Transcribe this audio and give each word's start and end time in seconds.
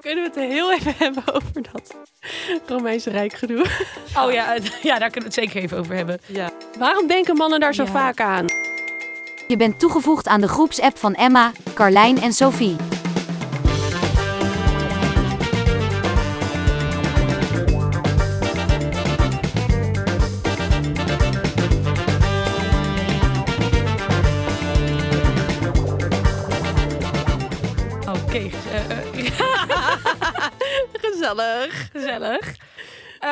Kunnen 0.00 0.24
we 0.32 0.40
het 0.40 0.50
heel 0.50 0.72
even 0.72 0.94
hebben 1.04 1.22
over 1.34 1.62
dat 1.72 1.94
Romeinse 2.66 3.10
Rijk 3.10 3.32
gedoe? 3.32 3.66
Oh 4.16 4.32
ja, 4.32 4.56
ja, 4.82 4.98
daar 4.98 5.10
kunnen 5.10 5.30
we 5.30 5.34
het 5.40 5.44
zeker 5.44 5.62
even 5.62 5.78
over 5.78 5.94
hebben. 5.94 6.20
Ja. 6.26 6.50
Waarom 6.78 7.06
denken 7.06 7.36
mannen 7.36 7.60
daar 7.60 7.74
zo 7.74 7.82
Ja. 7.82 7.90
vaak 7.90 8.20
aan? 8.20 8.44
Je 9.48 9.56
bent 9.56 9.78
toegevoegd 9.78 10.28
aan 10.28 10.40
de 10.40 10.48
groepsapp 10.48 10.98
van 10.98 11.14
Emma, 11.14 11.52
Carlijn 11.74 12.20
en 12.20 12.32
Sophie. 12.32 12.76
Gezellig. 31.36 31.90
gezellig. 31.92 32.56
Eh, 33.18 33.28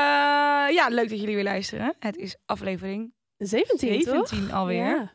ja, 0.74 0.88
leuk 0.88 1.08
dat 1.08 1.20
jullie 1.20 1.34
weer 1.34 1.44
luisteren. 1.44 1.94
Het 1.98 2.16
is 2.16 2.36
aflevering 2.46 3.12
17, 3.38 4.00
toch? 4.04 4.28
17 4.28 4.52
alweer. 4.52 4.86
Ja, 4.86 5.12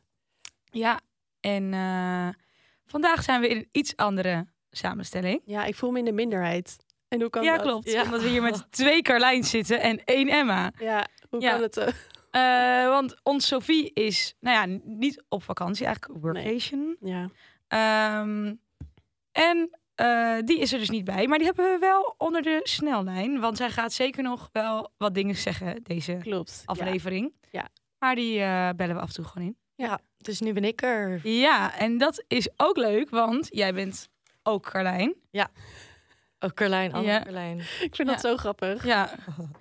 Ja. 0.71 0.99
en 1.39 1.73
eh, 1.73 2.27
vandaag 2.85 3.23
zijn 3.23 3.41
we 3.41 3.47
in 3.47 3.57
een 3.57 3.67
iets 3.71 3.95
andere 3.95 4.47
samenstelling. 4.71 5.41
ja, 5.45 5.63
ik 5.65 5.75
voel 5.75 5.91
me 5.91 5.99
in 5.99 6.05
de 6.05 6.11
minderheid. 6.11 6.77
En 7.07 7.21
hoe 7.21 7.29
kan 7.29 7.43
ja, 7.43 7.53
dat? 7.57 7.61
klopt. 7.65 7.91
Ja. 7.91 8.03
Omdat 8.03 8.21
we 8.21 8.27
hier 8.29 8.41
met 8.41 8.71
twee 8.71 9.01
Carlijn 9.01 9.43
zitten 9.43 9.79
en 9.81 10.03
één 10.03 10.27
Emma. 10.29 10.71
Ja, 10.79 11.07
hoe 11.29 11.41
Ja. 11.41 11.51
kan 11.51 11.61
het? 11.61 11.77
eh? 12.31 12.87
Want 12.87 13.15
ons 13.23 13.47
Sophie 13.47 13.91
is, 13.93 14.35
nou 14.39 14.69
ja, 14.71 14.79
niet 14.83 15.23
op 15.29 15.43
vakantie, 15.43 15.85
eigenlijk 15.85 16.21
workation. 16.21 16.97
Ja. 16.99 17.29
Ehm, 17.67 18.53
en 19.31 19.79
eh, 19.95 20.37
die 20.45 20.59
is 20.59 20.73
er 20.73 20.79
dus 20.79 20.89
niet 20.89 21.05
bij. 21.05 21.27
Maar 21.27 21.37
die 21.37 21.47
hebben 21.47 21.65
we 21.71 21.77
wel 21.79 22.15
onder 22.17 22.41
de 22.41 22.59
snellijn. 22.63 23.39
Want 23.39 23.57
zij 23.57 23.69
gaat 23.69 23.93
zeker 23.93 24.23
nog 24.23 24.49
wel 24.51 24.91
wat 24.97 25.13
dingen 25.13 25.35
zeggen, 25.35 25.83
deze 25.83 26.17
Klopt. 26.21 26.61
aflevering. 26.65 27.33
Ja. 27.51 27.67
Maar 27.99 28.15
die 28.15 28.39
eh, 28.39 28.69
bellen 28.75 28.95
we 28.95 29.01
af 29.01 29.07
en 29.07 29.13
toe 29.13 29.25
gewoon 29.25 29.47
in. 29.47 29.57
ja, 29.75 29.99
dus 30.17 30.39
nu 30.39 30.53
ben 30.53 30.63
ik 30.63 30.81
er. 30.81 31.27
Ja, 31.27 31.77
en 31.77 31.97
dat 31.97 32.23
is 32.27 32.49
ook 32.57 32.77
leuk, 32.77 33.09
want 33.09 33.47
jij 33.51 33.73
bent 33.73 34.09
ook 34.43 34.63
Carlijn. 34.69 35.15
Oh, 36.39 36.49
Carlijn, 36.53 36.93
andere 36.93 37.13
Ja. 37.13 37.21
Carlijn. 37.23 37.59
Ik 37.59 37.95
vind 37.95 38.07
dat 38.07 38.19
zo 38.19 38.37
grappig. 38.37 38.85
Ja, 38.85 39.09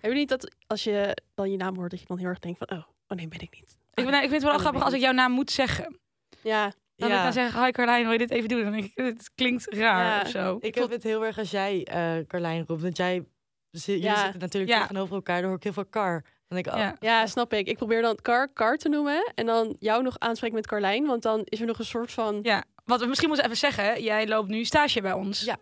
Heb 0.01 0.11
je 0.11 0.17
niet 0.19 0.29
dat 0.29 0.55
als 0.67 0.85
je 0.85 1.17
dan 1.35 1.51
je 1.51 1.57
naam 1.57 1.77
hoort, 1.77 1.91
dat 1.91 2.01
je 2.01 2.07
dan 2.07 2.19
heel 2.19 2.29
erg 2.29 2.39
denkt 2.39 2.59
van, 2.59 2.79
oh, 2.79 2.85
oh 3.09 3.17
nee, 3.17 3.29
ben 3.29 3.41
ik 3.41 3.51
niet. 3.61 3.77
ik, 3.95 4.05
ben, 4.05 4.15
ik 4.15 4.21
vind 4.21 4.33
het 4.33 4.43
wel 4.43 4.53
Oh, 4.55 4.59
grappig 4.59 4.83
als 4.83 4.91
ik 4.93 4.99
ik 4.99 5.05
jouw 5.05 5.13
naam 5.13 5.33
moet 5.33 5.51
zeggen. 5.51 5.99
Ja, 6.43 6.73
Dan 7.09 7.17
ik 7.19 7.23
dan 7.23 7.33
zeg, 7.33 7.65
hi 7.65 7.71
Carlijn, 7.71 8.03
wil 8.03 8.13
je 8.13 8.19
dit 8.19 8.31
even 8.31 8.49
doen? 8.49 8.63
Dan 8.63 8.73
denk 8.73 8.85
ik, 8.85 8.93
het 8.95 9.31
klinkt 9.35 9.75
raar 9.75 10.15
Ja. 10.15 10.21
of 10.21 10.29
zo. 10.29 10.57
ik 10.61 10.75
heb 10.75 10.91
het 10.91 11.03
heel 11.03 11.25
erg 11.27 11.39
als 11.39 11.51
jij 11.51 11.85
eh 11.85 12.27
Carlijn 12.27 12.65
roept. 12.67 12.83
Want 12.83 12.97
jij, 12.97 13.25
jullie 13.71 14.03
Ja. 14.03 14.23
zitten 14.23 14.41
natuurlijk 14.41 14.73
Ja. 14.73 14.81
tegenover 14.81 15.15
elkaar. 15.15 15.37
Dan 15.41 15.47
hoor 15.47 15.57
ik 15.57 15.63
heel 15.63 15.73
veel 15.73 15.89
Car. 15.89 16.23
Dan 16.49 16.63
denk 16.63 16.67
ik, 16.67 16.73
oh, 16.73 16.79
Ja. 16.79 16.97
ja, 17.01 17.27
snap 17.27 17.53
ik. 17.53 17.67
Ik 17.67 17.77
probeer 17.77 18.03
dan 18.03 18.17
Car, 18.23 18.53
Car 18.53 18.77
te 18.77 18.89
noemen 18.89 19.33
en 19.35 19.47
dan 19.47 19.77
jou 19.79 20.03
nog 20.03 20.19
aanspreken 20.19 20.57
met 20.57 20.67
Carlijn, 20.67 21.07
want 21.07 21.23
dan 21.23 21.41
is 21.45 21.61
er 21.61 21.67
nog 21.67 21.79
een 21.79 21.85
soort 21.85 22.13
van... 22.13 22.39
Ja, 22.43 22.65
wat 22.85 23.01
we 23.01 23.07
misschien 23.07 23.29
moeten 23.29 23.47
even 23.47 23.59
zeggen. 23.59 24.03
Jij 24.03 24.29
loopt 24.29 24.49
nu 24.49 24.65
stage 24.65 25.01
bij 25.01 25.13
ons. 25.13 25.45
Ja, 25.45 25.57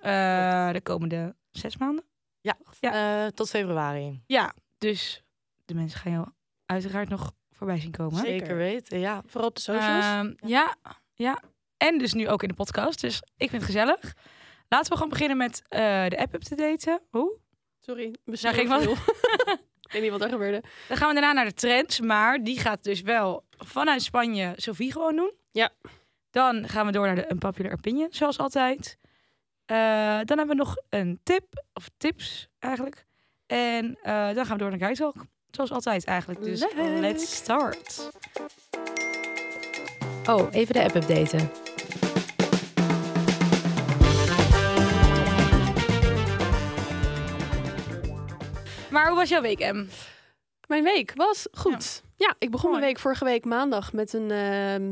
eh, 0.68 0.72
de 0.72 0.80
komende 0.80 1.34
zes 1.50 1.76
maanden. 1.76 2.04
eh, 2.80 3.26
tot 3.26 3.48
februari. 3.50 4.22
Ja, 4.26 4.52
dus 4.78 5.22
de 5.64 5.74
mensen 5.74 5.98
gaan 6.00 6.12
jou 6.12 6.26
uiteraard 6.66 7.08
nog 7.08 7.32
voorbij 7.50 7.80
zien 7.80 7.90
komen. 7.90 8.18
Zeker. 8.18 8.56
Weten, 8.56 8.98
ja. 8.98 9.22
Vooral 9.26 9.48
op 9.48 9.54
de 9.54 9.60
socials. 9.60 10.04
Ehm, 10.04 10.32
ja, 10.36 10.36
ja. 10.46 10.76
En 11.76 11.98
dus 11.98 12.12
nu 12.12 12.28
ook 12.28 12.42
in 12.42 12.48
de 12.48 12.54
podcast. 12.54 13.00
Dus 13.00 13.22
ik 13.36 13.50
vind 13.50 13.52
het 13.52 13.64
gezellig. 13.64 14.14
Laten 14.68 14.90
we 14.90 14.94
gewoon 14.94 15.08
beginnen 15.08 15.36
met 15.36 15.62
eh, 15.68 16.06
de 16.08 16.18
app 16.18 16.34
up 16.34 16.42
te 16.42 16.54
daten. 16.54 17.00
Hoe? 17.10 17.38
Sorry, 17.78 18.14
misschien 18.24 18.54
ging 18.54 18.68
veel. 18.68 18.92
ik 19.86 19.92
weet 19.92 20.02
niet 20.02 20.10
wat 20.10 20.22
er 20.22 20.28
gebeurde. 20.28 20.62
Dan 20.88 20.96
gaan 20.96 21.08
we 21.08 21.14
daarna 21.14 21.32
naar 21.32 21.44
de 21.44 21.54
trends. 21.54 22.00
Maar 22.00 22.42
die 22.42 22.60
gaat 22.60 22.84
dus 22.84 23.00
wel 23.00 23.44
vanuit 23.50 24.02
Spanje 24.02 24.52
Sophie 24.56 24.92
gewoon 24.92 25.16
doen. 25.16 25.32
Ja. 25.52 25.70
Dan 26.30 26.68
gaan 26.68 26.86
we 26.86 26.92
door 26.92 27.06
naar 27.06 27.14
de 27.14 27.30
Unpopular 27.30 27.72
Opinion, 27.72 28.08
zoals 28.10 28.38
altijd. 28.38 28.98
Eh, 29.66 29.76
dan 30.24 30.38
hebben 30.38 30.46
we 30.46 30.54
nog 30.54 30.76
een 30.88 31.20
tip, 31.22 31.64
of 31.72 31.88
tips 31.96 32.48
eigenlijk. 32.58 33.06
En 33.46 33.98
eh, 34.02 34.34
dan 34.34 34.46
gaan 34.46 34.56
we 34.56 34.62
door 34.62 34.70
naar 34.70 34.78
Guide 34.78 34.96
Talk. 34.96 35.24
Zoals 35.50 35.70
altijd 35.70 36.04
eigenlijk. 36.04 36.42
Dus 36.42 36.60
Leuk. 36.60 36.98
let's 37.00 37.34
start. 37.36 38.10
Oh, 40.28 40.48
even 40.52 40.74
de 40.74 40.82
app 40.82 40.94
updaten. 40.94 41.50
Maar 48.90 49.06
hoe 49.08 49.16
was 49.16 49.28
jouw 49.28 49.40
week, 49.42 49.60
Em? 49.60 49.88
Mijn 50.66 50.82
week 50.84 51.12
was 51.14 51.46
goed. 51.52 52.02
Ja, 52.16 52.34
ik 52.38 52.50
begon 52.50 52.70
Mooi. 52.70 52.80
mijn 52.82 52.92
week 52.92 53.02
vorige 53.02 53.24
week 53.24 53.44
maandag 53.44 53.92
met 53.92 54.12
een... 54.12 54.30
ehm, 54.30 54.88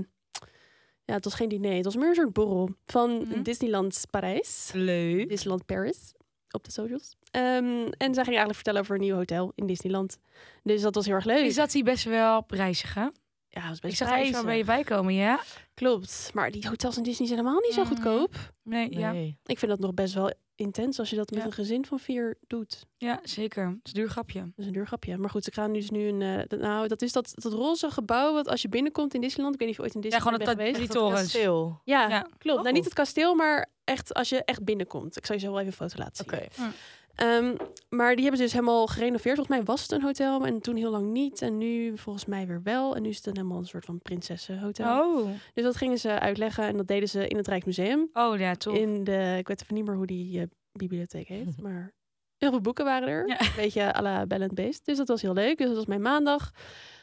ja, 1.05 1.15
het 1.15 1.25
was 1.25 1.35
geen 1.35 1.49
diner. 1.49 1.73
Het 1.75 1.85
was 1.85 1.97
meer 1.97 2.09
een 2.09 2.15
soort 2.15 2.33
borrel 2.33 2.71
van 2.87 3.11
Mhm. 3.29 3.43
Disneyland 3.43 4.05
Parijs. 4.11 4.71
Leuk. 4.75 5.29
Disneyland 5.29 5.67
Paris 5.67 6.13
op 6.51 6.65
de 6.65 6.71
socials. 6.71 7.17
Ehm, 7.31 7.87
en 7.89 8.15
zij 8.15 8.25
ging 8.25 8.27
eigenlijk 8.37 8.55
vertellen 8.55 8.81
over 8.81 8.95
een 8.95 9.01
nieuw 9.01 9.15
hotel 9.15 9.53
in 9.55 9.67
Disneyland. 9.67 10.19
Dus 10.63 10.81
dat 10.83 10.95
was 10.95 11.07
heel 11.07 11.15
erg 11.15 11.25
leuk. 11.25 11.45
Is 11.45 11.55
dat 11.55 11.71
die 11.71 11.83
best 11.83 12.05
wel 12.05 12.43
prijzig, 12.45 12.95
hè? 12.95 13.07
Ja, 13.51 13.71
Ik 13.73 13.81
best 13.81 13.97
zag 13.97 14.09
er 14.09 14.15
prijzig. 14.15 14.45
bij 14.45 14.57
je 14.57 14.65
bij 14.65 14.85
komen, 14.85 15.15
ja? 15.15 15.41
Klopt. 15.75 16.31
Maar 16.35 16.51
die 16.51 16.69
hotels 16.69 16.97
in 16.97 17.03
Disney 17.03 17.27
zijn 17.29 17.39
helemaal 17.41 17.61
niet 17.61 17.73
zo 17.73 17.81
Mhm. 17.83 17.89
goedkoop. 17.95 18.53
Nee, 18.63 18.99
ja. 18.99 19.13
Ik 19.45 19.59
vind 19.59 19.71
dat 19.71 19.79
nog 19.81 19.95
best 19.95 20.15
wel 20.15 20.33
intens 20.55 20.99
als 20.99 21.11
je 21.11 21.17
dat 21.17 21.31
met 21.31 21.41
Ja. 21.41 21.47
een 21.47 21.53
gezin 21.53 21.87
van 21.87 21.99
vier 21.99 22.39
doet. 22.47 22.87
ja, 22.97 23.21
zeker. 23.23 23.67
Het 23.67 23.79
is 23.83 23.93
een 23.93 23.99
duur 24.01 24.09
grapje. 24.11 24.41
Dat 24.41 24.53
is 24.57 24.67
een 24.67 24.73
duur 24.73 24.87
grapje. 24.87 25.17
Maar 25.19 25.31
goed, 25.31 25.45
ze 25.45 25.53
gaan 25.53 25.73
dus 25.73 25.91
nu 25.91 26.09
een... 26.09 26.23
eh, 26.23 26.43
dat- 26.49 26.61
nou, 26.61 26.89
dat 26.89 27.03
is 27.03 27.13
dat, 27.13 27.33
dat 27.35 27.53
roze 27.53 27.91
gebouw 27.91 28.33
wat 28.33 28.49
als 28.49 28.63
je 28.63 28.69
binnenkomt 28.69 29.15
in 29.15 29.21
Disneyland... 29.21 29.55
Ik 29.55 29.61
weet 29.61 29.69
niet 29.69 29.79
of 29.79 29.85
je 29.85 29.91
ooit 29.97 30.05
in 30.05 30.11
Ja, 30.11 30.17
Disneyland 30.19 30.43
gewoon 30.45 30.59
bent 30.59 30.67
dat, 30.69 30.77
geweest. 30.77 30.93
die 30.93 31.01
torens. 31.03 31.33
kasteel. 31.33 31.81
Ja, 31.85 32.09
Ja. 32.09 32.21
klopt. 32.39 32.57
Oh. 32.59 32.63
Nou, 32.65 32.75
niet 32.75 32.85
het 32.85 32.95
kasteel, 32.95 33.35
maar 33.35 33.67
echt 33.85 34.15
als 34.15 34.29
je 34.29 34.45
echt 34.45 34.65
binnenkomt. 34.65 35.17
Ik 35.17 35.27
zal 35.27 35.35
je 35.35 35.41
zo 35.41 35.51
wel 35.51 35.57
even 35.61 35.73
een 35.73 35.89
foto 35.89 36.03
laten 36.03 36.25
Oké. 36.25 36.47
zien. 36.53 36.71
Ehm, 37.19 37.55
maar 37.89 38.15
die 38.15 38.21
hebben 38.21 38.37
ze 38.37 38.43
dus 38.43 38.53
helemaal 38.53 38.87
gerenoveerd. 38.87 39.37
Volgens 39.37 39.57
mij 39.57 39.65
was 39.65 39.83
het 39.83 39.93
een 39.93 40.03
hotel 40.03 40.47
en 40.47 40.61
toen 40.61 40.77
heel 40.77 40.91
lang 40.91 41.11
niet. 41.11 41.43
En 41.43 41.59
nu 41.59 41.99
volgens 41.99 42.25
mij 42.25 42.47
weer 42.47 42.63
wel. 42.63 42.97
En 42.97 43.03
nu 43.03 43.09
is 43.09 43.17
het 43.17 43.27
een 43.27 43.37
helemaal 43.37 43.59
een 43.59 43.67
soort 43.67 43.85
van 43.85 43.99
prinsessenhotel. 43.99 45.17
Oh. 45.17 45.29
Dus 45.55 45.65
dat 45.65 45.77
gingen 45.77 45.99
ze 45.99 46.21
uitleggen 46.21 46.65
en 46.65 46.77
dat 46.77 46.87
deden 46.87 47.09
ze 47.09 47.29
in 47.29 47.37
het 47.37 47.49
Rijksmuseum. 47.49 48.09
Oh, 48.13 48.39
ja, 48.39 48.55
toch. 48.55 48.75
In 48.75 49.05
de, 49.05 49.35
ik 49.39 49.49
weet 49.49 49.63
even 49.63 49.75
niet 49.75 49.87
meer 49.87 49.97
hoe 49.97 50.07
die 50.07 50.41
eh, 50.41 50.47
bibliotheek 50.73 51.29
heet, 51.29 51.61
maar 51.63 51.95
heel 52.37 52.51
veel 52.51 52.61
boeken 52.61 52.85
waren 52.85 53.09
er. 53.09 53.29
Ja. 53.29 53.41
Een 53.41 53.53
beetje 53.57 53.95
à 53.97 54.03
la 54.03 54.27
Bell 54.27 54.51
Beast. 54.55 54.85
Dus 54.85 54.97
dat 54.97 55.09
was 55.09 55.23
heel 55.23 55.35
leuk. 55.35 55.59
Dus 55.59 55.67
dat 55.67 55.77
was 55.77 55.87
mijn 55.87 56.03
maandag. 56.03 56.53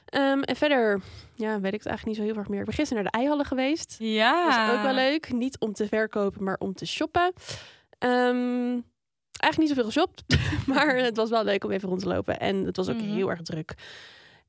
Ehm, 0.05 0.39
en 0.41 0.55
verder, 0.55 1.01
ja, 1.35 1.59
weet 1.59 1.73
ik 1.73 1.79
het 1.79 1.87
eigenlijk 1.87 2.05
niet 2.05 2.15
zo 2.15 2.31
heel 2.31 2.39
erg 2.41 2.49
meer. 2.49 2.59
Ik 2.59 2.65
ben 2.65 2.75
gisteren 2.75 3.03
naar 3.03 3.11
de 3.11 3.17
Eihallen 3.17 3.45
geweest. 3.45 3.95
Ja. 3.99 4.45
Dat 4.45 4.55
was 4.55 4.77
ook 4.77 4.83
wel 4.83 4.93
leuk. 4.93 5.33
Niet 5.33 5.59
om 5.59 5.73
te 5.73 5.87
verkopen, 5.87 6.43
maar 6.43 6.57
om 6.57 6.73
te 6.73 6.85
shoppen. 6.85 7.33
Ehm, 7.97 8.79
eigenlijk 9.45 9.57
niet 9.57 9.69
zoveel 9.69 9.85
geshopt, 9.85 10.23
maar 10.75 10.95
het 11.09 11.17
was 11.17 11.29
wel 11.29 11.43
leuk 11.43 11.63
om 11.63 11.71
even 11.71 11.89
rond 11.89 12.01
te 12.01 12.07
lopen. 12.07 12.39
En 12.39 12.55
het 12.65 12.75
was 12.77 12.89
ook 12.89 12.95
Mhm. 13.01 13.13
heel 13.13 13.29
erg 13.29 13.41
druk. 13.41 13.73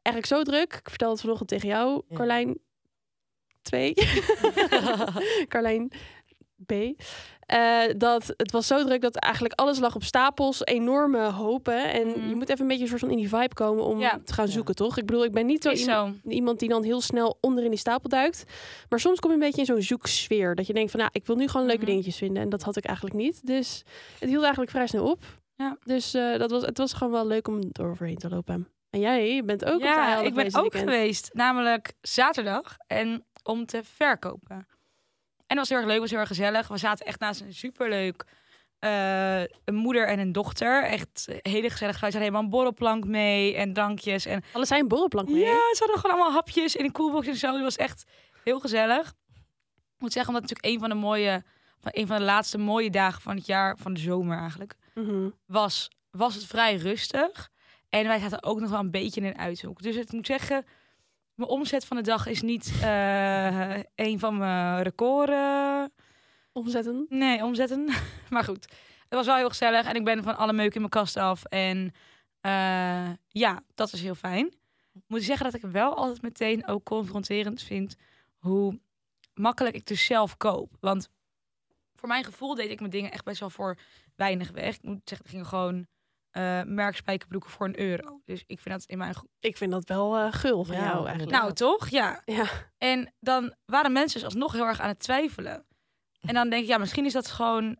Eigenlijk 0.03 0.27
zo 0.27 0.43
druk. 0.53 0.73
Ik 0.75 0.89
vertelde 0.89 1.13
het 1.13 1.23
vanochtend 1.23 1.49
tegen 1.49 1.69
jou, 1.69 2.03
Ja. 2.09 2.17
Carlijn 2.17 2.59
2. 3.63 3.95
Carlijn 5.49 5.93
B. 6.67 6.73
Eh, 7.47 7.81
dat 7.97 8.35
het 8.37 8.51
was 8.53 8.67
zo 8.67 8.85
druk 8.85 9.01
dat 9.01 9.17
eigenlijk 9.17 9.55
alles 9.61 9.79
lag 9.79 9.95
op 9.95 10.03
stapels, 10.03 10.65
enorme 10.65 11.19
hopen. 11.31 11.93
En 11.93 12.09
Mhm. 12.09 12.29
je 12.29 12.35
moet 12.35 12.49
even 12.49 12.61
een 12.61 12.67
beetje 12.69 12.83
een 12.83 12.89
soort 12.89 13.01
van 13.01 13.11
in 13.11 13.17
die 13.17 13.29
vibe 13.29 13.55
komen 13.55 13.85
om 13.85 13.99
Ja. 14.01 14.21
te 14.25 14.33
gaan 14.33 14.47
Ja. 14.47 14.53
zoeken, 14.53 14.75
toch? 14.75 14.97
Ik 14.99 15.07
bedoel, 15.07 15.25
ik 15.25 15.33
ben 15.33 15.47
niet 15.47 15.63
zo 15.63 15.71
iemand, 15.71 16.17
zo. 16.25 16.29
iemand 16.31 16.59
die 16.59 16.69
dan 16.69 16.83
heel 16.85 17.01
snel 17.01 17.39
onder 17.41 17.65
in 17.65 17.71
die 17.71 17.79
stapel 17.79 18.09
duikt. 18.09 18.45
Maar 18.89 19.01
soms 19.01 19.21
kom 19.21 19.31
je 19.31 19.37
een 19.37 19.43
beetje 19.43 19.61
in 19.61 19.67
zo'n 19.67 19.83
zoeksfeer. 19.83 20.55
Dat 20.55 20.67
je 20.67 20.73
denkt 20.73 20.91
van, 20.91 21.01
nou, 21.01 21.13
ik 21.15 21.27
wil 21.27 21.37
nu 21.37 21.49
gewoon 21.49 21.67
leuke 21.67 21.81
Mhm. 21.83 21.91
dingetjes 21.91 22.17
vinden. 22.17 22.43
En 22.43 22.49
dat 22.49 22.63
had 22.63 22.77
ik 22.77 22.85
eigenlijk 22.85 23.17
niet. 23.17 23.47
Dus 23.47 23.83
het 24.19 24.29
hield 24.29 24.43
eigenlijk 24.43 24.71
vrij 24.71 24.87
snel 24.87 25.11
op. 25.11 25.23
Ja. 25.57 25.77
Dus 25.85 26.15
eh, 26.15 26.39
dat 26.39 26.51
was, 26.51 26.63
het 26.63 26.79
was 26.79 26.93
gewoon 26.93 27.13
wel 27.13 27.27
leuk 27.27 27.49
om 27.49 27.61
er 27.73 27.87
overheen 27.91 28.17
te 28.19 28.29
lopen. 28.29 28.69
En 28.91 29.01
jij 29.01 29.43
bent 29.45 29.65
ook 29.65 29.75
op 29.75 29.81
de 29.81 29.87
Ja, 29.87 30.21
ik 30.21 30.35
ben 30.35 30.47
ook 30.47 30.53
weekend. 30.73 30.83
geweest. 30.83 31.31
Namelijk 31.33 31.93
zaterdag. 32.01 32.77
En 32.87 33.25
om 33.43 33.67
te 33.67 33.81
verkopen. 33.85 34.67
En 35.47 35.57
dat 35.57 35.69
was 35.69 35.69
heel 35.69 35.79
erg 35.79 35.87
leuk, 35.87 36.01
was 36.01 36.11
heel 36.11 36.19
erg 36.19 36.29
gezellig. 36.29 36.69
We 36.69 36.77
zaten 36.79 37.07
echt 37.07 37.21
naast 37.21 37.41
een 37.41 37.55
superleuk 37.55 38.25
eh, 38.79 39.41
een 39.41 39.75
moeder 39.75 40.09
en 40.09 40.19
een 40.19 40.33
dochter. 40.33 40.83
Echt 40.85 41.29
hele 41.43 41.71
gezellig. 41.71 41.95
Ze 41.95 42.01
hadden 42.01 42.21
helemaal 42.21 42.43
een 42.43 42.51
borrelplank 42.51 43.05
mee 43.05 43.55
en 43.57 43.73
drankjes. 43.73 44.27
En 44.27 44.43
Alles 44.53 44.69
zijn 44.69 44.81
een 44.81 44.89
borrelplank 44.89 45.29
mee. 45.29 45.41
Ja, 45.41 45.53
ze 45.75 45.77
hadden 45.79 45.97
gewoon 45.99 46.17
allemaal 46.17 46.33
hapjes 46.33 46.77
in 46.77 46.85
een 46.85 46.93
koelbox 46.93 47.27
en 47.27 47.37
zo. 47.37 47.53
Het 47.53 47.63
was 47.63 47.77
echt 47.77 48.05
heel 48.45 48.61
gezellig. 48.61 49.09
Ik 49.97 50.03
moet 50.03 50.13
zeggen, 50.13 50.35
omdat 50.35 50.51
het 50.51 50.59
natuurlijk 50.59 50.83
een 50.85 50.89
van 50.89 50.99
de 50.99 51.07
mooie, 51.07 51.43
van 51.81 51.91
een 51.95 52.07
van 52.07 52.17
de 52.17 52.23
laatste 52.25 52.59
mooie 52.59 52.91
dagen 52.91 53.23
van 53.23 53.37
het 53.37 53.47
jaar, 53.47 53.77
van 53.79 53.95
de 53.95 54.01
zomer 54.01 54.39
eigenlijk, 54.39 54.75
Mhm. 54.95 55.29
was, 55.47 55.91
was 56.11 56.35
het 56.35 56.45
vrij 56.47 56.77
rustig. 56.77 57.49
En 57.89 58.07
wij 58.07 58.19
zaten 58.19 58.43
ook 58.43 58.61
nog 58.61 58.71
wel 58.71 58.79
een 58.81 58.91
beetje 58.91 59.21
in 59.21 59.27
een 59.27 59.39
uithoek. 59.39 59.83
Dus 59.83 59.97
ik 59.97 60.13
moet 60.13 60.27
zeggen, 60.27 60.65
mijn 61.37 61.51
omzet 61.51 61.85
van 61.85 61.97
de 61.97 62.03
dag 62.03 62.27
is 62.27 62.43
niet 62.43 62.73
eh, 62.83 63.79
een 63.95 64.19
van 64.19 64.39
mijn 64.39 64.83
record. 64.83 65.29
eh, 65.29 65.85
Omzetten. 66.53 67.07
nee, 67.09 67.45
omzetten. 67.45 67.85
maar 68.31 68.45
goed. 68.45 68.65
het 69.09 69.15
was 69.15 69.27
wel 69.27 69.37
heel 69.37 69.49
gezellig 69.49 69.87
en 69.87 69.95
ik 69.95 70.05
ben 70.05 70.23
van 70.23 70.37
alle 70.37 70.53
meuk 70.53 70.75
in 70.75 70.81
mijn 70.81 70.91
kast 70.93 71.17
af. 71.17 71.45
En 71.45 71.93
eh, 72.41 73.11
ja, 73.29 73.63
dat 73.75 73.93
is 73.93 74.03
heel 74.03 74.15
fijn. 74.15 74.55
Moet 75.07 75.19
ik 75.19 75.25
zeggen 75.25 75.45
dat 75.51 75.55
ik 75.55 75.71
wel 75.71 75.95
altijd 75.97 76.23
meteen 76.23 76.67
ook 76.67 76.85
confronterend 76.85 77.63
vind 77.63 77.97
hoe 78.39 78.81
makkelijk 79.35 79.77
ik 79.77 79.87
dus 79.87 80.05
zelf 80.05 80.37
koop. 80.37 80.77
Want 80.81 81.09
voor 81.95 82.09
mijn 82.09 82.25
gevoel 82.25 82.55
deed 82.55 82.71
ik 82.71 82.79
mijn 82.79 82.91
dingen 82.93 83.11
echt 83.11 83.25
best 83.25 83.41
wel 83.41 83.51
voor 83.51 83.79
weinig 84.15 84.51
weg. 84.51 84.75
Ik 84.77 84.83
moet 84.83 85.01
zeggen, 85.05 85.27
er 85.27 85.33
gingen 85.33 85.47
gewoon 85.47 85.87
eh 86.37 86.63
merkspijkerbroeken 86.63 87.51
voor 87.51 87.67
een 87.67 87.81
euro. 87.81 88.21
Dus 88.25 88.45
ik 88.47 88.61
vind 88.61 88.75
dat 88.75 88.85
in 88.85 88.99
mijn... 88.99 89.15
Ik 89.41 89.57
vind 89.57 89.71
dat 89.71 89.89
wel 89.89 90.17
eh, 90.17 90.33
gul 90.33 90.65
van 90.65 90.77
Ja, 90.77 90.85
jou 90.85 91.07
eigenlijk. 91.07 91.37
Nou, 91.39 91.53
toch? 91.53 91.89
Ja. 91.89 92.23
Ja. 92.25 92.47
En 92.79 93.13
dan 93.21 93.55
waren 93.65 93.93
mensen 93.93 94.21
dus 94.21 94.29
alsnog 94.29 94.53
heel 94.53 94.67
erg 94.67 94.81
aan 94.81 94.89
het 94.89 94.99
twijfelen. 94.99 95.67
En 96.21 96.35
dan 96.35 96.49
denk 96.49 96.63
ik, 96.63 96.69
ja, 96.69 96.79
misschien 96.79 97.05
is 97.05 97.13
dat 97.13 97.27
gewoon 97.27 97.77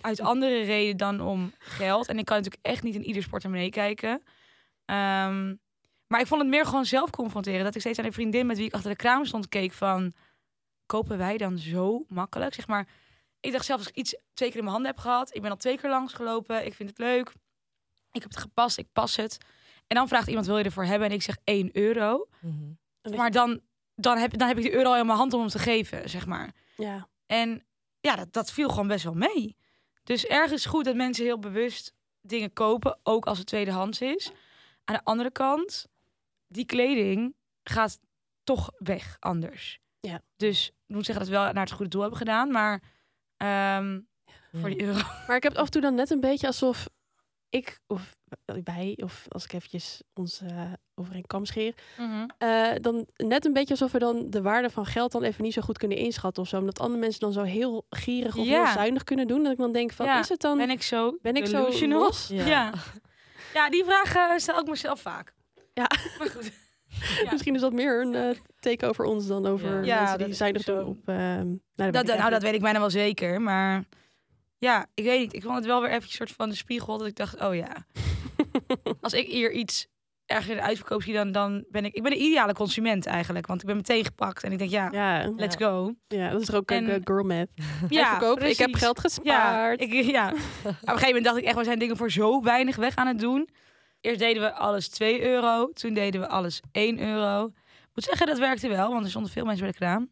uit 0.00 0.20
andere 0.20 0.62
reden 0.62 0.96
dan 0.96 1.20
om 1.20 1.52
geld. 1.58 2.08
En 2.08 2.18
ik 2.18 2.24
kan 2.24 2.36
natuurlijk 2.36 2.66
echt 2.66 2.82
niet 2.82 2.94
in 2.94 3.04
ieder 3.04 3.28
portemonnee 3.28 3.70
kijken. 3.70 4.22
Ehm, 4.84 5.54
maar 6.06 6.20
ik 6.20 6.26
vond 6.26 6.40
het 6.40 6.50
meer 6.50 6.66
gewoon 6.66 6.86
zelf 6.86 7.10
confronteren. 7.10 7.64
Dat 7.64 7.74
ik 7.74 7.80
steeds 7.80 7.98
aan 7.98 8.04
een 8.04 8.12
vriendin 8.12 8.46
met 8.46 8.56
wie 8.56 8.66
ik 8.66 8.74
achter 8.74 8.90
de 8.90 8.96
kraam 8.96 9.24
stond 9.24 9.48
keek 9.48 9.72
van... 9.72 10.12
Kopen 10.86 11.18
wij 11.18 11.36
dan 11.36 11.58
zo 11.58 12.04
makkelijk? 12.08 12.54
Zeg 12.54 12.66
maar, 12.66 12.88
ik 13.40 13.52
dacht 13.52 13.64
zelf 13.64 13.78
als 13.78 13.88
ik 13.88 13.96
iets 13.96 14.16
twee 14.34 14.48
keer 14.48 14.58
in 14.58 14.64
mijn 14.64 14.74
handen 14.74 14.92
heb 14.94 15.00
gehad. 15.00 15.34
Ik 15.34 15.42
ben 15.42 15.50
al 15.50 15.56
twee 15.56 15.78
keer 15.78 15.90
langsgelopen. 15.90 16.66
Ik 16.66 16.74
vind 16.74 16.88
het 16.88 16.98
leuk. 16.98 17.32
Ik 18.14 18.22
heb 18.22 18.30
het 18.30 18.40
gepast. 18.40 18.78
Ik 18.78 18.86
pas 18.92 19.16
het. 19.16 19.38
En 19.86 19.96
dan 19.96 20.08
vraagt 20.08 20.28
iemand, 20.28 20.46
wil 20.46 20.58
je 20.58 20.64
ervoor 20.64 20.84
hebben? 20.84 21.08
En 21.08 21.14
ik 21.14 21.22
zeg 21.22 21.36
1 21.44 21.68
euro. 21.72 22.28
Mhm. 22.40 23.16
Maar 23.16 23.30
dan, 23.30 23.60
dan, 23.94 24.18
heb, 24.18 24.38
dan 24.38 24.48
heb 24.48 24.56
ik 24.56 24.62
die 24.62 24.72
euro 24.72 24.88
al 24.88 24.96
in 24.96 25.06
mijn 25.06 25.18
hand 25.18 25.32
om 25.32 25.40
hem 25.40 25.48
te 25.48 25.58
geven, 25.58 26.10
zeg 26.10 26.26
maar. 26.26 26.54
Ja. 26.76 27.08
En 27.26 27.64
ja, 28.00 28.16
dat, 28.16 28.32
dat 28.32 28.52
viel 28.52 28.68
gewoon 28.68 28.88
best 28.88 29.04
wel 29.04 29.14
mee. 29.14 29.56
Dus 30.02 30.26
ergens 30.26 30.66
goed 30.66 30.84
dat 30.84 30.94
mensen 30.94 31.24
heel 31.24 31.38
bewust 31.38 31.94
dingen 32.20 32.52
kopen, 32.52 32.98
ook 33.02 33.26
als 33.26 33.38
het 33.38 33.46
tweedehands 33.46 34.00
is. 34.00 34.32
Aan 34.84 34.94
de 34.94 35.04
andere 35.04 35.30
kant, 35.30 35.86
die 36.46 36.64
kleding 36.64 37.34
gaat 37.62 37.98
toch 38.44 38.70
weg 38.78 39.16
anders. 39.20 39.80
Ja. 40.00 40.20
Dus 40.36 40.68
ik 40.86 40.94
moet 40.94 41.04
zeggen 41.04 41.24
dat 41.24 41.34
we 41.34 41.40
wel 41.40 41.52
naar 41.52 41.64
het 41.64 41.72
goede 41.72 41.90
doel 41.90 42.00
hebben 42.00 42.18
gedaan, 42.18 42.50
maar 42.50 42.82
ehm, 43.36 44.00
voor 44.52 44.68
die 44.68 44.82
euro. 44.82 44.98
Maar 45.26 45.36
ik 45.36 45.42
heb 45.42 45.52
het 45.52 45.60
af 45.60 45.64
en 45.64 45.70
toe 45.70 45.80
dan 45.80 45.94
net 45.94 46.10
een 46.10 46.20
beetje 46.20 46.46
alsof 46.46 46.88
ik 47.54 47.78
of 47.86 48.16
wij, 48.64 48.98
of 49.02 49.24
als 49.28 49.44
ik 49.44 49.52
eventjes 49.52 50.02
ons 50.14 50.40
eh 50.40 50.72
over 50.94 51.14
een 51.14 51.26
kam 51.26 51.44
scheer, 51.44 51.74
eh, 52.38 52.70
dan 52.80 53.06
net 53.16 53.44
een 53.44 53.52
beetje 53.52 53.70
alsof 53.70 53.92
we 53.92 53.98
dan 53.98 54.30
de 54.30 54.42
waarde 54.42 54.70
van 54.70 54.86
geld 54.86 55.12
dan 55.12 55.22
even 55.22 55.42
niet 55.44 55.52
zo 55.52 55.62
goed 55.62 55.78
kunnen 55.78 55.98
inschatten 55.98 56.42
of 56.42 56.48
zo. 56.48 56.58
Omdat 56.58 56.80
andere 56.80 57.00
mensen 57.00 57.20
dan 57.20 57.32
zo 57.32 57.42
heel 57.42 57.86
gierig 57.90 58.36
of 58.36 58.44
Ja. 58.46 58.64
heel 58.64 58.72
zuinig 58.72 59.04
kunnen 59.04 59.26
doen. 59.26 59.42
Dat 59.42 59.52
ik 59.52 59.58
dan 59.58 59.72
denk 59.72 59.92
van, 59.92 60.06
Ja. 60.06 60.18
is 60.20 60.28
het 60.28 60.40
dan... 60.40 60.56
Ben 60.56 60.70
ik 60.70 60.82
zo 60.82 61.18
Ben 61.22 61.34
ik 61.36 61.46
zo 61.46 61.88
los? 61.88 62.28
Ja. 62.28 62.46
Ja. 62.46 62.72
ja. 63.54 63.70
die 63.70 63.84
vraag 63.84 64.14
eh, 64.14 64.36
stel 64.36 64.60
ik 64.60 64.66
mezelf 64.68 65.00
vaak. 65.00 65.32
Ja. 65.74 65.86
Maar 66.18 66.28
goed. 66.28 66.50
Ja. 67.24 67.30
Misschien 67.32 67.54
is 67.54 67.60
dat 67.60 67.72
meer 67.72 68.00
een 68.00 68.36
take 68.60 68.86
over 68.86 69.04
ons 69.04 69.26
dan 69.26 69.46
over 69.46 69.84
Ja, 69.84 70.00
mensen 70.00 70.18
die 70.18 70.34
zuinig 70.34 70.62
zo. 70.62 70.78
doen 70.78 70.88
op... 70.88 71.08
eh, 71.08 71.16
nou, 71.16 71.58
dat 71.74 71.84
weet 71.84 71.92
Dat, 71.92 72.08
ik 72.08 72.16
nou, 72.18 72.30
dat 72.30 72.42
weet 72.42 72.54
ik 72.54 72.60
bijna 72.60 72.78
wel 72.78 72.90
zeker. 72.90 73.40
Maar 73.40 73.84
ja, 74.64 74.86
ik 74.94 75.04
weet 75.04 75.20
niet. 75.20 75.34
Ik 75.34 75.42
vond 75.42 75.54
het 75.54 75.66
wel 75.66 75.80
weer 75.80 75.90
even 75.90 76.02
een 76.02 76.08
soort 76.08 76.30
van 76.32 76.48
de 76.48 76.54
spiegel. 76.54 76.98
Dat 76.98 77.06
ik 77.06 77.16
dacht, 77.16 77.40
oh 77.40 77.54
ja. 77.54 77.86
Als 79.00 79.12
ik 79.12 79.26
hier 79.26 79.52
iets 79.52 79.86
ergens 80.26 80.48
in 80.48 80.56
de 80.56 80.62
uitverkoop 80.62 81.02
zie, 81.02 81.14
dan, 81.14 81.32
dan 81.32 81.64
ben 81.68 81.84
ik... 81.84 81.94
Ik 81.94 82.02
ben 82.02 82.10
de 82.10 82.18
ideale 82.18 82.52
consument 82.54 83.06
eigenlijk. 83.06 83.46
Want 83.46 83.60
ik 83.60 83.66
ben 83.66 83.76
meteen 83.76 84.04
gepakt. 84.04 84.42
En 84.42 84.52
ik 84.52 84.58
denk, 84.58 84.70
ja, 84.70 84.88
Ja, 84.92 85.32
let's 85.36 85.56
go. 85.56 85.94
ja, 86.08 86.30
dat 86.30 86.40
is 86.40 86.46
toch 86.46 86.56
ook 86.56 86.70
En- 86.70 86.94
een 86.94 87.00
girl 87.04 87.24
math. 87.24 87.48
Ja, 87.88 88.20
ik 88.40 88.58
heb 88.58 88.74
geld 88.74 88.96
Ja, 88.96 89.02
gespaard. 89.02 89.80
ik, 89.80 89.92
ja. 89.92 90.28
Op 90.32 90.34
een 90.64 90.74
gegeven 90.84 91.06
moment 91.06 91.24
dacht 91.24 91.36
ik 91.36 91.44
echt, 91.44 91.56
we 91.56 91.64
zijn 91.64 91.78
dingen 91.78 91.96
voor 91.96 92.10
zo 92.10 92.42
weinig 92.42 92.76
weg 92.76 92.94
aan 92.96 93.06
het 93.06 93.18
doen. 93.18 93.48
Eerst 94.00 94.18
deden 94.18 94.42
we 94.42 94.52
alles 94.52 94.88
2 94.88 95.22
euro. 95.22 95.66
Toen 95.72 95.94
deden 95.94 96.20
we 96.20 96.28
alles 96.28 96.60
1 96.72 96.98
euro. 97.00 97.46
Ik 97.46 97.90
moet 97.94 98.04
zeggen, 98.04 98.26
dat 98.26 98.38
werkte 98.38 98.68
wel, 98.68 98.90
want 98.90 99.04
er 99.04 99.10
stonden 99.10 99.32
veel 99.32 99.44
mensen 99.44 99.62
bij 99.62 99.72
de 99.72 99.78
kraam. 99.78 100.10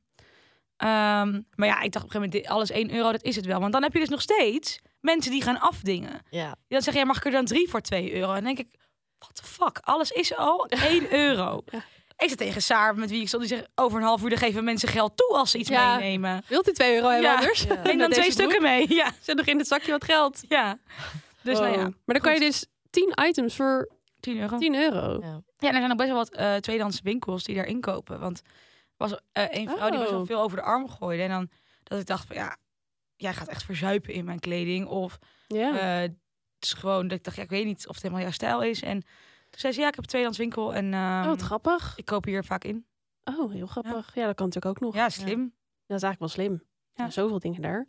Ehm, 0.83 1.41
maar 1.55 1.69
ja, 1.69 1.81
ik 1.81 1.93
dacht 1.93 2.05
op 2.05 2.15
een 2.15 2.21
gegeven 2.21 2.21
moment, 2.21 2.47
alles 2.47 2.71
1 2.71 2.95
euro, 2.95 3.13
dat 3.13 3.23
is 3.23 3.37
het 3.37 3.47
wel. 3.47 3.61
Want 3.61 3.73
dan 3.73 3.83
heb 3.83 3.93
je 3.93 3.99
dus 3.99 4.09
nog 4.09 4.21
steeds 4.23 4.79
mensen 5.01 5.31
die 5.33 5.43
gaan 5.43 5.61
afdingen. 5.61 6.21
Ja. 6.31 6.47
Die 6.47 6.57
dan 6.69 6.83
zeggen, 6.83 7.03
ja, 7.03 7.09
mag 7.09 7.17
ik 7.17 7.25
er 7.25 7.31
dan 7.31 7.45
drie 7.45 7.69
voor 7.69 7.81
2 7.81 8.15
euro? 8.15 8.29
En 8.29 8.45
dan 8.45 8.55
denk 8.55 8.59
ik, 8.59 8.79
what 9.19 9.35
the 9.35 9.45
fuck, 9.45 9.79
alles 9.81 10.11
is 10.11 10.37
al 10.37 10.67
1 10.91 11.13
euro. 11.15 11.63
Ja. 11.71 11.83
Ik 12.17 12.29
zat 12.29 12.39
tegen 12.39 12.63
Saar, 12.63 12.95
met 12.97 13.11
wie 13.11 13.21
ik 13.21 13.29
stond, 13.29 13.49
die 13.49 13.57
zegt, 13.57 13.69
over 13.75 13.99
een 13.99 14.05
half 14.05 14.23
uur 14.23 14.29
dan 14.29 14.39
geven 14.39 14.65
mensen 14.65 14.89
geld 14.89 15.17
toe 15.17 15.37
als 15.37 15.51
ze 15.51 15.59
iets 15.59 15.69
Ja. 15.69 15.97
meenemen. 15.97 16.43
Wilt 16.49 16.69
u 16.69 16.73
2 16.73 16.95
euro 16.95 17.09
hebben 17.09 17.31
Ja. 17.31 17.37
anders? 17.37 17.63
Ja. 17.63 17.75
Neem 17.75 17.85
dan 17.85 17.97
Met 17.97 18.11
twee 18.11 18.23
broek? 18.25 18.33
stukken 18.33 18.63
mee. 18.63 18.95
Ja, 18.95 19.11
Zet 19.21 19.37
nog 19.37 19.47
in 19.47 19.59
het 19.59 19.67
zakje 19.67 19.91
wat 19.91 20.05
geld. 20.05 20.41
ja. 20.49 20.79
Dus 21.43 21.59
nou 21.59 21.73
ja. 21.73 21.83
Maar 21.83 22.15
dan 22.15 22.21
kan 22.21 22.35
je 22.35 22.41
dus 22.41 22.67
10 22.91 23.13
items 23.29 23.57
voor 23.57 23.89
10 24.21 24.39
euro. 24.41 24.59
10 24.59 24.75
euro. 24.75 25.19
Ja. 25.21 25.41
Ja, 25.59 25.69
en 25.69 25.75
er 25.75 25.81
zijn 25.81 25.91
ook 25.91 25.97
best 25.97 26.09
wel 26.09 26.19
wat 26.19 26.31
eh 26.35 26.55
tweedehands 26.55 27.01
winkels 27.03 27.45
die 27.45 27.55
daar 27.55 27.67
inkopen. 27.67 28.21
Want 28.21 28.43
was 29.11 29.21
eh 29.33 29.45
een 29.51 29.69
vrouw 29.69 29.91
die 29.91 29.99
best 29.99 30.11
wel 30.11 30.21
Oh. 30.21 30.27
veel 30.27 30.41
over 30.41 30.57
de 30.57 30.63
arm 30.63 30.89
gooide. 30.89 31.23
En 31.23 31.29
dan 31.29 31.49
dat 31.83 32.01
ik 32.01 32.07
dacht 32.07 32.27
van 32.27 32.37
ja, 32.37 32.57
jij 33.17 33.35
gaat 33.35 33.49
echt 33.49 33.63
verzuipen 33.65 34.13
in 34.15 34.25
mijn 34.25 34.41
kleding. 34.41 34.87
Of 34.87 35.19
Ja. 35.47 35.79
eh, 35.79 36.01
het 36.01 36.15
is 36.61 36.73
gewoon 36.73 37.09
dat 37.09 37.19
ik 37.19 37.25
dacht, 37.25 37.37
ja, 37.37 37.43
ik 37.43 37.51
weet 37.51 37.65
niet 37.65 37.89
of 37.89 37.95
het 37.95 38.03
helemaal 38.03 38.23
jouw 38.25 38.33
stijl 38.33 38.63
is. 38.63 38.83
En 38.83 39.01
toen 39.51 39.61
zei 39.61 39.73
ze, 39.73 39.81
ja, 39.81 39.87
ik 39.89 39.95
heb 39.95 40.03
een 40.05 40.09
tweedehands 40.11 40.39
winkel 40.39 40.75
en 40.75 40.95
oh, 40.95 41.01
ehm, 41.01 41.27
wat 41.29 41.41
grappig. 41.43 41.93
ik 41.97 42.05
koop 42.05 42.25
hier 42.25 42.45
vaak 42.45 42.65
in. 42.65 42.87
Oh, 43.25 43.53
heel 43.53 43.67
grappig. 43.67 44.15
Ja, 44.15 44.27
dat 44.27 44.35
kan 44.35 44.47
natuurlijk 44.47 44.77
ook 44.77 44.81
nog. 44.81 44.95
Ja, 44.95 45.09
slim. 45.09 45.55
Dat 45.87 45.97
is 45.97 46.03
eigenlijk 46.03 46.19
wel 46.19 46.29
slim. 46.47 46.63
Ja. 46.95 47.05
Ja. 47.05 47.11
Zoveel 47.11 47.39
dingen 47.39 47.63
daar. 47.63 47.89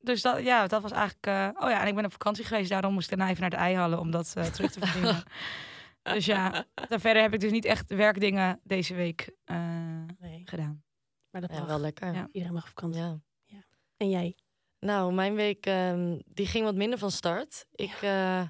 Dus 0.00 0.22
dat, 0.22 0.42
ja, 0.42 0.66
dat 0.66 0.82
was 0.82 0.92
eigenlijk... 0.92 1.26
eh, 1.26 1.48
oh 1.64 1.70
ja, 1.70 1.80
en 1.80 1.86
ik 1.86 1.94
ben 1.94 2.04
op 2.04 2.12
vakantie 2.12 2.44
geweest. 2.44 2.70
Daarom 2.70 2.92
moest 2.92 3.04
ik 3.10 3.16
daarna 3.16 3.28
even 3.32 3.40
naar 3.40 3.50
de 3.50 3.56
eihallen 3.56 3.98
om 3.98 4.10
dat 4.10 4.30
terug 4.52 4.72
te 4.72 4.80
verdienen. 4.86 5.22
Dus 6.14 6.26
ja, 6.26 6.64
dan 6.88 7.00
verder 7.00 7.22
heb 7.22 7.34
ik 7.34 7.40
dus 7.40 7.50
niet 7.50 7.64
echt 7.64 7.94
werkdingen 7.94 8.60
deze 8.62 8.94
week 8.94 9.34
eh, 9.44 10.02
Nee. 10.18 10.42
gedaan. 10.44 10.84
Maar 11.30 11.40
dat 11.40 11.50
Ja, 11.56 11.66
wel 11.66 11.80
lekker. 11.80 12.14
Ja. 12.14 12.28
Iedereen 12.32 12.54
mag 12.54 12.62
op 12.62 12.68
vakantie. 12.68 13.00
Ja. 13.44 13.64
En 13.96 14.10
jij? 14.10 14.36
Nou, 14.80 15.12
mijn 15.12 15.34
week 15.34 15.66
ehm, 15.66 16.18
die 16.24 16.46
ging 16.46 16.64
wat 16.64 16.74
minder 16.74 16.98
van 16.98 17.10
start. 17.10 17.66
Ik 17.72 17.92
eh, 18.02 18.42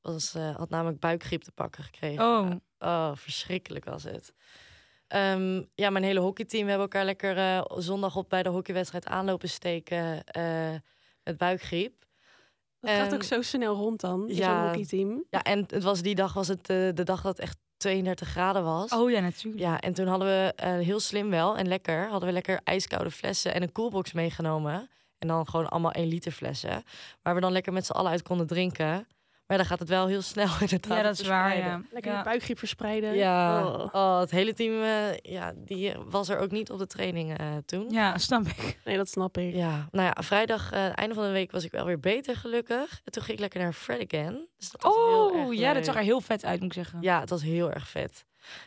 was, 0.00 0.34
eh, 0.34 0.56
had 0.56 0.70
namelijk 0.70 1.00
buikgriep 1.00 1.42
te 1.42 1.52
pakken 1.52 1.84
gekregen. 1.84 2.24
Oh, 2.24 2.50
Oh, 2.78 3.10
verschrikkelijk 3.14 3.84
was 3.84 4.02
het. 4.02 4.34
Ehm, 5.06 5.62
ja, 5.74 5.90
mijn 5.90 6.04
hele 6.04 6.20
hockeyteam 6.20 6.62
we 6.64 6.68
hebben 6.70 6.88
elkaar 6.90 7.04
lekker 7.04 7.36
eh, 7.36 7.64
zondag 7.76 8.16
op 8.16 8.28
bij 8.28 8.42
de 8.42 8.48
hockeywedstrijd 8.48 9.06
aanlopen 9.06 9.48
steken 9.48 10.24
eh, 10.24 10.74
met 11.22 11.36
buikgriep. 11.36 12.04
Dat 12.82 12.90
gaat 12.90 13.06
Ehm, 13.06 13.14
ook 13.14 13.22
zo 13.22 13.42
snel 13.42 13.74
rond 13.74 14.00
dan, 14.00 14.28
in 14.28 14.34
ja. 14.34 14.54
zo'n 14.56 14.66
hockeyteam. 14.66 15.24
Ja, 15.30 15.42
en 15.42 15.64
het 15.68 15.82
was 15.82 16.02
die 16.02 16.14
dag 16.14 16.32
was 16.32 16.48
het 16.48 16.68
eh, 16.70 16.76
de 16.94 17.02
dag 17.04 17.22
dat 17.22 17.36
het 17.36 17.40
echt 17.40 17.56
32 17.76 18.28
graden 18.28 18.64
was. 18.64 18.90
oh 18.92 19.10
ja, 19.10 19.20
natuurlijk. 19.20 19.62
Ja, 19.62 19.80
en 19.80 19.92
toen 19.92 20.06
hadden 20.06 20.28
we 20.28 20.52
eh, 20.56 20.78
heel 20.78 21.00
slim 21.00 21.30
wel 21.30 21.56
en 21.56 21.68
lekker, 21.68 22.08
hadden 22.08 22.28
we 22.28 22.34
lekker 22.34 22.60
ijskoude 22.64 23.10
flessen 23.10 23.54
en 23.54 23.62
een 23.62 23.72
koelbox 23.72 24.12
meegenomen. 24.12 24.90
En 25.18 25.28
dan 25.28 25.46
gewoon 25.48 25.68
allemaal 25.68 25.92
1 25.92 26.08
liter 26.08 26.32
flessen. 26.32 26.82
Waar 27.22 27.34
we 27.34 27.40
dan 27.40 27.52
lekker 27.52 27.72
met 27.72 27.86
z'n 27.86 27.92
allen 27.92 28.10
uit 28.10 28.22
konden 28.22 28.46
drinken. 28.46 29.06
Maar 29.52 29.60
dan 29.60 29.70
gaat 29.70 29.78
het 29.80 29.88
wel 29.88 30.06
heel 30.06 30.22
snel 30.22 30.48
inderdaad. 30.60 30.96
Ja, 30.96 31.02
dat 31.02 31.18
is 31.18 31.26
waar. 31.26 31.56
Ja. 31.56 31.82
Lekker 31.90 32.12
Ja. 32.12 32.18
de 32.18 32.24
buikgriep 32.24 32.58
verspreiden. 32.58 33.14
Ja, 33.14 33.66
Oh. 33.66 33.88
oh, 33.92 34.18
het 34.20 34.30
hele 34.30 34.54
team 34.54 34.82
eh, 34.82 35.16
ja, 35.32 35.52
die 35.56 35.94
was 36.04 36.28
er 36.28 36.38
ook 36.38 36.50
niet 36.50 36.70
op 36.70 36.78
de 36.78 36.86
training 36.86 37.38
eh, 37.38 37.46
toen. 37.66 37.90
Ja, 37.90 38.18
snap 38.18 38.46
ik. 38.46 38.78
Nee, 38.84 38.96
dat 38.96 39.08
snap 39.08 39.38
ik. 39.38 39.54
Ja, 39.54 39.88
nou 39.90 40.06
ja, 40.14 40.22
vrijdag, 40.22 40.72
eh 40.72 40.98
einde 40.98 41.14
van 41.14 41.24
de 41.24 41.30
week, 41.30 41.50
was 41.50 41.64
ik 41.64 41.70
wel 41.70 41.84
weer 41.84 42.00
beter 42.00 42.36
gelukkig. 42.36 43.00
En 43.04 43.12
toen 43.12 43.22
ging 43.22 43.34
ik 43.34 43.40
lekker 43.40 43.60
naar 43.60 43.72
Fred 43.72 44.12
Again. 44.12 44.48
Dus 44.58 44.70
dat 44.70 44.82
was 44.82 44.94
heel 44.94 45.34
erg 45.36 45.46
Oh, 45.46 45.54
ja, 45.54 45.72
dat 45.72 45.84
zag 45.84 45.94
er 45.94 46.02
heel 46.02 46.20
vet 46.20 46.44
uit, 46.44 46.58
moet 46.60 46.68
ik 46.68 46.72
zeggen. 46.74 46.98
Ja, 47.02 47.20
het 47.20 47.30
was 47.30 47.42
heel 47.42 47.70
erg 47.72 47.88
vet. 47.88 48.24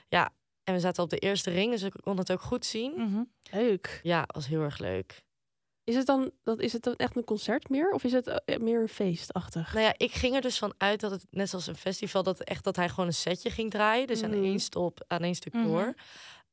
Ja, 0.07 0.29
en 0.63 0.73
we 0.73 0.79
zaten 0.79 1.03
op 1.03 1.09
de 1.09 1.17
eerste 1.17 1.49
ring, 1.51 1.71
dus 1.71 1.81
ik 1.83 1.93
kon 2.01 2.17
het 2.17 2.31
ook 2.31 2.41
goed 2.41 2.65
zien. 2.65 2.93
Mhm. 2.95 3.23
Leuk. 3.51 3.99
Ja, 4.03 4.23
was 4.27 4.47
heel 4.47 4.61
erg 4.61 4.77
leuk. 4.77 5.23
Is 5.85 5.95
het, 5.95 6.05
dan, 6.05 6.31
dat, 6.43 6.59
is 6.59 6.73
het 6.73 6.83
dan 6.83 6.95
echt 6.95 7.15
een 7.15 7.23
concert 7.23 7.69
meer? 7.69 7.89
Of 7.91 8.03
is 8.03 8.11
het 8.11 8.27
eh, 8.27 8.57
meer 8.57 8.81
een 8.81 8.87
feestachtig? 8.89 9.73
Nou 9.73 9.85
ja, 9.85 9.93
ik 9.97 10.11
ging 10.11 10.35
er 10.35 10.41
dus 10.41 10.57
van 10.57 10.73
uit 10.77 10.99
dat 10.99 11.11
het 11.11 11.25
net 11.29 11.49
zoals 11.49 11.67
een 11.67 11.75
festival, 11.75 12.23
dat 12.23 12.39
echt 12.43 12.63
dat 12.63 12.75
hij 12.75 12.89
gewoon 12.89 13.05
een 13.05 13.13
setje 13.13 13.49
ging 13.49 13.71
draaien. 13.71 14.07
Dus 14.07 14.23
aan 14.23 14.29
Mhm. 14.29 14.43
één 14.43 14.59
stop, 14.59 15.03
aan 15.07 15.21
één 15.23 15.35
stuk 15.35 15.53
Mhm. 15.53 15.63
door. 15.67 15.93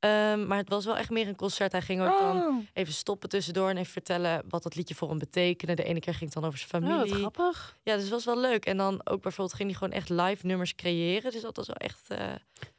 Ehm, 0.02 0.46
maar 0.46 0.58
het 0.58 0.68
was 0.68 0.84
wel 0.84 0.96
echt 0.96 1.10
meer 1.10 1.28
een 1.28 1.36
concert. 1.36 1.72
Hij 1.72 1.80
ging 1.82 2.00
ook 2.02 2.18
dan 2.18 2.36
Oh. 2.36 2.54
even 2.72 2.92
stoppen 2.92 3.28
tussendoor 3.28 3.68
en 3.68 3.76
even 3.76 3.92
vertellen 3.92 4.42
wat 4.48 4.62
dat 4.62 4.74
liedje 4.74 4.94
voor 4.94 5.08
hem 5.08 5.18
betekende. 5.18 5.74
De 5.74 5.82
ene 5.84 6.00
keer 6.00 6.12
ging 6.14 6.24
het 6.24 6.40
dan 6.40 6.44
over 6.44 6.58
zijn 6.58 6.82
Oh, 6.84 6.88
wat 6.90 6.98
familie. 6.98 7.18
grappig. 7.20 7.78
ja, 7.82 7.92
dus 7.94 8.02
het 8.02 8.12
was 8.12 8.24
wel 8.24 8.38
leuk. 8.38 8.64
En 8.66 8.76
dan 8.76 9.00
ook 9.04 9.22
bijvoorbeeld 9.22 9.56
ging 9.56 9.68
hij 9.68 9.78
gewoon 9.78 9.92
echt 9.94 10.08
live 10.08 10.46
nummers 10.46 10.74
creëren. 10.74 11.30
Dus 11.32 11.40
dat 11.40 11.56
was 11.56 11.66
wel 11.66 11.76
echt. 11.76 12.00
eh, 12.08 12.18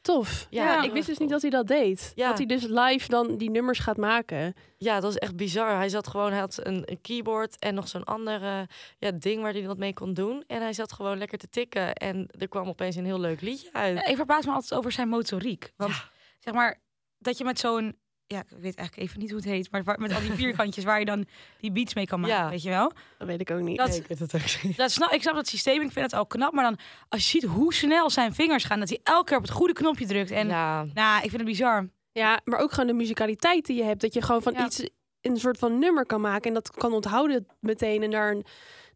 Tof. 0.02 0.48
Ja, 0.50 0.64
Ja, 0.66 0.84
ik 0.84 0.92
wist 0.92 1.08
dus 1.08 1.18
niet 1.18 1.30
dat 1.30 1.42
hij 1.42 1.50
dat 1.50 1.68
deed. 1.68 2.12
Ja. 2.16 2.28
Dat 2.28 2.38
hij 2.38 2.46
dus 2.48 2.64
live 2.64 3.08
dan 3.08 3.38
die 3.38 3.50
nummers 3.50 3.80
gaat 3.80 3.98
maken. 3.98 4.54
ja, 4.78 4.94
dat 4.94 5.04
was 5.04 5.18
echt 5.18 5.36
bizar. 5.36 5.76
Hij 5.76 5.90
zat 5.90 6.08
gewoon, 6.08 6.32
hij 6.32 6.40
had 6.40 6.60
een, 6.64 6.82
een 6.86 7.02
keyboard 7.02 7.60
en 7.60 7.74
nog 7.74 7.88
zo'n 7.88 8.04
andere 8.04 8.68
ja, 8.98 9.12
ding 9.12 9.42
waar 9.42 9.54
hij 9.54 9.68
wat 9.68 9.78
mee 9.78 9.94
kon 9.94 10.14
doen. 10.14 10.44
En 10.48 10.62
hij 10.62 10.74
zat 10.74 10.94
gewoon 10.94 11.18
lekker 11.18 11.38
te 11.38 11.50
tikken. 11.50 11.94
En 11.96 12.28
er 12.40 12.48
kwam 12.48 12.68
opeens 12.68 12.96
een 12.96 13.06
heel 13.06 13.20
leuk 13.20 13.42
liedje 13.42 13.70
uit. 13.74 14.08
Ik 14.08 14.16
verbaas 14.16 14.46
me 14.46 14.52
altijd 14.52 14.74
over 14.74 14.92
zijn 14.92 15.10
motoriek. 15.10 15.72
Want 15.76 15.94
zeg 16.40 16.54
maar, 16.54 16.80
dat 17.24 17.38
je 17.38 17.44
met 17.44 17.60
zo'n 17.60 17.96
ja, 18.28 18.40
ik 18.40 18.46
weet 18.50 18.76
eigenlijk 18.76 18.98
even 19.08 19.20
niet 19.20 19.30
hoe 19.30 19.40
het 19.40 19.50
heet, 19.50 19.72
maar 19.72 19.84
waar- 19.84 20.00
met 20.00 20.14
al 20.14 20.20
die 20.22 20.32
vierkantjes 20.44 20.84
waar 20.84 21.00
je 21.00 21.06
dan 21.06 21.26
die 21.60 21.72
beats 21.72 21.94
mee 21.94 22.06
kan 22.06 22.20
maken, 22.20 22.36
Ja. 22.36 22.50
weet 22.50 22.64
je 22.64 22.70
wel? 22.70 22.92
Dat 23.18 23.28
weet 23.28 23.40
ik 23.42 23.52
ook 23.52 23.62
niet. 23.62 23.78
Dat- 23.78 23.88
Nee, 23.88 23.98
ik 24.00 24.08
weet 24.08 24.20
het 24.20 24.36
ook 24.36 24.64
niet. 24.64 24.78
Dat 24.78 24.92
snap, 24.92 25.12
ik 25.12 25.22
snap 25.22 25.36
dat 25.36 25.48
systeem, 25.48 25.82
ik 25.82 25.92
vind 25.92 26.06
het 26.06 26.14
al 26.14 26.26
knap, 26.26 26.54
maar 26.54 26.64
dan 26.64 26.78
als 27.10 27.24
je 27.32 27.40
ziet 27.40 27.50
hoe 27.50 27.74
snel 27.74 28.10
zijn 28.10 28.34
vingers 28.34 28.64
gaan, 28.64 28.80
dat 28.80 28.90
hij 28.90 29.00
elke 29.04 29.24
keer 29.26 29.38
op 29.38 29.44
het 29.44 29.52
goede 29.52 29.74
knopje 29.74 30.06
drukt. 30.06 30.32
En 30.32 30.48
ja, 30.48 30.86
nou, 30.94 31.16
ik 31.16 31.30
vind 31.30 31.42
het 31.42 31.46
bizar. 31.46 31.90
Ja, 32.12 32.40
maar 32.44 32.60
ook 32.60 32.72
gewoon 32.72 32.88
de 32.88 32.94
muzikaliteit 32.94 33.66
die 33.66 33.78
je 33.78 33.84
hebt. 33.84 34.02
Dat 34.02 34.14
je 34.14 34.22
gewoon 34.22 34.42
van 34.42 34.54
Ja. 34.54 34.66
iets 34.66 34.90
een 35.22 35.38
soort 35.38 35.58
van 35.58 35.80
nummer 35.80 36.06
kan 36.06 36.22
maken. 36.22 36.48
En 36.48 36.54
dat 36.54 36.72
kan 36.72 36.94
onthouden 36.94 37.48
meteen. 37.60 38.04
En 38.04 38.12
daar 38.12 38.32
een... 38.32 38.46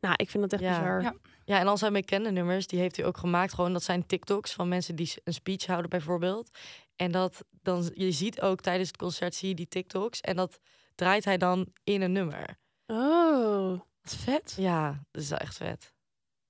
Nou, 0.01 0.13
ik 0.17 0.29
vind 0.29 0.43
dat 0.49 0.53
echt 0.53 0.61
Ja. 0.71 0.79
bizar. 0.79 1.01
Ja. 1.01 1.13
Ja, 1.45 1.59
en 1.59 1.67
al 1.67 1.77
zijn 1.77 1.93
bekende 1.93 2.31
nummers, 2.31 2.67
die 2.67 2.79
heeft 2.79 2.95
hij 2.97 3.05
ook 3.05 3.17
gemaakt. 3.17 3.53
Gewoon, 3.53 3.73
dat 3.73 3.83
zijn 3.83 4.05
TikToks 4.05 4.53
van 4.53 4.67
mensen 4.67 4.95
die 4.95 5.13
een 5.23 5.33
speech 5.33 5.65
houden 5.65 5.89
bijvoorbeeld. 5.89 6.49
En 6.97 7.11
dat 7.11 7.43
dan, 7.61 7.91
je 7.93 8.11
ziet 8.11 8.41
ook 8.41 8.61
tijdens 8.61 8.87
het 8.87 8.97
concert, 8.97 9.35
zie 9.35 9.49
je 9.49 9.55
die 9.55 9.67
TikToks. 9.67 10.21
En 10.21 10.35
dat 10.35 10.59
draait 10.95 11.25
hij 11.25 11.37
dan 11.37 11.73
in 11.83 12.01
een 12.01 12.11
nummer. 12.11 12.57
Oh. 12.87 13.69
Wat 14.01 14.15
vet. 14.15 14.53
Ja, 14.57 15.03
dat 15.11 15.21
is 15.21 15.29
wel 15.29 15.37
echt 15.37 15.57
vet. 15.57 15.93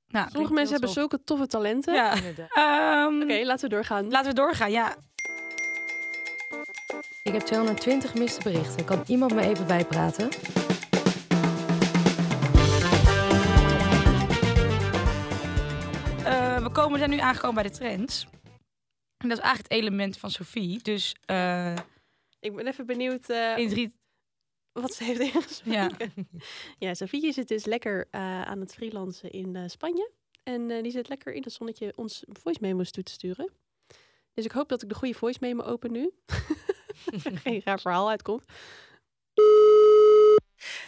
Nou, 0.08 0.30
Sommige 0.32 0.54
mensen 0.54 0.72
hebben 0.72 0.90
zulke 0.90 1.24
toffe 1.24 1.48
talenten. 1.48 1.94
Ja. 1.94 2.14
Inderdaad. 2.14 2.50
Ehm, 2.54 3.22
Oké, 3.22 3.46
laten 3.46 3.70
we 3.70 3.76
doorgaan. 3.76 4.10
Laten 4.10 4.30
we 4.30 4.36
doorgaan, 4.36 4.72
ja. 4.72 4.96
Ik 7.24 7.34
heb 7.34 7.42
220 7.42 8.12
gemiste 8.12 8.44
berichten. 8.44 8.86
Kan 8.86 9.04
iemand 9.08 9.34
me 9.34 9.42
even 9.42 9.68
bijpraten? 9.68 10.30
Eh, 16.24 16.58
we 16.58 16.70
komen, 16.72 16.98
zijn 16.98 17.10
nu 17.10 17.20
aangekomen 17.20 17.56
bij 17.56 17.64
de 17.64 17.78
trends. 17.78 18.28
En 19.18 19.30
dat 19.30 19.38
is 19.38 19.44
eigenlijk 19.44 19.74
het 19.74 19.82
element 19.82 20.18
van 20.18 20.32
Sophie. 20.32 20.80
Dus 20.82 21.16
eh, 21.26 21.76
Ik 22.40 22.56
ben 22.56 22.68
even 22.68 22.86
benieuwd 22.86 23.30
eh, 23.30 23.58
in 23.58 23.70
drie... 23.70 23.94
wat 24.72 24.94
ze 24.94 25.04
heeft 25.04 25.20
ingesproken. 25.20 25.72
Ja. 25.74 25.90
Ja, 26.88 26.94
Sofie 26.94 27.34
zit 27.34 27.48
dus 27.48 27.66
lekker 27.66 28.08
eh, 28.12 28.42
aan 28.42 28.60
het 28.60 28.74
freelancen 28.74 29.32
in 29.32 29.56
eh, 29.56 29.64
Spanje. 29.68 30.12
En 30.44 30.72
eh, 30.72 30.82
die 30.84 30.92
zit 30.92 31.10
lekker 31.10 31.34
in 31.34 31.44
het 31.44 31.54
zonnetje 31.54 31.94
ons 31.96 32.24
voice 32.28 32.60
memo's 32.62 32.92
toe 32.92 33.04
te 33.04 33.12
sturen. 33.12 33.52
Dus 34.34 34.46
ik 34.46 34.52
hoop 34.52 34.70
dat 34.70 34.82
ik 34.82 34.90
de 34.90 34.96
goede 34.96 35.14
voice 35.14 35.38
memo 35.42 35.64
open 35.64 35.92
nu. 35.92 36.12
Geen 37.44 37.62
raar 37.64 37.80
verhaal 37.80 38.10
uitkomt. 38.10 38.46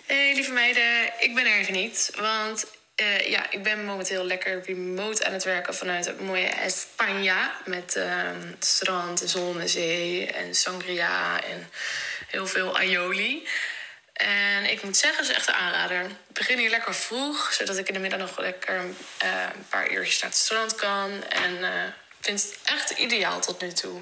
Hey 0.05 0.33
lieve 0.33 0.51
meiden, 0.51 1.13
ik 1.19 1.35
ben 1.35 1.45
er 1.45 1.59
even 1.59 1.73
niet. 1.73 2.11
Want 2.19 2.78
eh, 2.99 3.29
ja, 3.29 3.51
ik 3.51 3.63
ben 3.63 3.85
momenteel 3.85 4.23
lekker 4.23 4.63
remote 4.65 5.25
aan 5.25 5.33
het 5.33 5.43
werken 5.43 5.75
vanuit 5.75 6.05
het 6.05 6.21
mooie 6.21 6.51
Spanje. 6.67 7.51
Met 7.65 7.95
ehm, 7.95 8.53
strand, 8.59 9.21
zon 9.25 9.59
en 9.59 9.69
zee 9.69 10.31
en 10.31 10.55
sangria 10.55 11.43
en 11.43 11.69
heel 12.27 12.47
veel 12.47 12.77
aioli. 12.77 13.47
En 14.13 14.69
ik 14.69 14.83
moet 14.83 14.97
zeggen, 14.97 15.19
het 15.19 15.29
is 15.29 15.35
echt 15.35 15.47
een 15.47 15.53
aanrader. 15.53 16.01
Ik 16.01 16.33
begin 16.33 16.57
hier 16.57 16.69
lekker 16.69 16.95
vroeg, 16.95 17.53
zodat 17.53 17.77
ik 17.77 17.87
in 17.87 17.93
de 17.93 17.99
middag 17.99 18.19
nog 18.19 18.39
lekker 18.39 18.83
eh, 19.17 19.43
een 19.55 19.67
paar 19.69 19.91
uurtjes 19.91 20.19
naar 20.19 20.29
het 20.29 20.39
strand 20.39 20.75
kan. 20.75 21.23
En 21.23 21.63
eh, 21.63 21.83
vind 22.21 22.41
het 22.41 22.59
echt 22.63 22.89
ideaal 22.89 23.41
tot 23.41 23.61
nu 23.61 23.71
toe. 23.71 24.01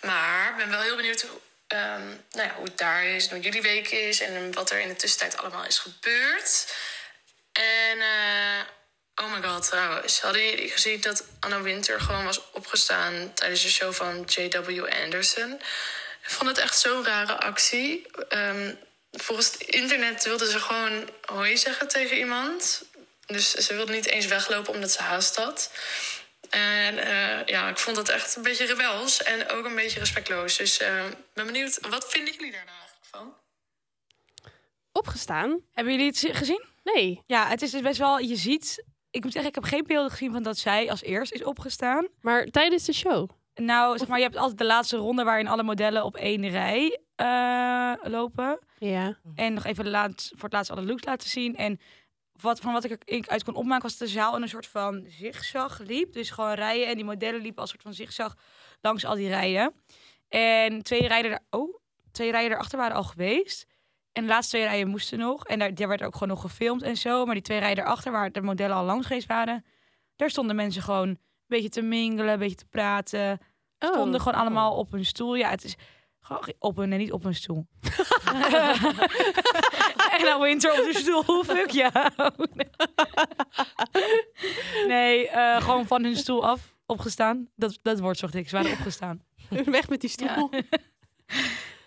Maar 0.00 0.50
ik 0.50 0.56
ben 0.56 0.70
wel 0.70 0.80
heel 0.80 0.96
benieuwd 0.96 1.26
ehm, 1.66 2.06
nou 2.30 2.48
ja, 2.48 2.54
hoe 2.54 2.64
het 2.64 2.78
daar 2.78 3.04
is, 3.04 3.28
hoe 3.28 3.40
jullie 3.40 3.62
week 3.62 3.90
is 3.90 4.20
en 4.20 4.52
wat 4.52 4.70
er 4.70 4.80
in 4.80 4.88
de 4.88 4.96
tussentijd 4.96 5.36
allemaal 5.36 5.64
is 5.64 5.78
gebeurd. 5.78 6.74
En 7.58 8.00
eh, 8.00 8.60
oh 9.24 9.32
my 9.32 9.48
god, 9.48 9.66
trouwens, 9.66 10.20
hadden 10.20 10.44
jullie 10.44 10.70
gezien 10.70 11.00
dat 11.00 11.24
Anna 11.40 11.60
Winter 11.60 12.00
gewoon 12.00 12.24
was 12.24 12.50
opgestaan 12.50 13.32
tijdens 13.34 13.62
de 13.62 13.68
show 13.68 13.92
van 13.92 14.24
J.W. 14.26 14.84
Anderson? 15.04 15.52
Ik 16.22 16.30
vond 16.30 16.48
het 16.48 16.58
echt 16.58 16.78
zo'n 16.78 17.04
rare 17.04 17.32
actie. 17.40 18.06
Ehm, 18.28 18.74
volgens 19.12 19.52
het 19.52 19.60
internet 19.60 20.24
wilde 20.24 20.50
ze 20.50 20.60
gewoon 20.60 21.10
hoi 21.24 21.56
zeggen 21.56 21.88
tegen 21.88 22.16
iemand. 22.16 22.82
Dus 23.26 23.50
ze 23.50 23.74
wilde 23.74 23.92
niet 23.92 24.06
eens 24.06 24.26
weglopen 24.26 24.72
omdat 24.74 24.90
ze 24.90 25.02
haast 25.02 25.36
had. 25.36 25.70
En 26.50 26.98
eh, 26.98 27.46
ja, 27.46 27.68
ik 27.68 27.78
vond 27.78 27.96
dat 27.96 28.08
echt 28.08 28.36
een 28.36 28.42
beetje 28.42 28.66
rebels 28.66 29.22
en 29.22 29.48
ook 29.48 29.64
een 29.64 29.74
beetje 29.74 29.98
respectloos. 29.98 30.56
Dus 30.56 30.78
eh, 30.78 31.06
ik 31.06 31.16
ben 31.34 31.46
benieuwd, 31.46 31.78
wat 31.88 32.10
vinden 32.10 32.34
jullie 32.34 32.52
daar 32.52 32.64
nou 32.64 32.76
eigenlijk 32.78 33.06
van? 33.10 33.36
Opgestaan? 34.92 35.60
Hebben 35.74 35.92
jullie 35.92 36.08
het 36.08 36.18
zi- 36.18 36.34
gezien? 36.34 36.64
Nee. 36.94 37.22
Ja, 37.26 37.46
het 37.46 37.62
is 37.62 37.70
dus 37.70 37.80
best 37.80 37.98
wel... 37.98 38.18
Je 38.18 38.36
ziet... 38.36 38.84
Ik 39.10 39.22
moet 39.22 39.32
zeggen, 39.32 39.50
ik 39.50 39.54
heb 39.54 39.64
geen 39.64 39.84
beelden 39.86 40.10
gezien 40.10 40.32
van 40.32 40.42
dat 40.42 40.58
zij 40.58 40.90
als 40.90 41.02
eerst 41.02 41.32
is 41.32 41.44
opgestaan. 41.44 42.08
Maar 42.20 42.44
tijdens 42.44 42.84
de 42.84 42.92
show? 42.92 43.30
Nou, 43.54 43.98
zeg 43.98 44.08
maar, 44.08 44.18
je 44.18 44.24
hebt 44.24 44.36
altijd 44.36 44.58
de 44.58 44.64
laatste 44.64 44.96
ronde 44.96 45.24
waarin 45.24 45.48
alle 45.48 45.62
modellen 45.62 46.04
op 46.04 46.16
één 46.16 46.48
rij 46.48 47.00
eh, 47.14 47.92
lopen. 48.02 48.58
Ja. 48.78 49.18
En 49.34 49.54
nog 49.54 49.64
even 49.64 49.88
laat, 49.88 50.30
voor 50.34 50.42
het 50.42 50.52
laatst 50.52 50.70
alle 50.70 50.82
looks 50.82 51.04
laten 51.04 51.28
zien. 51.28 51.56
En 51.56 51.80
wat, 52.32 52.60
van 52.60 52.72
wat 52.72 52.84
ik 52.84 53.02
eruit 53.04 53.44
kon 53.44 53.54
opmaken 53.54 53.82
was 53.82 53.98
dat 53.98 54.08
de 54.08 54.14
zaal 54.14 54.36
in 54.36 54.42
een 54.42 54.48
soort 54.48 54.66
van 54.66 55.04
zigzag 55.08 55.78
liep. 55.78 56.12
Dus 56.12 56.30
gewoon 56.30 56.52
rijen 56.52 56.86
en 56.86 56.94
die 56.94 57.04
modellen 57.04 57.40
liepen 57.40 57.60
als 57.60 57.70
soort 57.70 57.82
van 57.82 57.94
zigzag 57.94 58.34
langs 58.80 59.04
al 59.04 59.14
die 59.14 59.28
rijen. 59.28 59.74
En 60.28 60.82
twee 60.82 61.08
rijden 61.08 61.30
er, 61.30 61.40
oh, 61.50 61.76
twee 62.12 62.30
rijen 62.30 62.50
erachter 62.50 62.78
waren 62.78 62.96
al 62.96 63.04
geweest. 63.04 63.66
En 64.12 64.22
de 64.22 64.28
laatste 64.28 64.56
twee 64.56 64.68
rijen 64.68 64.88
moesten 64.88 65.18
nog. 65.18 65.44
En 65.44 65.58
daar, 65.58 65.74
daar 65.74 65.88
werd 65.88 66.02
ook 66.02 66.12
gewoon 66.12 66.28
nog 66.28 66.40
gefilmd 66.40 66.82
en 66.82 66.96
zo. 66.96 67.24
Maar 67.24 67.34
die 67.34 67.42
twee 67.42 67.58
rijen 67.58 67.78
erachter, 67.78 68.12
waar 68.12 68.32
de 68.32 68.42
modellen 68.42 68.76
al 68.76 68.84
langs 68.84 69.06
geweest 69.06 69.26
waren... 69.26 69.64
daar 70.16 70.30
stonden 70.30 70.56
mensen 70.56 70.82
gewoon 70.82 71.08
een 71.08 71.18
beetje 71.46 71.68
te 71.68 71.82
mingelen, 71.82 72.32
een 72.32 72.38
beetje 72.38 72.56
te 72.56 72.66
praten. 72.70 73.38
Oh. 73.78 73.88
Stonden 73.92 74.20
gewoon 74.20 74.40
allemaal 74.40 74.74
op 74.74 74.90
hun 74.90 75.04
stoel. 75.04 75.34
Ja, 75.34 75.50
het 75.50 75.64
is 75.64 75.76
gewoon 76.20 76.52
op 76.58 76.76
hun 76.76 76.92
en 76.92 76.98
niet 76.98 77.12
op 77.12 77.22
hun 77.22 77.34
stoel. 77.34 77.66
en 80.16 80.24
nou 80.24 80.42
winter 80.42 80.70
op 80.70 80.76
de 80.76 80.94
stoel. 80.94 81.44
Fuck 81.44 81.70
ja. 81.70 82.12
nee, 84.86 85.28
eh, 85.28 85.62
gewoon 85.62 85.86
van 85.86 86.04
hun 86.04 86.16
stoel 86.16 86.46
af. 86.46 86.76
Opgestaan. 86.86 87.48
Dat, 87.56 87.78
dat 87.82 88.00
woord 88.00 88.18
zocht 88.18 88.34
ik. 88.34 88.48
Ze 88.48 88.56
waren 88.56 88.72
opgestaan. 88.72 89.22
Weg 89.64 89.88
met 89.88 90.00
die 90.00 90.10
stoel. 90.10 90.50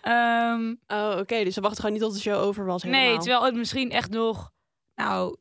Ehm, 0.02 0.74
Oh, 0.86 1.16
oké. 1.18 1.44
Dus 1.44 1.54
ze 1.54 1.60
wachten 1.60 1.80
gewoon 1.80 1.92
niet 1.92 2.02
tot 2.06 2.14
de 2.14 2.20
show 2.20 2.42
over 2.42 2.64
was 2.64 2.82
helemaal. 2.82 3.04
nee, 3.06 3.16
terwijl 3.18 3.44
het 3.44 3.54
misschien 3.54 3.90
echt 3.90 4.10
nog... 4.10 4.50
Nou, 4.94 5.36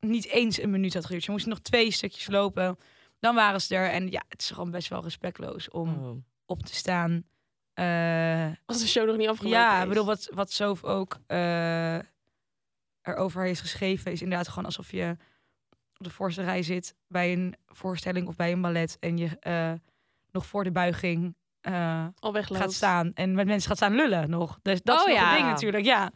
niet 0.00 0.26
eens 0.26 0.60
een 0.62 0.70
minuut 0.70 0.94
had 0.94 1.04
geduurd. 1.04 1.24
Ze 1.24 1.30
moesten 1.30 1.50
nog 1.50 1.60
twee 1.60 1.90
stukjes 1.90 2.26
lopen. 2.28 2.78
Dan 3.18 3.34
waren 3.34 3.60
ze 3.60 3.74
er. 3.74 3.90
En 3.90 4.10
ja, 4.10 4.22
het 4.28 4.40
is 4.40 4.50
gewoon 4.50 4.70
best 4.70 4.88
wel 4.88 5.02
respectloos 5.02 5.68
om 5.70 6.04
Oh. 6.04 6.16
op 6.46 6.62
te 6.62 6.74
staan. 6.74 7.24
Eh, 7.74 8.46
Als 8.66 8.80
de 8.80 8.86
show 8.88 9.06
nog 9.06 9.16
niet 9.16 9.28
afgelopen 9.28 9.58
Ja, 9.58 9.76
is. 9.76 9.82
ik 9.82 9.88
bedoel, 9.88 10.04
wat, 10.04 10.28
wat 10.34 10.52
Sof 10.52 10.84
ook 10.84 11.18
eh 11.26 11.98
erover 13.02 13.44
heeft 13.44 13.60
geschreven, 13.60 14.12
is 14.12 14.22
inderdaad 14.22 14.48
gewoon 14.48 14.64
alsof 14.64 14.90
je 14.90 15.16
op 15.98 16.04
de 16.04 16.10
voorste 16.10 16.42
rij 16.42 16.62
zit 16.62 16.94
bij 17.08 17.32
een 17.32 17.54
voorstelling 17.66 18.26
of 18.28 18.36
bij 18.36 18.52
een 18.52 18.60
ballet 18.60 18.96
en 19.00 19.16
je 19.18 19.38
eh, 19.40 19.72
nog 20.32 20.46
voor 20.46 20.64
de 20.64 20.70
buiging 20.72 21.34
eh, 21.60 22.06
Al 22.18 22.32
wegloopt. 22.32 22.62
gaat 22.62 22.72
staan 22.72 23.10
en 23.14 23.34
met 23.34 23.46
mensen 23.46 23.68
gaat 23.68 23.76
staan 23.76 23.94
lullen 23.94 24.30
nog. 24.30 24.58
Dus 24.62 24.82
dat 24.82 25.00
Oh, 25.00 25.08
is 25.08 25.14
nog 25.14 25.22
ja. 25.22 25.30
een 25.30 25.36
ding 25.36 25.46
natuurlijk, 25.48 25.84
ja. 25.84 26.10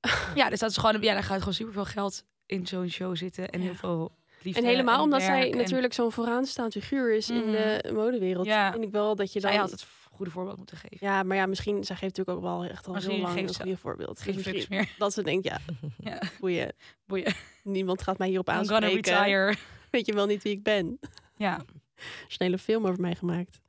ja, 0.34 0.50
dus 0.50 0.58
dat 0.58 0.70
is 0.70 0.76
gewoon, 0.76 1.00
ja, 1.02 1.12
daar 1.12 1.22
gaat 1.22 1.38
gewoon 1.38 1.54
superveel 1.54 1.84
geld 1.84 2.24
in 2.46 2.66
zo'n 2.66 2.88
show 2.88 3.16
zitten 3.16 3.48
en 3.50 3.58
Ja. 3.60 3.64
heel 3.66 3.74
veel 3.74 4.16
liefde. 4.42 4.60
En 4.60 4.66
helemaal 4.66 5.02
omdat 5.02 5.22
zij 5.22 5.50
en- 5.50 5.56
natuurlijk 5.56 5.92
zo'n 5.94 6.12
vooraanstaand 6.12 6.72
figuur 6.72 7.14
is 7.16 7.30
in 7.30 7.36
Mhm. 7.42 7.50
de 7.50 7.90
modewereld. 7.94 8.46
Ja. 8.46 8.72
Vind 8.72 8.84
ik 8.84 8.90
wel 8.90 9.16
dat 9.16 9.32
je 9.32 9.40
dan... 9.40 9.50
Zij 9.50 9.60
had 9.60 9.70
het 9.70 9.86
goede 10.10 10.30
voorbeeld 10.30 10.56
moeten 10.56 10.76
geven. 10.76 10.96
Ja, 11.06 11.22
maar 11.22 11.36
ja, 11.36 11.46
misschien... 11.46 11.84
Zij 11.84 11.96
geeft 11.96 12.16
natuurlijk 12.16 12.38
ook 12.46 12.52
wel 12.58 12.64
echt 12.70 12.86
al 12.86 12.92
Misschien 12.92 13.14
heel 13.14 13.24
lang 13.24 13.38
geeft 13.38 13.48
een 13.48 13.60
goede 13.60 13.76
voorbeeld. 13.76 14.20
Geen 14.20 14.34
Dus 14.34 14.44
misschien 14.46 14.76
meer. 14.76 14.88
dat 14.98 15.12
ze 15.12 15.22
denkt, 15.22 15.44
ja, 15.44 15.58
Ja, 16.10 16.18
boeien. 16.40 16.72
boeien. 17.06 17.34
Niemand 17.62 18.02
gaat 18.02 18.18
mij 18.18 18.28
hierop 18.28 18.48
I'm 18.48 18.54
gonna 18.54 18.74
aanspreken. 18.86 19.12
retire. 19.14 19.54
Weet 19.90 20.06
je 20.06 20.12
wel 20.14 20.26
niet 20.26 20.42
wie 20.42 20.52
ik 20.52 20.62
ben. 20.62 20.98
Ja. 21.36 21.54
Er 21.96 22.04
is 22.28 22.38
een 22.38 22.46
hele 22.46 22.58
film 22.58 22.86
over 22.86 23.00
mij 23.00 23.14
gemaakt. 23.14 23.60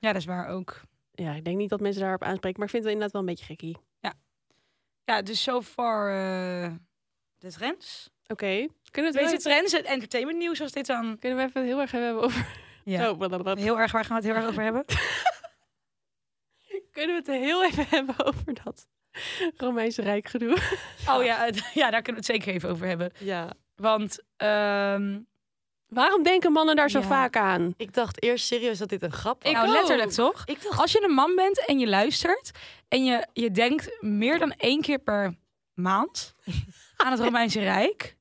Ja, 0.00 0.12
dat 0.12 0.20
is 0.20 0.24
waar 0.24 0.48
ook. 0.48 0.80
Ja, 1.12 1.32
ik 1.34 1.44
denk 1.44 1.56
niet 1.56 1.70
dat 1.70 1.80
mensen 1.80 2.02
daarop 2.02 2.22
aanspreken. 2.22 2.58
Maar 2.58 2.66
ik 2.66 2.72
vind 2.74 2.84
het 2.84 2.92
inderdaad 2.92 3.12
wel 3.12 3.20
een 3.20 3.34
beetje 3.34 3.44
gekkie. 3.44 3.76
Ja, 5.10 5.22
dus 5.22 5.42
so 5.42 5.62
far 5.62 6.08
eh, 6.08 6.72
de 7.38 7.52
trends. 7.52 8.10
Oké. 8.26 8.66
Kunnen 8.90 9.12
we 9.12 9.18
het 9.18 9.30
Deze 9.30 9.42
trends, 9.42 9.72
het 9.72 9.84
entertainment 9.84 10.38
nieuws 10.38 10.58
was 10.58 10.72
dit 10.72 10.86
dan. 10.86 11.18
Kunnen 11.18 11.38
we 11.38 11.44
even 11.44 11.64
heel 11.64 11.80
erg 11.80 11.90
hebben 11.90 12.22
over... 12.22 12.46
Ja. 12.84 13.04
Zo, 13.04 13.14
blablabla. 13.14 13.54
Heel 13.54 13.78
erg, 13.78 13.92
waar 13.92 14.04
gaan 14.04 14.20
we 14.20 14.26
het 14.26 14.32
heel 14.32 14.42
erg 14.42 14.50
over 14.50 14.62
hebben? 14.62 14.84
Kunnen 16.92 17.22
we 17.22 17.32
het 17.32 17.40
heel 17.40 17.64
even 17.64 17.86
hebben 17.88 18.24
over 18.24 18.54
dat 18.64 18.88
Romeinse 19.56 20.02
Rijk 20.02 20.28
gedoe? 20.28 20.58
Oh 21.08 21.24
ja, 21.24 21.50
ja, 21.74 21.90
daar 21.90 22.02
kunnen 22.02 22.22
we 22.22 22.32
het 22.32 22.36
zeker 22.36 22.52
even 22.52 22.70
over 22.70 22.86
hebben. 22.86 23.12
Ja, 23.18 23.52
Want 23.74 24.22
ehm, 24.36 25.20
Waarom 25.90 26.22
denken 26.22 26.52
mannen 26.52 26.76
daar 26.76 26.90
zo 26.90 26.98
Ja. 26.98 27.06
vaak 27.06 27.36
aan? 27.36 27.74
ik 27.76 27.94
dacht 27.94 28.22
eerst 28.22 28.46
serieus 28.46 28.78
dat 28.78 28.88
dit 28.88 29.02
een 29.02 29.12
grap 29.12 29.42
was. 29.42 29.52
nou, 29.52 29.66
ook. 29.68 29.72
letterlijk 29.74 30.10
toch? 30.10 30.42
Ik 30.44 30.62
dacht, 30.62 30.80
Als 30.80 30.92
je 30.92 31.02
een 31.02 31.14
man 31.14 31.34
bent 31.34 31.64
en 31.66 31.78
je 31.78 31.86
luistert 31.88 32.50
en 32.88 33.04
je, 33.04 33.26
je 33.32 33.50
denkt 33.50 33.96
meer 34.00 34.38
dan 34.38 34.52
één 34.52 34.80
keer 34.80 34.98
per 34.98 35.34
maand 35.74 36.34
aan 36.96 37.12
het 37.12 37.20
Romeinse 37.20 37.60
Rijk, 37.60 38.16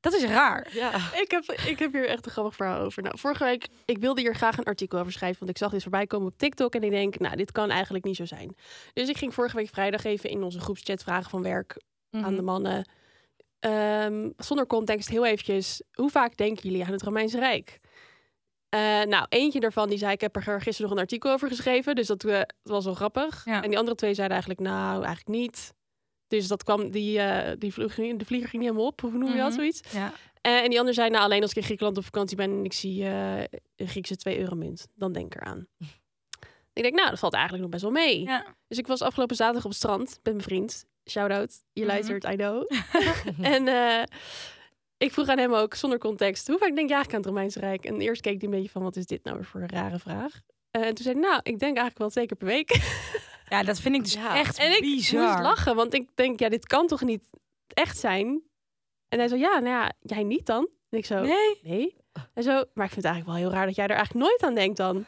Dat 0.00 0.12
is 0.14 0.24
raar. 0.24 0.66
Ja. 0.72 0.92
Ik 0.96 1.30
heb, 1.30 1.44
ik 1.66 1.78
heb 1.78 1.92
hier 1.92 2.08
echt 2.08 2.26
een 2.26 2.32
grappig 2.32 2.54
verhaal 2.54 2.80
over. 2.80 3.02
Nou, 3.02 3.18
vorige 3.18 3.44
week, 3.44 3.66
ik 3.84 3.98
wilde 3.98 4.20
hier 4.20 4.34
graag 4.34 4.58
een 4.58 4.64
artikel 4.64 4.98
over 4.98 5.12
schrijven, 5.12 5.38
want 5.38 5.50
ik 5.50 5.58
zag 5.58 5.70
dit 5.70 5.82
voorbij 5.82 6.06
komen 6.06 6.26
op 6.28 6.38
TikTok 6.38 6.74
en 6.74 6.82
ik 6.82 6.90
denk, 6.90 7.18
nou, 7.18 7.36
dit 7.36 7.52
kan 7.52 7.70
eigenlijk 7.70 8.04
niet 8.04 8.16
zo 8.16 8.24
zijn. 8.24 8.56
Dus 8.92 9.08
ik 9.08 9.16
ging 9.18 9.34
vorige 9.34 9.56
week 9.56 9.68
vrijdag 9.68 10.04
even 10.04 10.30
in 10.30 10.42
onze 10.42 10.60
groepschat 10.60 11.02
vragen 11.02 11.30
van 11.30 11.42
werk 11.42 11.76
aan 12.10 12.20
Mhm. 12.20 12.34
de 12.34 12.42
mannen. 12.42 12.88
Ehm, 13.60 14.30
zonder 14.36 14.66
context, 14.66 15.08
heel 15.08 15.26
eventjes, 15.26 15.82
hoe 15.92 16.10
vaak 16.10 16.36
denken 16.36 16.62
jullie 16.68 16.84
aan 16.84 16.92
het 16.92 17.02
Romeinse 17.02 17.38
Rijk? 17.38 17.78
Eh, 18.68 18.80
nou, 19.02 19.26
eentje 19.28 19.60
daarvan 19.60 19.88
die 19.88 19.98
zei, 19.98 20.12
ik 20.12 20.20
heb 20.20 20.36
er 20.36 20.42
gisteren 20.42 20.82
nog 20.82 20.90
een 20.90 20.98
artikel 21.04 21.30
over 21.32 21.48
geschreven, 21.48 21.94
dus 21.94 22.06
dat, 22.06 22.24
eh, 22.24 22.40
was 22.62 22.84
wel 22.84 22.94
grappig. 22.94 23.44
Ja. 23.44 23.62
En 23.62 23.68
die 23.68 23.78
andere 23.78 23.96
twee 23.96 24.14
zeiden 24.14 24.36
eigenlijk, 24.36 24.68
nou, 24.68 25.04
eigenlijk 25.04 25.38
niet. 25.38 25.72
Dus 26.28 26.48
dat 26.48 26.64
kwam, 26.64 26.90
die, 26.90 27.18
eh, 27.20 27.56
die 27.58 27.72
de 28.16 28.24
vlieger 28.24 28.48
ging 28.48 28.52
niet 28.52 28.62
helemaal 28.62 28.86
op, 28.86 29.00
hoe 29.00 29.10
noem 29.10 29.30
je 29.30 29.36
dat, 29.36 29.46
Mhm. 29.48 29.56
zoiets? 29.58 29.80
Ja. 29.92 30.12
En 30.40 30.70
die 30.70 30.78
ander 30.78 30.94
zei, 30.94 31.10
nou, 31.10 31.24
alleen 31.24 31.42
als 31.42 31.50
ik 31.50 31.56
in 31.56 31.62
Griekenland 31.62 31.96
op 31.96 32.04
vakantie 32.04 32.36
ben 32.36 32.50
en 32.50 32.64
ik 32.64 32.72
zie 32.72 33.04
een 33.04 33.48
Griekse 33.88 34.16
2 34.16 34.38
euro 34.38 34.56
munt, 34.56 34.86
dan 34.94 35.12
denk 35.12 35.34
ik 35.34 35.40
eraan. 35.40 35.66
ik 36.72 36.82
denk, 36.82 36.94
nou, 36.94 37.10
dat 37.10 37.18
valt 37.18 37.32
eigenlijk 37.32 37.62
nog 37.62 37.72
best 37.72 37.82
wel 37.82 37.92
mee. 37.92 38.22
Ja. 38.22 38.54
Dus 38.68 38.78
ik 38.78 38.86
was 38.86 39.02
afgelopen 39.02 39.36
zaterdag 39.36 39.64
op 39.64 39.70
het 39.70 39.78
strand 39.78 40.08
met 40.22 40.32
mijn 40.34 40.42
vriend. 40.42 40.84
Shout-out, 41.10 41.52
je 41.72 41.80
Mhm. 41.80 41.90
luistert, 41.90 42.24
I 42.24 42.36
know. 42.36 42.70
en 43.54 43.68
eh, 43.68 44.02
ik 44.96 45.12
vroeg 45.12 45.28
aan 45.28 45.38
hem 45.38 45.54
ook, 45.54 45.74
zonder 45.74 45.98
context, 45.98 46.46
hoe 46.46 46.58
vaak 46.58 46.74
denk 46.74 46.88
je 46.88 46.94
eigenlijk 46.94 47.12
aan 47.14 47.20
het 47.20 47.28
Romeinse 47.28 47.58
Rijk? 47.60 47.84
En 47.84 48.00
eerst 48.00 48.20
keek 48.22 48.40
hij 48.40 48.44
een 48.50 48.54
beetje 48.56 48.70
van, 48.70 48.82
wat 48.82 48.96
is 48.96 49.06
dit 49.06 49.24
nou 49.24 49.36
weer 49.36 49.46
voor 49.46 49.60
een 49.60 49.68
rare 49.68 49.98
vraag? 49.98 50.40
Eh, 50.70 50.82
en 50.86 50.94
toen 50.94 51.04
zei 51.04 51.18
hij, 51.18 51.28
nou, 51.28 51.40
ik 51.42 51.58
denk 51.58 51.76
eigenlijk 51.76 51.98
wel 51.98 52.10
zeker 52.10 52.36
per 52.36 52.46
week. 52.46 52.70
ja, 53.48 53.62
dat 53.62 53.80
vind 53.80 53.94
ik 53.94 54.02
dus 54.04 54.12
Ja. 54.12 54.36
echt 54.36 54.58
en 54.58 54.72
ik 54.76 54.80
moest 54.82 55.12
lachen, 55.12 55.76
want 55.76 55.94
ik 55.94 56.08
denk, 56.14 56.40
ja, 56.40 56.48
dit 56.48 56.66
kan 56.66 56.86
toch 56.86 57.02
niet 57.02 57.24
echt 57.68 57.98
zijn? 57.98 58.42
En 59.08 59.18
hij 59.18 59.28
zo, 59.28 59.36
ja, 59.36 59.58
nou 59.58 59.68
ja, 59.68 59.92
jij 60.00 60.22
niet 60.22 60.46
dan? 60.46 60.68
En 60.90 60.98
ik 60.98 61.06
zo, 61.06 61.20
Nee? 61.20 61.58
nee. 61.62 61.96
En 62.34 62.42
zo, 62.42 62.52
maar 62.52 62.84
ik 62.86 62.92
vind 62.92 63.04
het 63.04 63.04
eigenlijk 63.04 63.26
wel 63.26 63.34
heel 63.34 63.50
raar 63.50 63.66
dat 63.66 63.74
jij 63.74 63.84
er 63.86 63.96
eigenlijk 63.96 64.26
nooit 64.26 64.42
aan 64.42 64.54
denkt 64.54 64.76
dan. 64.76 65.04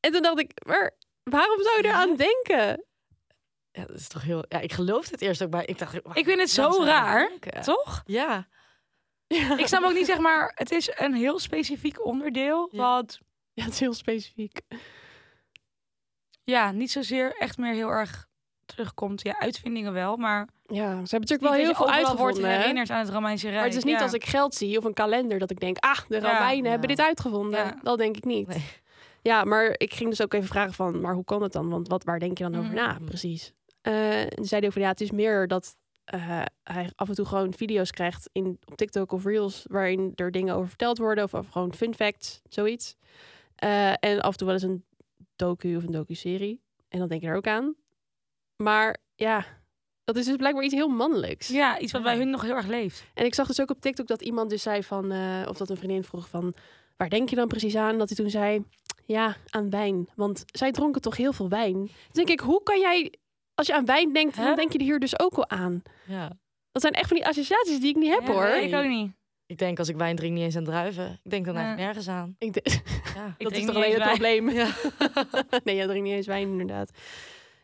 En 0.00 0.12
toen 0.12 0.22
dacht 0.22 0.38
ik, 0.38 0.52
maar 0.66 0.94
waarom 1.22 1.62
zou 1.62 1.76
je 1.76 1.84
eraan 1.84 2.16
denken? 2.16 2.84
Ja, 3.72 3.84
dat 3.86 3.96
is 3.96 4.08
toch 4.08 4.22
heel... 4.22 4.44
Ja, 4.48 4.58
ik 4.60 4.72
geloofde 4.72 5.10
het 5.10 5.20
eerst 5.20 5.42
ook, 5.42 5.50
maar 5.50 5.66
ik 5.68 5.78
dacht... 5.78 5.94
Ik 5.94 6.24
vind 6.24 6.40
het 6.40 6.50
zo 6.50 6.82
raar, 6.84 7.30
toch? 7.64 8.02
Ja. 8.06 8.46
Ik 9.56 9.66
snap 9.66 9.82
ook 9.82 9.92
niet, 9.94 10.06
zeg 10.06 10.18
maar, 10.18 10.52
het 10.54 10.70
is 10.70 10.90
een 10.94 11.14
heel 11.14 11.38
specifiek 11.38 12.04
onderdeel. 12.04 12.68
Ja. 12.72 12.78
Wat 12.78 13.18
Ja, 13.52 13.64
het 13.64 13.72
is 13.72 13.80
heel 13.80 13.94
specifiek. 13.94 14.60
ja, 16.44 16.70
niet 16.70 16.90
zozeer 16.90 17.34
echt 17.38 17.58
meer 17.58 17.72
heel 17.74 17.88
erg 17.88 18.28
terugkomt. 18.64 19.22
Ja, 19.22 19.38
uitvindingen 19.40 19.92
wel, 19.92 20.16
maar 20.16 20.48
Ja, 20.66 20.84
ze 20.84 20.86
hebben 20.90 21.06
natuurlijk 21.20 21.40
wel 21.40 21.52
heel 21.52 21.64
veel 21.74 21.76
wordt 21.76 21.90
uitgevonden. 21.92 22.50
hè? 22.50 22.56
herinnerd 22.56 22.90
aan 22.90 22.98
het 22.98 23.08
Romeinse 23.10 23.44
Rijk. 23.46 23.56
Maar 23.58 23.66
het 23.68 23.76
is 23.76 23.84
niet 23.84 23.96
ja. 23.96 24.02
als 24.02 24.12
ik 24.12 24.24
geld 24.24 24.54
zie 24.54 24.78
of 24.78 24.84
een 24.84 24.94
kalender 24.94 25.38
dat 25.38 25.50
ik 25.50 25.60
denk, 25.60 25.76
ah, 25.78 25.98
de 26.08 26.20
Ja. 26.20 26.32
Romeinen 26.32 26.70
hebben 26.70 26.88
dit 26.88 27.00
uitgevonden. 27.00 27.58
Ja. 27.64 27.78
Dat 27.82 27.98
denk 27.98 28.16
ik 28.16 28.24
niet. 28.24 28.46
Nee. 28.46 28.64
Ja, 29.22 29.44
maar 29.44 29.74
ik 29.76 29.94
ging 29.94 30.10
dus 30.10 30.22
ook 30.22 30.34
even 30.34 30.48
vragen 30.48 30.72
van, 30.72 31.00
maar 31.00 31.14
hoe 31.14 31.24
kan 31.24 31.42
het 31.42 31.52
dan? 31.52 31.68
Want 31.68 31.88
wat, 31.88 32.04
waar 32.04 32.18
denk 32.18 32.38
je 32.38 32.44
dan 32.44 32.54
over 32.56 32.72
Mhm. 32.72 32.74
na, 32.74 32.98
precies? 33.04 33.52
Eh, 33.80 34.20
en 34.20 34.44
zei 34.44 34.60
hij 34.60 34.70
van, 34.70 34.82
ja, 34.82 34.88
het 34.88 35.00
is 35.00 35.10
meer 35.10 35.48
dat 35.48 35.76
eh, 36.04 36.42
hij 36.62 36.90
af 36.94 37.08
en 37.08 37.14
toe 37.14 37.24
gewoon 37.24 37.54
video's 37.54 37.90
krijgt 37.90 38.28
in, 38.32 38.58
op 38.64 38.76
TikTok 38.76 39.12
of 39.12 39.24
Reels, 39.24 39.64
waarin 39.68 40.12
er 40.14 40.30
dingen 40.30 40.54
over 40.54 40.68
verteld 40.68 40.98
worden, 40.98 41.24
of 41.24 41.48
gewoon 41.50 41.74
fun 41.74 41.94
facts, 41.94 42.40
zoiets. 42.48 42.96
Eh, 43.54 43.90
en 43.90 44.20
af 44.20 44.32
en 44.32 44.36
toe 44.36 44.46
wel 44.46 44.56
eens 44.56 44.64
een 44.64 44.84
docu 45.36 45.76
of 45.76 45.82
een 45.82 45.92
docu-serie. 45.92 46.60
En 46.88 46.98
dan 46.98 47.08
denk 47.08 47.22
je 47.22 47.28
er 47.28 47.36
ook 47.36 47.46
aan. 47.46 47.74
Maar 48.56 48.96
ja, 49.14 49.46
dat 50.04 50.16
is 50.16 50.24
dus 50.24 50.36
blijkbaar 50.36 50.64
iets 50.64 50.74
heel 50.74 50.88
mannelijks. 50.88 51.48
Ja, 51.48 51.78
iets 51.78 51.92
wat 51.92 52.02
bij 52.02 52.16
hun 52.16 52.30
nog 52.30 52.42
heel 52.42 52.54
erg 52.54 52.66
leeft. 52.66 53.04
En 53.14 53.24
ik 53.24 53.34
zag 53.34 53.46
dus 53.46 53.60
ook 53.60 53.70
op 53.70 53.80
TikTok 53.80 54.06
dat 54.06 54.22
iemand 54.22 54.50
dus 54.50 54.62
zei 54.62 54.82
van, 54.82 55.12
of 55.48 55.56
dat 55.56 55.70
een 55.70 55.76
vriendin 55.76 56.04
vroeg 56.04 56.28
van, 56.28 56.54
waar 56.96 57.08
denk 57.08 57.28
je 57.28 57.36
dan 57.36 57.48
precies 57.48 57.76
aan? 57.76 57.98
Dat 57.98 58.08
hij 58.08 58.16
toen 58.16 58.30
zei, 58.30 58.64
ja, 59.10 59.36
aan 59.48 59.70
wijn. 59.70 60.08
Want 60.14 60.44
zij 60.46 60.70
dronken 60.70 61.00
toch 61.00 61.16
heel 61.16 61.32
veel 61.32 61.48
wijn. 61.48 61.74
Toen 61.74 61.90
denk 62.12 62.28
ik, 62.28 62.40
hoe 62.40 62.62
kan 62.62 62.80
jij, 62.80 63.14
als 63.60 63.68
je 63.68 63.74
aan 63.74 63.84
wijn 63.84 64.12
denkt, 64.12 64.36
dan 64.36 64.56
denk 64.56 64.72
je 64.72 64.78
er 64.78 64.84
hier 64.84 64.98
dus 64.98 65.20
ook 65.20 65.34
al 65.34 65.48
aan. 65.48 65.82
ja. 66.06 66.30
Dat 66.72 66.82
zijn 66.82 66.94
echt 66.94 67.08
van 67.08 67.16
die 67.16 67.26
associaties 67.26 67.80
die 67.80 67.88
ik 67.88 67.96
niet 67.96 68.10
heb 68.14 68.26
Ja, 68.26 68.32
hoor. 68.32 68.44
nee, 68.44 68.68
ik 68.68 68.74
ook 68.74 68.84
niet. 68.86 69.12
Ik 69.46 69.58
denk 69.58 69.78
als 69.78 69.88
ik 69.88 69.96
wijn 69.96 70.16
drink 70.16 70.34
niet 70.34 70.42
eens 70.42 70.56
aan 70.56 70.64
druiven. 70.64 71.20
Ik 71.22 71.30
denk 71.30 71.44
dan 71.44 71.54
Ja. 71.54 71.60
eigenlijk 71.60 71.86
nergens 71.86 72.08
aan. 72.08 72.34
Ik 72.38 72.52
de- 72.52 72.62
Ja. 73.16 73.34
Ik 73.38 73.44
dat 73.44 73.52
is 73.56 73.64
toch 73.64 73.74
alleen 73.74 73.92
het 73.94 74.02
probleem. 74.02 74.44
nee, 75.64 75.74
jij 75.76 75.86
drinkt 75.86 76.04
niet 76.04 76.12
eens 76.14 76.26
wijn 76.26 76.48
inderdaad. 76.48 76.90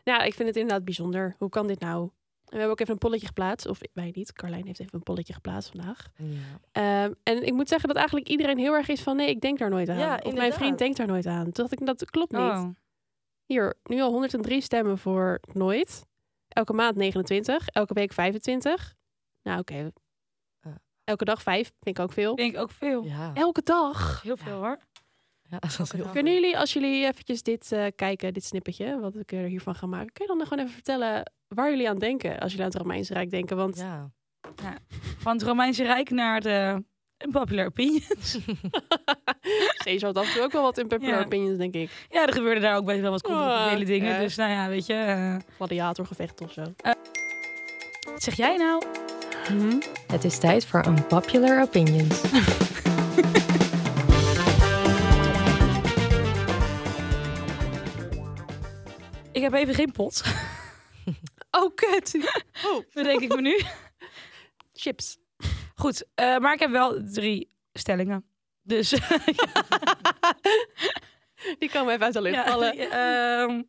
Ja, 0.03 0.21
ik 0.21 0.33
vind 0.33 0.47
het 0.47 0.57
inderdaad 0.57 0.85
bijzonder. 0.85 1.35
Hoe 1.37 1.49
kan 1.49 1.67
dit 1.67 1.79
nou? 1.79 2.01
En 2.01 2.09
we 2.53 2.55
hebben 2.55 2.71
ook 2.71 2.79
even 2.79 2.93
een 2.93 2.99
polletje 2.99 3.27
geplaatst. 3.27 3.67
Of 3.67 3.79
wij 3.93 4.11
niet. 4.13 4.33
Carlijn 4.33 4.65
heeft 4.65 4.79
even 4.79 4.93
een 4.95 5.03
polletje 5.03 5.33
geplaatst 5.33 5.69
vandaag. 5.75 6.07
Ja. 6.17 7.03
Ehm, 7.03 7.13
en 7.23 7.43
ik 7.45 7.53
moet 7.53 7.67
zeggen 7.67 7.87
dat 7.87 7.97
eigenlijk 7.97 8.27
iedereen 8.27 8.57
heel 8.57 8.73
erg 8.73 8.87
is 8.87 9.01
van... 9.01 9.15
nee, 9.15 9.29
ik 9.29 9.41
denk 9.41 9.59
daar 9.59 9.69
nooit 9.69 9.89
aan. 9.89 9.97
Ja, 9.97 10.19
of 10.23 10.33
mijn 10.33 10.53
vriend 10.53 10.77
denkt 10.77 10.97
daar 10.97 11.07
nooit 11.07 11.25
aan. 11.25 11.43
Toen 11.43 11.51
dacht 11.67 11.71
ik, 11.71 11.85
dat 11.85 12.09
klopt 12.09 12.31
niet. 12.31 12.41
Oh. 12.41 12.67
Hier, 13.47 13.75
nu 13.83 14.01
al 14.01 14.11
103 14.11 14.61
stemmen 14.61 14.97
voor 14.97 15.39
nooit. 15.53 16.05
Elke 16.47 16.73
maand 16.73 16.95
29. 16.95 17.67
Elke 17.67 17.93
week 17.93 18.13
25. 18.13 18.95
Nou, 19.43 19.59
oké. 19.59 19.91
Ja. 20.59 20.77
Elke 21.03 21.25
dag 21.25 21.41
5. 21.41 21.71
Vind 21.79 21.97
ik 21.97 22.03
ook 22.03 22.13
veel. 22.13 22.35
Denk 22.35 22.53
ik 22.53 22.59
ook 22.59 22.71
veel. 22.71 23.03
Ja. 23.03 23.31
Elke 23.33 23.61
dag. 23.63 24.21
Heel 24.21 24.37
veel 24.37 24.57
hoor. 24.57 24.77
Ja, 25.49 25.59
dat 25.59 25.69
is 25.69 25.77
heel 25.91 26.03
dag. 26.03 26.11
Kunnen 26.11 26.33
jullie, 26.33 26.57
als 26.57 26.73
jullie 26.73 27.05
eventjes 27.05 27.43
dit 27.43 27.71
eh, 27.71 27.85
kijken, 27.95 28.33
dit 28.33 28.43
snippetje, 28.43 28.99
wat 28.99 29.15
ik 29.15 29.31
er 29.31 29.43
hiervan 29.45 29.75
ga 29.75 29.85
maken, 29.85 30.11
kun 30.13 30.25
je 30.25 30.35
dan 30.37 30.47
gewoon 30.47 30.63
even 30.63 30.73
vertellen 30.75 31.31
waar 31.47 31.69
jullie 31.69 31.89
aan 31.89 31.97
denken 31.99 32.39
als 32.39 32.51
jullie 32.51 32.65
aan 32.65 32.71
het 32.71 32.81
Romeinse 32.81 33.13
Rijk 33.13 33.29
denken? 33.29 33.57
Want 33.57 33.77
Ja. 33.77 34.11
Van 35.17 35.33
het 35.33 35.43
Romeinse 35.43 35.83
Rijk 35.83 36.09
naar 36.09 36.41
de 36.41 36.83
popular 37.31 37.65
opinions. 37.65 38.37
Caesar 39.87 40.07
had 40.13 40.17
af 40.17 40.27
en 40.27 40.33
toe 40.33 40.41
ook 40.43 40.51
wel 40.51 40.61
wat 40.61 40.77
in 40.77 40.87
popular 40.87 41.19
Ja. 41.19 41.25
opinions, 41.25 41.57
denk 41.57 41.73
ik. 41.73 41.89
ja, 42.09 42.27
er 42.27 42.33
gebeurde 42.33 42.59
daar 42.61 42.75
ook 42.75 42.85
best 42.85 42.99
wel 43.01 43.11
wat 43.11 43.21
controversiële 43.21 43.79
Ah, 43.81 43.85
dingen. 43.85 44.13
ja. 44.13 44.19
Dus 44.19 44.35
nou 44.35 44.51
ja, 44.51 44.67
weet 44.69 44.85
je. 44.85 44.93
eh, 44.93 45.35
Gladiatorgevecht 45.55 46.41
of 46.41 46.51
zo. 46.51 46.61
wat 48.13 48.23
zeg 48.23 48.35
jij 48.35 48.57
nou? 48.57 48.83
Het 50.07 50.23
is 50.23 50.37
tijd 50.37 50.65
voor 50.65 50.85
Unpopular 50.87 51.61
Opinions. 51.61 52.21
Ik 59.31 59.41
heb 59.41 59.53
even 59.53 59.73
geen 59.73 59.91
pot. 59.91 60.21
Oh, 61.51 61.75
kut. 61.75 62.17
Oh, 62.65 62.83
Bedenk 62.93 63.21
ik 63.21 63.35
me 63.35 63.41
nu. 63.41 63.61
chips. 64.73 65.17
Goed, 65.75 66.05
eh, 66.15 66.37
maar 66.37 66.53
ik 66.53 66.59
heb 66.59 66.71
wel 66.71 67.01
drie 67.13 67.51
stellingen. 67.73 68.25
Dus 68.67 68.89
Die 71.59 71.69
komen 71.71 71.93
even 71.93 72.05
uit 72.05 72.13
de 72.13 72.21
lucht 72.21 72.35
ja, 72.35 72.45
vallen. 72.45 72.77
ehm, 72.91 73.61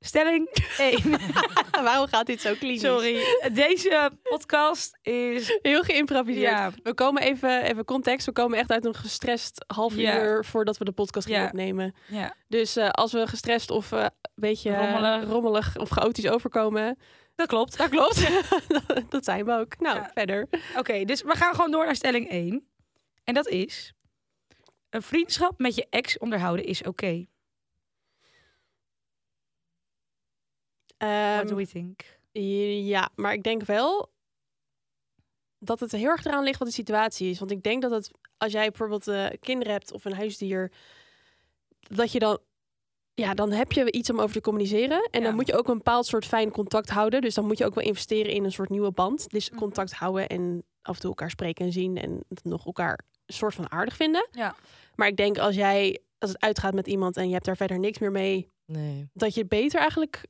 stelling 0.00 0.48
1. 0.78 1.02
Waarom 1.84 2.06
gaat 2.06 2.26
dit 2.26 2.40
zo 2.40 2.54
klinisch? 2.58 2.80
Sorry. 2.80 3.24
Deze 3.52 4.10
podcast 4.22 4.98
is. 5.02 5.58
Heel 5.62 5.82
geïmproviseerd. 5.82 6.50
Ja, 6.50 6.70
We 6.82 6.94
komen 6.94 7.22
even, 7.22 7.62
even 7.62 7.84
context. 7.84 8.26
We 8.26 8.32
komen 8.32 8.58
echt 8.58 8.70
uit 8.70 8.84
een 8.84 8.94
gestrest 8.94 9.64
half 9.66 9.94
Ja. 9.96 10.22
uur 10.22 10.44
voordat 10.44 10.78
we 10.78 10.84
de 10.84 10.92
podcast 10.92 11.28
Ja. 11.28 11.44
opnemen. 11.46 11.94
ja. 12.08 12.34
Dus 12.48 12.76
eh, 12.76 12.88
als 12.88 13.12
we 13.12 13.26
gestrest 13.26 13.70
of 13.70 13.92
eh, 13.92 14.00
een 14.02 14.10
beetje 14.34 14.76
Rommelig. 14.76 15.24
rommelig 15.30 15.76
of 15.76 15.88
chaotisch 15.88 16.28
overkomen, 16.28 16.98
dat 17.34 17.46
klopt. 17.46 17.78
dat 17.78 17.88
klopt. 17.88 18.26
dat 19.10 19.24
zijn 19.24 19.44
we 19.44 19.52
ook. 19.52 19.78
Nou, 19.78 19.96
Ja. 19.96 20.10
verder. 20.14 20.48
Oké, 20.76 21.04
dus 21.04 21.22
we 21.22 21.34
gaan 21.36 21.54
gewoon 21.54 21.70
door 21.70 21.84
naar 21.84 21.96
stelling 21.96 22.30
1. 22.30 22.68
En 23.28 23.34
dat 23.34 23.48
is: 23.48 23.92
een 24.90 25.02
vriendschap 25.02 25.58
met 25.58 25.74
je 25.74 25.86
ex 25.90 26.18
onderhouden 26.18 26.64
is 26.64 26.82
oké. 26.82 27.26
Ehm, 30.96 31.34
What 31.34 31.48
do 31.48 31.54
we 31.56 31.66
think? 31.66 32.00
ja, 32.86 33.10
maar 33.14 33.32
ik 33.32 33.42
denk 33.42 33.62
wel 33.62 34.12
dat 35.58 35.80
het 35.80 35.92
heel 35.92 36.08
erg 36.08 36.24
eraan 36.24 36.44
ligt 36.44 36.58
wat 36.58 36.68
de 36.68 36.74
situatie 36.74 37.30
is. 37.30 37.38
Want 37.38 37.50
ik 37.50 37.62
denk 37.62 37.82
dat 37.82 37.90
het, 37.90 38.10
als 38.36 38.52
jij 38.52 38.68
bijvoorbeeld 38.68 39.08
eh, 39.08 39.26
kinderen 39.40 39.72
hebt 39.72 39.92
of 39.92 40.04
een 40.04 40.14
huisdier, 40.14 40.72
dat 41.80 42.12
je 42.12 42.18
dan, 42.18 42.38
ja, 43.14 43.34
dan 43.34 43.50
heb 43.52 43.72
je 43.72 43.92
iets 43.92 44.10
om 44.10 44.20
over 44.20 44.34
te 44.34 44.40
communiceren. 44.40 45.08
En 45.10 45.20
Ja. 45.20 45.26
dan 45.26 45.34
moet 45.34 45.46
je 45.46 45.56
ook 45.58 45.68
een 45.68 45.76
bepaald 45.76 46.06
soort 46.06 46.26
fijn 46.26 46.50
contact 46.50 46.88
houden. 46.90 47.20
Dus 47.20 47.34
dan 47.34 47.46
moet 47.46 47.58
je 47.58 47.64
ook 47.66 47.74
wel 47.74 47.84
investeren 47.84 48.32
in 48.32 48.44
een 48.44 48.52
soort 48.52 48.70
nieuwe 48.70 48.90
band. 48.92 49.30
Dus 49.30 49.50
Mhm. 49.50 49.58
contact 49.58 49.92
houden 49.92 50.28
en 50.28 50.62
af 50.82 50.94
en 50.94 51.00
toe 51.00 51.10
elkaar 51.10 51.30
spreken 51.30 51.64
en 51.64 51.72
zien 51.72 51.96
en 51.96 52.24
nog 52.42 52.66
elkaar 52.66 52.98
soort 53.32 53.54
van 53.54 53.70
aardig 53.70 53.96
vinden. 53.96 54.28
Ja. 54.30 54.54
Maar 54.94 55.08
ik 55.08 55.16
denk 55.16 55.38
als 55.38 55.54
jij, 55.54 56.00
als 56.18 56.30
het 56.30 56.40
uitgaat 56.40 56.74
met 56.74 56.86
iemand 56.86 57.16
en 57.16 57.26
je 57.26 57.32
hebt 57.32 57.44
daar 57.44 57.56
verder 57.56 57.78
niks 57.78 57.98
meer 57.98 58.10
mee, 58.12 58.50
Nee. 58.64 59.08
dat 59.12 59.34
je 59.34 59.46
beter 59.46 59.80
eigenlijk 59.80 60.24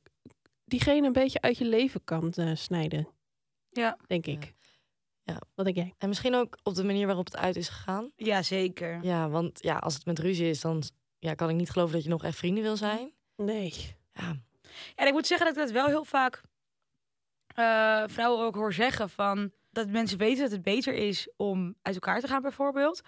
diegene 0.65 1.07
een 1.07 1.13
beetje 1.13 1.41
uit 1.41 1.59
je 1.59 1.65
leven 1.65 2.05
kan 2.05 2.33
eh, 2.33 2.51
snijden. 2.55 3.09
Ja. 3.71 3.97
Denk 4.07 4.27
ik. 4.27 4.55
Ja. 5.23 5.41
Wat 5.55 5.65
denk 5.65 5.77
jij? 5.77 5.95
En 5.99 6.09
misschien 6.09 6.35
ook 6.35 6.59
op 6.63 6.75
de 6.75 6.85
manier 6.85 7.07
waarop 7.07 7.25
het 7.25 7.37
uit 7.37 7.57
is 7.57 7.69
gegaan. 7.69 8.13
Ja, 8.17 8.43
zeker. 8.43 8.99
Ja, 9.03 9.29
want 9.29 9.63
ja, 9.63 9.77
als 9.77 9.95
het 9.95 10.05
met 10.05 10.19
ruzie 10.19 10.49
is, 10.49 10.61
dan 10.61 10.83
ja, 11.19 11.35
kan 11.35 11.49
ik 11.51 11.57
niet 11.57 11.71
geloven 11.71 11.95
dat 11.95 12.03
je 12.03 12.09
nog 12.09 12.25
echt 12.25 12.37
vrienden 12.37 12.63
wil 12.63 12.77
zijn. 12.77 13.13
Nee. 13.37 13.97
Ja, 14.13 14.37
En 14.95 15.07
ik 15.07 15.13
moet 15.13 15.27
zeggen 15.27 15.47
dat 15.47 15.57
ik 15.57 15.63
dat 15.63 15.73
wel 15.73 15.87
heel 15.87 16.05
vaak 16.05 16.43
eh, 17.55 18.03
vrouwen 18.07 18.45
ook 18.45 18.55
hoor 18.55 18.73
zeggen 18.73 19.11
van... 19.11 19.53
dat 19.71 19.89
mensen 19.89 20.19
weten 20.19 20.43
dat 20.43 20.51
het 20.53 20.63
beter 20.63 20.95
is 20.95 21.29
om 21.37 21.75
uit 21.83 21.95
elkaar 21.95 22.21
te 22.21 22.27
gaan 22.27 22.43
bijvoorbeeld. 22.43 23.01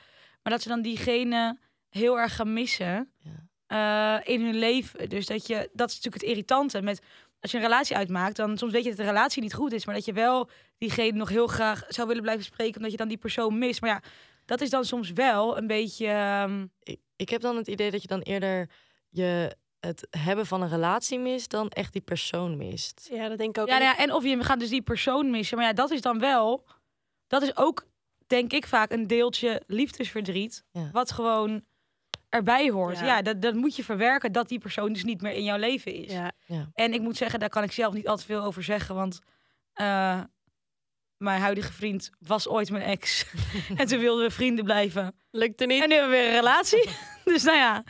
Maar 0.43 0.53
dat 0.53 0.63
ze 0.63 0.69
dan 0.69 0.83
diegene 0.83 1.59
heel 1.89 2.19
erg 2.19 2.37
gaan 2.37 2.53
missen 2.53 3.13
Ja. 3.19 4.19
eh, 4.23 4.35
in 4.35 4.45
hun 4.45 4.55
leven. 4.59 5.09
Dus 5.09 5.27
dat 5.27 5.47
je, 5.47 5.71
dat 5.73 5.89
is 5.89 5.95
natuurlijk 5.95 6.23
het 6.23 6.33
irritante 6.33 6.83
met 6.83 7.01
als 7.41 7.51
je 7.51 7.57
een 7.57 7.63
relatie 7.65 7.97
uitmaakt, 7.97 8.37
dan 8.37 8.59
soms 8.59 8.73
weet 8.73 8.83
je 8.83 8.89
dat 8.89 8.99
de 8.99 9.05
relatie 9.05 9.43
niet 9.43 9.55
goed 9.55 9.73
is, 9.73 9.87
maar 9.87 9.95
dat 9.95 10.05
je 10.05 10.13
wel 10.13 10.51
diegene 10.79 11.19
nog 11.19 11.29
heel 11.29 11.47
graag 11.47 11.85
zou 11.89 12.07
willen 12.09 12.23
blijven 12.23 12.45
spreken, 12.45 12.77
omdat 12.77 12.91
je 12.91 12.97
dan 12.97 13.09
die 13.09 13.17
persoon 13.19 13.59
mist. 13.59 13.81
Maar 13.81 13.91
ja, 13.91 14.03
dat 14.45 14.61
is 14.61 14.71
dan 14.71 14.85
soms 14.85 15.11
wel 15.11 15.57
een 15.59 15.67
beetje. 15.67 16.07
ehm, 16.07 16.67
Ik, 16.83 17.01
ik 17.17 17.29
heb 17.29 17.41
dan 17.41 17.57
het 17.57 17.69
idee 17.69 17.91
dat 17.91 18.03
je 18.03 18.09
dan 18.09 18.21
eerder 18.21 18.71
je 19.09 19.57
het 19.81 20.07
hebben 20.11 20.47
van 20.47 20.63
een 20.63 20.69
relatie 20.69 21.19
mist 21.19 21.51
dan 21.51 21.69
echt 21.69 21.93
die 21.93 22.03
persoon 22.03 22.57
mist. 22.57 23.09
Ja, 23.13 23.29
dat 23.29 23.39
denk 23.39 23.57
ik 23.57 23.63
ook. 23.63 23.69
ja, 23.69 23.75
En 23.75 23.81
nou 23.81 23.97
ja, 23.97 24.03
en 24.03 24.13
of 24.13 24.25
je 24.25 24.45
gaat 24.45 24.61
dus 24.61 24.69
die 24.69 24.83
persoon 24.83 25.31
missen. 25.31 25.57
Maar 25.57 25.67
ja, 25.67 25.73
dat 25.73 25.91
is 25.91 26.01
dan 26.01 26.19
wel. 26.19 26.67
Dat 27.27 27.43
is 27.43 27.57
ook, 27.57 27.87
denk 28.27 28.53
ik, 28.53 28.67
vaak 28.67 28.93
een 28.93 29.07
deeltje 29.07 29.63
liefdesverdriet. 29.67 30.65
Ja. 30.73 30.91
Wat 30.93 31.13
gewoon 31.13 31.65
erbij 32.29 32.71
hoort. 32.71 32.99
Ja. 32.99 33.05
Ja, 33.05 33.23
dat, 33.23 33.43
dat 33.43 33.55
moet 33.55 33.77
je 33.77 33.85
verwerken 33.85 34.33
dat 34.33 34.49
die 34.49 34.59
persoon 34.59 34.93
dus 34.93 35.05
niet 35.05 35.21
meer 35.21 35.33
in 35.33 35.45
jouw 35.45 35.59
leven 35.59 35.95
is. 35.95 36.13
Ja, 36.13 36.33
En 36.75 36.93
ik 36.95 37.01
moet 37.01 37.17
zeggen, 37.17 37.41
daar 37.41 37.49
kan 37.49 37.63
ik 37.63 37.73
zelf 37.73 37.95
niet 37.95 38.09
al 38.09 38.17
te 38.17 38.25
veel 38.25 38.43
over 38.43 38.63
zeggen. 38.63 38.95
Want 38.95 39.19
eh, 39.73 40.21
mijn 41.17 41.41
huidige 41.41 41.73
vriend 41.73 42.11
was 42.19 42.49
ooit 42.49 42.71
mijn 42.71 42.85
ex. 42.85 43.27
en 43.77 43.87
toen 43.87 43.99
wilden 43.99 44.25
we 44.25 44.31
vrienden 44.31 44.65
blijven. 44.65 45.15
lukte 45.31 45.67
niet. 45.67 45.83
En 45.83 45.89
nu 45.89 45.95
hebben 45.95 46.13
we 46.13 46.19
weer 46.19 46.29
een 46.29 46.35
relatie. 46.35 46.89
dus 47.25 47.43
nou 47.43 47.57
ja. 47.57 47.85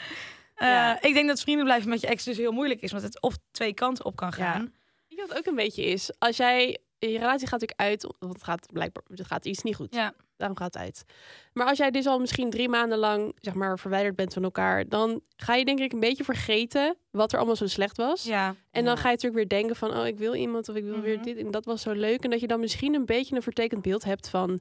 Eh, 0.60 0.68
Ja. 0.68 1.02
Ik 1.02 1.14
denk 1.14 1.28
dat 1.28 1.40
vrienden 1.40 1.64
blijven 1.64 1.88
met 1.88 2.00
je 2.00 2.06
ex 2.06 2.24
dus 2.24 2.36
heel 2.36 2.52
moeilijk 2.52 2.80
is. 2.80 2.90
Want 2.90 3.02
het 3.02 3.20
of 3.22 3.36
twee 3.50 3.74
kanten 3.74 4.04
op 4.04 4.16
kan 4.16 4.32
Ja. 4.36 4.52
gaan. 4.52 4.60
Weet 4.62 4.72
je 5.08 5.16
wat 5.16 5.28
het 5.28 5.38
ook 5.38 5.46
een 5.46 5.54
beetje 5.54 5.84
is? 5.84 6.10
Als 6.18 6.36
jij, 6.36 6.78
je 6.98 7.06
relatie 7.18 7.46
gaat 7.48 7.60
natuurlijk 7.60 7.80
uit, 7.80 8.14
want 8.18 8.32
het 8.32 8.44
gaat 8.44 8.66
blijkbaar, 8.72 9.02
het 9.06 9.26
gaat 9.26 9.44
iets 9.44 9.62
niet 9.62 9.76
goed. 9.76 9.94
Ja. 9.94 10.14
Daarom 10.36 10.58
gaat 10.58 10.74
het 10.74 10.82
uit. 10.82 11.04
Maar 11.52 11.66
als 11.66 11.78
jij 11.78 11.90
dus 11.90 12.06
al 12.06 12.18
misschien 12.18 12.50
drie 12.50 12.68
maanden 12.68 12.98
lang, 12.98 13.32
zeg 13.40 13.54
maar, 13.54 13.78
verwijderd 13.78 14.16
bent 14.16 14.32
van 14.32 14.42
elkaar, 14.42 14.88
dan 14.88 15.20
ga 15.36 15.54
je 15.54 15.64
denk 15.64 15.78
ik 15.80 15.92
een 15.92 16.00
beetje 16.00 16.24
vergeten 16.24 16.96
wat 17.10 17.32
er 17.32 17.38
allemaal 17.38 17.56
zo 17.56 17.66
slecht 17.66 17.96
was. 17.96 18.22
Ja. 18.24 18.54
En 18.70 18.84
dan 18.84 18.94
Ja. 18.94 19.00
ga 19.00 19.08
je 19.08 19.14
natuurlijk 19.14 19.34
weer 19.34 19.48
denken 19.58 19.76
van, 19.76 19.96
oh, 19.98 20.06
ik 20.06 20.18
wil 20.18 20.34
iemand 20.34 20.68
of 20.68 20.74
ik 20.76 20.84
wil 20.84 21.00
weer 21.00 21.14
Mhm. 21.16 21.24
dit 21.24 21.36
en 21.36 21.50
dat 21.50 21.64
was 21.64 21.82
zo 21.82 21.92
leuk. 21.92 22.24
En 22.24 22.30
dat 22.30 22.40
je 22.40 22.46
dan 22.46 22.60
misschien 22.60 22.94
een 22.94 23.06
beetje 23.06 23.36
een 23.36 23.42
vertekend 23.42 23.82
beeld 23.82 24.04
hebt 24.04 24.28
van 24.28 24.60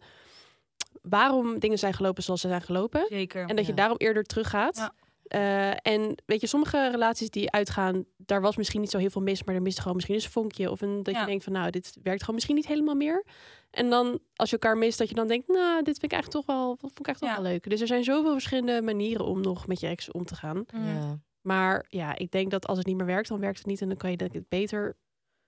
waarom 1.01 1.59
dingen 1.59 1.77
zijn 1.77 1.93
gelopen 1.93 2.23
zoals 2.23 2.41
ze 2.41 2.47
zijn 2.47 2.62
gelopen. 2.62 3.05
Zeker. 3.09 3.47
En 3.47 3.55
dat 3.55 3.65
je 3.65 3.71
Ja. 3.71 3.77
daarom 3.77 3.97
eerder 3.97 4.23
teruggaat. 4.23 4.77
Ja. 4.77 4.93
Eh, 5.29 5.87
en 5.87 6.15
weet 6.25 6.41
je, 6.41 6.47
sommige 6.47 6.89
relaties 6.91 7.29
die 7.29 7.51
uitgaan, 7.51 8.05
daar 8.17 8.41
was 8.41 8.55
misschien 8.57 8.81
niet 8.81 8.89
zo 8.89 8.97
heel 8.97 9.09
veel 9.09 9.21
mis, 9.21 9.43
maar 9.43 9.55
er 9.55 9.61
miste 9.61 9.79
gewoon 9.81 9.95
misschien 9.95 10.15
een 10.15 10.21
vonkje. 10.29 10.71
Of 10.71 10.81
een, 10.81 11.03
dat 11.03 11.13
Ja. 11.13 11.19
je 11.19 11.25
denkt 11.25 11.43
van, 11.43 11.53
nou, 11.53 11.69
dit 11.69 11.97
werkt 12.03 12.19
gewoon 12.19 12.35
misschien 12.35 12.55
niet 12.55 12.67
helemaal 12.67 12.95
meer. 12.95 13.25
En 13.71 13.89
dan, 13.89 14.19
als 14.35 14.49
je 14.49 14.55
elkaar 14.57 14.77
mist, 14.77 14.97
dat 14.97 15.09
je 15.09 15.15
dan 15.15 15.27
denkt, 15.27 15.47
nou, 15.47 15.75
dit 15.83 15.99
vind 15.99 16.03
ik 16.03 16.11
eigenlijk 16.11 16.45
toch 16.45 16.55
wel, 16.55 16.67
dat 16.69 16.79
vond 16.79 16.99
ik 16.99 17.07
echt 17.07 17.19
toch 17.19 17.33
wel 17.33 17.41
leuk. 17.43 17.69
Dus 17.69 17.81
er 17.81 17.87
zijn 17.87 18.03
zoveel 18.03 18.31
verschillende 18.31 18.81
manieren 18.81 19.25
om 19.25 19.41
nog 19.41 19.67
met 19.67 19.79
je 19.79 19.87
ex 19.87 20.11
om 20.11 20.25
te 20.25 20.35
gaan. 20.35 20.65
Ja. 20.73 21.19
Maar 21.41 21.85
ja, 21.89 22.15
ik 22.17 22.31
denk 22.31 22.51
dat 22.51 22.67
als 22.67 22.77
het 22.77 22.87
niet 22.87 22.97
meer 22.97 23.05
werkt, 23.05 23.27
dan 23.29 23.39
werkt 23.39 23.57
het 23.57 23.67
niet. 23.67 23.81
En 23.81 23.87
dan 23.87 23.97
kan 23.97 24.11
je 24.11 24.17
denk 24.17 24.33
ik 24.33 24.49
beter 24.49 24.97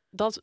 dat... 0.10 0.42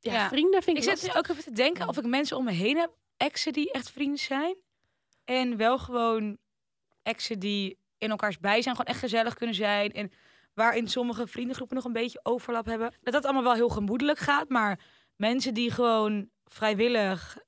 Ja, 0.00 0.12
Ja. 0.12 0.28
vrienden 0.28 0.62
vind 0.62 0.76
Ik 0.76 0.82
ik, 0.82 0.88
zit 0.88 1.02
nu 1.02 1.06
lastig. 1.06 1.16
ook 1.30 1.36
even 1.36 1.50
te 1.52 1.56
denken 1.62 1.88
of 1.88 1.96
ik 1.98 2.04
mensen 2.06 2.36
om 2.36 2.44
me 2.44 2.52
heen 2.52 2.76
heb, 2.76 2.90
exen 3.16 3.52
die 3.52 3.72
echt 3.72 3.90
vrienden 3.90 4.18
zijn. 4.18 4.56
En 5.24 5.56
wel 5.56 5.78
gewoon 5.78 6.38
exen 7.02 7.38
die 7.38 7.78
in 7.98 8.10
elkaars 8.10 8.38
bij 8.38 8.62
zijn, 8.62 8.76
gewoon 8.76 8.90
echt 8.92 9.00
gezellig 9.02 9.34
kunnen 9.34 9.54
zijn. 9.54 9.92
En 9.92 10.12
waarin 10.54 10.88
sommige 10.88 11.26
vriendengroepen 11.26 11.76
nog 11.76 11.84
een 11.84 11.92
beetje 11.92 12.20
overlap 12.22 12.64
hebben. 12.66 12.94
Dat 13.02 13.12
dat 13.12 13.24
allemaal 13.24 13.42
wel 13.42 13.54
heel 13.54 13.68
gemoedelijk 13.68 14.18
gaat. 14.18 14.48
Maar 14.48 14.80
mensen 15.16 15.54
die 15.54 15.70
gewoon 15.70 16.30
vrijwillig 16.44 17.38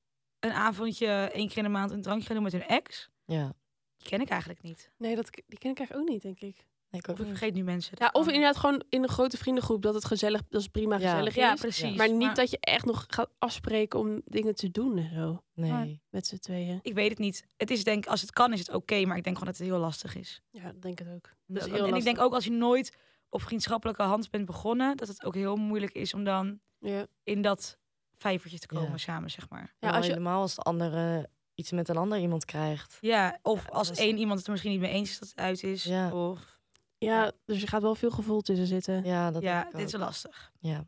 een 0.41 0.53
avondje 0.53 1.07
één 1.33 1.49
keer 1.49 1.57
in 1.57 1.63
de 1.63 1.69
maand 1.69 1.91
een 1.91 2.03
drankje 2.03 2.27
gaan 2.27 2.35
doen 2.35 2.45
met 2.45 2.53
hun 2.53 2.67
ex, 2.67 3.11
Ja. 3.25 3.53
die 3.97 4.09
ken 4.09 4.21
ik 4.21 4.29
eigenlijk 4.29 4.63
niet. 4.63 4.91
Nee, 4.97 5.17
dat, 5.17 5.31
die 5.47 5.59
ken 5.59 5.71
ik 5.71 5.79
eigenlijk 5.79 6.09
ook 6.09 6.09
niet, 6.15 6.23
denk 6.23 6.41
ik. 6.41 6.67
Ik 6.91 7.09
ook 7.09 7.17
Of 7.19 7.21
ik 7.23 7.27
vergeet 7.29 7.55
nu 7.55 7.63
mensen. 7.63 7.95
Ja, 7.99 8.09
of 8.13 8.27
inderdaad 8.27 8.57
gewoon 8.57 8.83
in 8.89 9.03
een 9.03 9.09
grote 9.09 9.37
vriendengroep 9.37 9.83
dat 9.83 9.95
het 9.95 10.05
gezellig, 10.05 10.43
dat 10.49 10.61
is 10.61 10.67
prima 10.69 10.99
Ja. 10.99 11.11
gezellig 11.11 11.35
Ja, 11.35 11.53
is. 11.53 11.61
precies. 11.61 11.97
Maar 11.97 12.13
niet 12.13 12.37
dat 12.37 12.51
je 12.51 12.59
echt 12.61 12.85
nog 12.85 13.05
gaat 13.09 13.31
afspreken 13.39 13.99
om 13.99 14.21
dingen 14.25 14.55
te 14.55 14.71
doen 14.71 14.99
en 14.99 15.15
zo. 15.15 15.43
Nee. 15.55 16.03
Met 16.11 16.27
z'n 16.27 16.37
tweeën. 16.39 16.79
Ik 16.83 16.95
weet 16.95 17.11
het 17.11 17.19
niet. 17.19 17.45
Het 17.57 17.71
is 17.71 17.85
denk 17.85 18.07
als 18.07 18.21
het 18.21 18.31
kan 18.31 18.53
is 18.53 18.59
het 18.59 18.73
oké, 18.75 19.05
maar 19.05 19.17
ik 19.17 19.25
denk 19.25 19.37
gewoon 19.37 19.53
dat 19.53 19.61
het 19.63 19.69
heel 19.71 19.79
lastig 19.79 20.17
is. 20.17 20.43
Ja, 20.51 20.63
dat 20.63 20.83
denk 20.83 21.01
ik 21.01 21.07
het 21.07 21.15
ook. 21.15 21.31
Dus, 21.47 21.67
en 21.67 21.95
ik 21.95 22.05
denk 22.05 22.19
ook 22.21 22.35
als 22.35 22.45
je 22.45 22.51
nooit 22.51 22.97
op 23.29 23.43
vriendschappelijke 23.43 24.03
hand 24.03 24.31
bent 24.31 24.47
begonnen, 24.47 24.97
dat 24.97 25.09
het 25.09 25.25
ook 25.25 25.35
heel 25.35 25.57
moeilijk 25.57 25.93
is 25.93 26.15
om 26.15 26.25
dan 26.25 26.61
Ja. 26.79 27.07
in 27.23 27.43
dat 27.43 27.79
vijvertje 28.17 28.59
te 28.59 28.67
komen 28.67 28.91
Ja. 28.91 28.97
samen, 28.97 29.31
zeg 29.31 29.49
maar. 29.49 29.75
Ja, 29.79 29.91
als 29.91 30.05
je- 30.07 30.13
helemaal 30.13 30.41
als 30.41 30.55
de 30.55 30.63
andere 30.63 31.29
iets 31.55 31.71
met 31.71 31.89
een 31.89 31.97
ander 31.97 32.19
iemand 32.19 32.45
krijgt. 32.45 32.99
Ja, 33.01 33.39
of 33.43 33.63
Ja, 33.65 33.69
als 33.71 33.91
één 33.91 34.17
iemand 34.19 34.37
het 34.39 34.47
er 34.47 34.53
misschien 34.53 34.73
niet 34.73 34.81
mee 34.81 34.91
eens 34.93 35.11
is 35.11 35.19
dat 35.19 35.29
het 35.29 35.39
uit 35.39 35.63
is. 35.63 35.85
Ja. 35.85 36.13
Of 36.15 36.59
ja, 37.07 37.33
dus 37.45 37.63
er 37.63 37.69
gaat 37.69 37.83
wel 37.83 37.95
veel 37.95 38.11
gevoel 38.11 38.41
tussen 38.41 38.67
zitten. 38.67 39.05
Ja, 39.05 39.31
dat 39.31 39.43
ja, 39.43 39.69
dit 39.73 39.87
is 39.87 39.93
lastig. 39.93 40.53
Ja. 40.61 40.87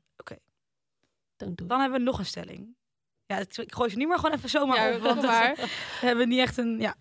Do 1.36 1.46
it. 1.46 1.68
Dan 1.68 1.80
hebben 1.80 1.98
we 1.98 2.04
nog 2.04 2.18
een 2.18 2.26
stelling. 2.26 2.76
Ja, 3.26 3.36
het- 3.36 3.56
ik 3.58 3.74
gooi 3.74 3.90
ze 3.90 3.96
nu 3.96 4.06
maar 4.06 4.18
gewoon 4.18 4.34
even 4.36 4.48
zomaar 4.48 4.90
Ja, 4.90 4.96
op. 4.96 5.02
Want 5.02 5.22
maar. 5.22 5.54
we 6.00 6.06
hebben 6.06 6.28
niet 6.28 6.38
echt 6.38 6.56
een. 6.56 6.78
Ja. 6.80 6.94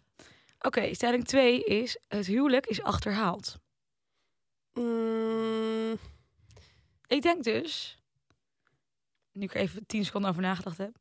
Oké, 0.60 0.94
stelling 0.94 1.26
2 1.26 1.64
is: 1.64 1.98
het 2.08 2.26
huwelijk 2.26 2.66
is 2.68 2.82
achterhaald. 2.82 3.60
Mm, 4.74 5.98
Ik 7.08 7.22
denk 7.22 7.44
dus, 7.44 8.00
nu 9.32 9.44
ik 9.44 9.54
er 9.54 9.62
even 9.62 9.86
10 9.86 10.06
seconden 10.06 10.30
over 10.30 10.42
nagedacht 10.42 10.78
heb. 10.78 10.98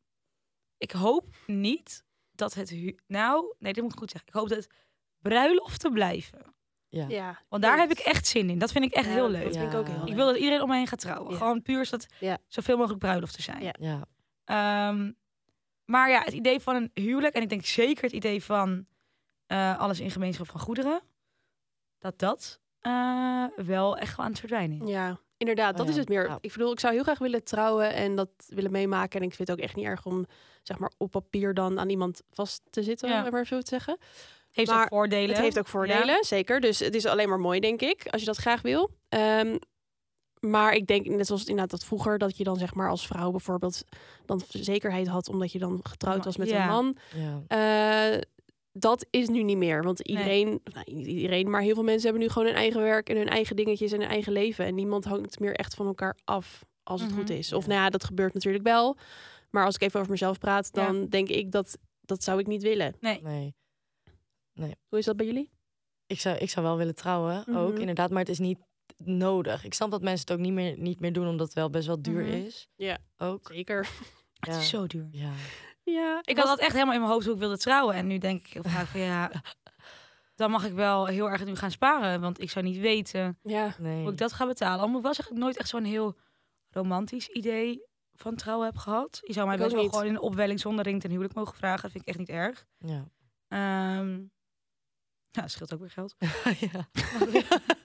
Ik 0.77 0.91
hoop 0.91 1.35
niet 1.47 2.05
dat 2.33 2.55
het. 2.55 2.69
hu- 2.71 2.97
Nou, 3.07 3.55
nee, 3.59 3.73
dit 3.73 3.83
moet 3.83 3.93
ik 3.93 3.99
goed 3.99 4.11
zeggen. 4.11 4.29
Ik 4.29 4.35
hoop 4.35 4.49
dat 4.49 4.67
bruiloften 5.19 5.93
blijven. 5.93 6.55
Ja. 6.91 7.09
ja. 7.09 7.39
Want 7.49 7.63
daar 7.63 7.79
heb 7.79 7.91
ik 7.91 7.99
echt 7.99 8.27
zin 8.27 8.51
in. 8.51 8.59
Dat 8.59 8.73
vind 8.73 8.85
ik 8.85 8.93
echt 8.93 9.07
Ja, 9.07 9.13
heel 9.13 9.31
leuk. 9.31 9.45
Dat 9.45 9.57
vind 9.57 9.73
ik 9.73 9.79
ook 9.79 9.87
heel 9.87 9.95
Ja. 9.95 10.01
leuk. 10.01 10.09
Ik 10.11 10.15
wil 10.17 10.27
dat 10.27 10.37
iedereen 10.37 10.63
om 10.63 10.69
me 10.69 10.75
heen 10.77 10.87
gaat 10.87 10.99
trouwen. 11.01 11.31
Ja. 11.31 11.37
Gewoon 11.37 11.63
puur 11.63 11.85
zodat 11.87 12.07
Ja. 12.21 12.39
zoveel 12.49 12.77
mogelijk 12.77 13.01
bruiloften 13.01 13.43
zijn. 13.43 13.63
Ja. 13.63 13.75
Ja. 13.81 14.05
Ehm, 14.45 15.13
maar 15.85 16.11
ja, 16.11 16.21
het 16.23 16.33
idee 16.35 16.61
van 16.61 16.75
een 16.77 16.91
huwelijk, 16.95 17.35
en 17.35 17.43
ik 17.43 17.49
denk 17.49 17.65
zeker 17.65 18.03
het 18.05 18.13
idee 18.13 18.45
van 18.45 18.87
eh, 19.47 19.79
alles 19.79 20.01
in 20.01 20.11
gemeenschap 20.11 20.49
van 20.49 20.61
goederen, 20.61 21.01
dat 21.99 22.19
dat 22.19 22.61
eh, 22.81 23.45
wel 23.57 23.97
echt 23.97 24.17
wel 24.17 24.25
aan 24.25 24.31
het 24.31 24.41
verdwijnen 24.41 24.83
is. 24.83 24.89
Ja, 24.91 25.19
inderdaad, 25.37 25.71
Oh 25.73 25.77
dat 25.77 25.87
ja, 25.87 25.93
is 25.93 25.99
het 25.99 26.09
meer. 26.09 26.27
ja. 26.29 26.39
Ik 26.41 26.53
bedoel, 26.53 26.73
ik 26.73 26.81
zou 26.81 26.95
heel 26.95 27.03
graag 27.03 27.19
willen 27.19 27.45
trouwen 27.45 27.93
en 27.95 28.17
dat 28.17 28.29
willen 28.47 28.71
meemaken. 28.71 29.21
En 29.21 29.27
ik 29.27 29.35
vind 29.35 29.49
het 29.49 29.59
ook 29.59 29.65
echt 29.65 29.77
niet 29.77 29.85
erg 29.87 30.07
om, 30.07 30.27
zeg 30.63 30.79
maar, 30.79 30.91
op 30.97 31.11
papier 31.11 31.55
dan 31.55 31.79
aan 31.79 31.89
iemand 31.91 32.23
vast 32.31 32.63
te 32.71 32.83
zitten, 32.83 33.09
Ja. 33.09 33.25
om 33.25 33.31
maar 33.31 33.47
zo 33.47 33.59
te 33.61 33.69
zeggen. 33.69 33.99
Heeft 34.51 34.71
Maar 34.71 34.83
ook 34.83 34.89
voordelen. 34.89 35.29
Het 35.35 35.39
heeft 35.45 35.59
ook 35.59 35.69
voordelen, 35.69 36.07
Ja. 36.15 36.23
zeker. 36.23 36.61
Dus 36.61 36.79
het 36.79 36.95
is 36.95 37.07
alleen 37.07 37.29
maar 37.29 37.41
mooi, 37.41 37.61
denk 37.61 37.81
ik, 37.83 38.07
als 38.11 38.21
je 38.21 38.27
dat 38.27 38.37
graag 38.37 38.63
wil. 38.63 38.91
Ehm, 39.09 39.57
maar 40.41 40.73
ik 40.75 40.87
denk, 40.87 41.07
net 41.07 41.27
zoals 41.27 41.41
inderdaad 41.45 41.71
dat 41.71 41.85
vroeger, 41.85 42.19
dat 42.19 42.37
je 42.37 42.45
dan 42.45 42.57
zeg 42.57 42.75
maar 42.75 42.89
als 42.91 43.07
vrouw 43.07 43.31
bijvoorbeeld 43.31 43.83
dan 44.27 44.43
zekerheid 44.49 45.07
had 45.07 45.29
omdat 45.29 45.53
je 45.53 45.59
dan 45.59 45.81
getrouwd 45.83 46.25
was 46.25 46.37
met 46.37 46.49
Ja. 46.51 46.63
een 46.63 46.69
man. 46.69 46.97
Ja. 47.15 48.13
Eh, 48.15 48.21
dat 48.73 49.07
is 49.11 49.29
nu 49.29 49.43
niet 49.43 49.57
meer. 49.57 49.83
Want 49.83 50.01
iedereen, 50.01 50.61
nou, 50.65 50.85
niet 50.93 51.07
iedereen, 51.07 51.51
maar 51.51 51.61
heel 51.61 51.75
veel 51.75 51.83
mensen 51.85 52.03
hebben 52.05 52.23
nu 52.23 52.29
gewoon 52.29 52.49
hun 52.49 52.57
eigen 52.57 52.81
werk 52.83 53.09
en 53.09 53.17
hun 53.17 53.29
eigen 53.29 53.57
dingetjes 53.57 53.93
en 53.93 54.01
hun 54.01 54.09
eigen 54.09 54.33
leven. 54.33 54.65
En 54.65 54.75
niemand 54.75 55.05
hangt 55.05 55.39
meer 55.41 55.55
echt 55.55 55.75
van 55.75 55.87
elkaar 55.87 56.17
af 56.25 56.65
als 56.83 57.01
het 57.01 57.11
Mhm. 57.11 57.19
goed 57.19 57.31
is. 57.31 57.53
Of 57.53 57.67
nou 57.67 57.81
ja, 57.81 57.91
dat 57.91 58.05
gebeurt 58.05 58.35
natuurlijk 58.35 58.65
wel. 58.65 58.97
Maar 59.51 59.65
als 59.65 59.75
ik 59.75 59.81
even 59.83 59.99
over 60.01 60.13
mezelf 60.13 60.39
praat, 60.39 60.69
Ja. 60.73 60.87
dan 60.87 61.09
denk 61.09 61.29
ik 61.29 61.51
dat 61.53 61.79
dat 62.01 62.23
zou 62.25 62.39
ik 62.41 62.47
niet 62.47 62.63
willen. 62.63 62.95
Nee. 63.01 63.21
Nee. 63.23 63.55
Hoe 64.89 64.99
is 64.99 65.05
dat 65.05 65.17
bij 65.17 65.27
jullie? 65.27 65.51
Ik 66.07 66.21
zou, 66.21 66.37
ik 66.37 66.51
zou 66.51 66.67
wel 66.67 66.77
willen 66.77 66.95
trouwen, 66.95 67.39
ook 67.57 67.71
Mhm. 67.73 67.81
inderdaad. 67.81 68.11
Maar 68.11 68.19
het 68.21 68.29
is 68.29 68.39
niet 68.39 68.59
nodig. 68.97 69.65
Ik 69.65 69.75
snap 69.75 69.91
dat 69.91 70.03
mensen 70.03 70.21
het 70.21 70.33
ook 70.33 70.45
niet 70.45 70.53
meer, 70.53 70.79
niet 70.79 71.01
meer 71.01 71.13
doen, 71.13 71.27
omdat 71.29 71.47
het 71.47 71.55
wel 71.57 71.71
best 71.71 71.87
wel 71.87 72.03
duur 72.03 72.23
Mhm. 72.25 72.33
is. 72.33 72.69
Ja. 72.77 72.99
Ook. 73.17 73.49
Zeker. 73.53 73.89
Het 74.41 74.57
is 74.57 74.69
zo 74.69 74.87
duur. 74.87 75.09
Ja. 75.11 75.31
Ja, 75.83 76.19
Ik 76.23 76.37
had 76.37 76.47
dat 76.47 76.59
echt 76.59 76.73
helemaal 76.73 76.95
in 76.95 77.01
mijn 77.01 77.13
hoofd 77.13 77.25
hoe 77.25 77.35
ik 77.35 77.41
wilde 77.41 77.59
trouwen. 77.59 77.95
En 77.95 78.07
nu 78.07 78.19
denk 78.19 78.47
ik 78.47 78.53
heel 78.53 78.63
vaak 78.63 78.87
van 78.87 79.01
ja, 79.01 79.31
dan 80.35 80.51
mag 80.51 80.65
ik 80.65 80.73
wel 80.73 81.07
heel 81.07 81.31
erg 81.31 81.45
nu 81.45 81.57
gaan 81.57 81.71
sparen. 81.71 82.21
Want 82.21 82.41
ik 82.41 82.51
zou 82.51 82.65
niet 82.65 82.79
weten 82.79 83.39
Ja. 83.43 83.75
Nee. 83.79 84.03
hoe 84.03 84.11
ik 84.11 84.19
dat 84.19 84.33
ga 84.33 84.47
betalen. 84.47 84.81
Al 84.81 84.89
moet 84.89 84.97
ik 84.99 85.03
wel 85.05 85.15
zeggen, 85.15 85.35
dat 85.35 85.43
ik 85.43 85.49
nooit 85.49 85.59
echt 85.61 85.69
zo'n 85.69 85.85
heel 85.85 86.17
romantisch 86.71 87.29
idee 87.29 87.83
van 88.13 88.35
trouwen 88.35 88.67
heb 88.67 88.77
gehad. 88.77 89.19
Je 89.27 89.33
zou 89.33 89.47
mij 89.47 89.55
Ik 89.57 89.61
best 89.63 89.75
wel 89.75 89.83
niet. 89.83 89.91
gewoon 89.93 90.07
in 90.07 90.15
een 90.15 90.21
opwelling 90.21 90.61
zonder 90.61 90.85
ring 90.85 91.01
ten 91.01 91.11
huwelijk 91.11 91.35
mogen 91.35 91.57
vragen. 91.57 91.83
Dat 91.83 91.91
vind 91.91 92.03
ik 92.03 92.09
echt 92.09 92.19
niet 92.19 92.29
erg. 92.29 92.67
Ja. 92.79 93.05
Ehm 93.49 94.21
ja, 95.31 95.41
dat 95.41 95.51
scheelt 95.51 95.75
ook 95.75 95.81
weer 95.81 95.91
geld. 95.91 96.15
ja. 96.73 96.89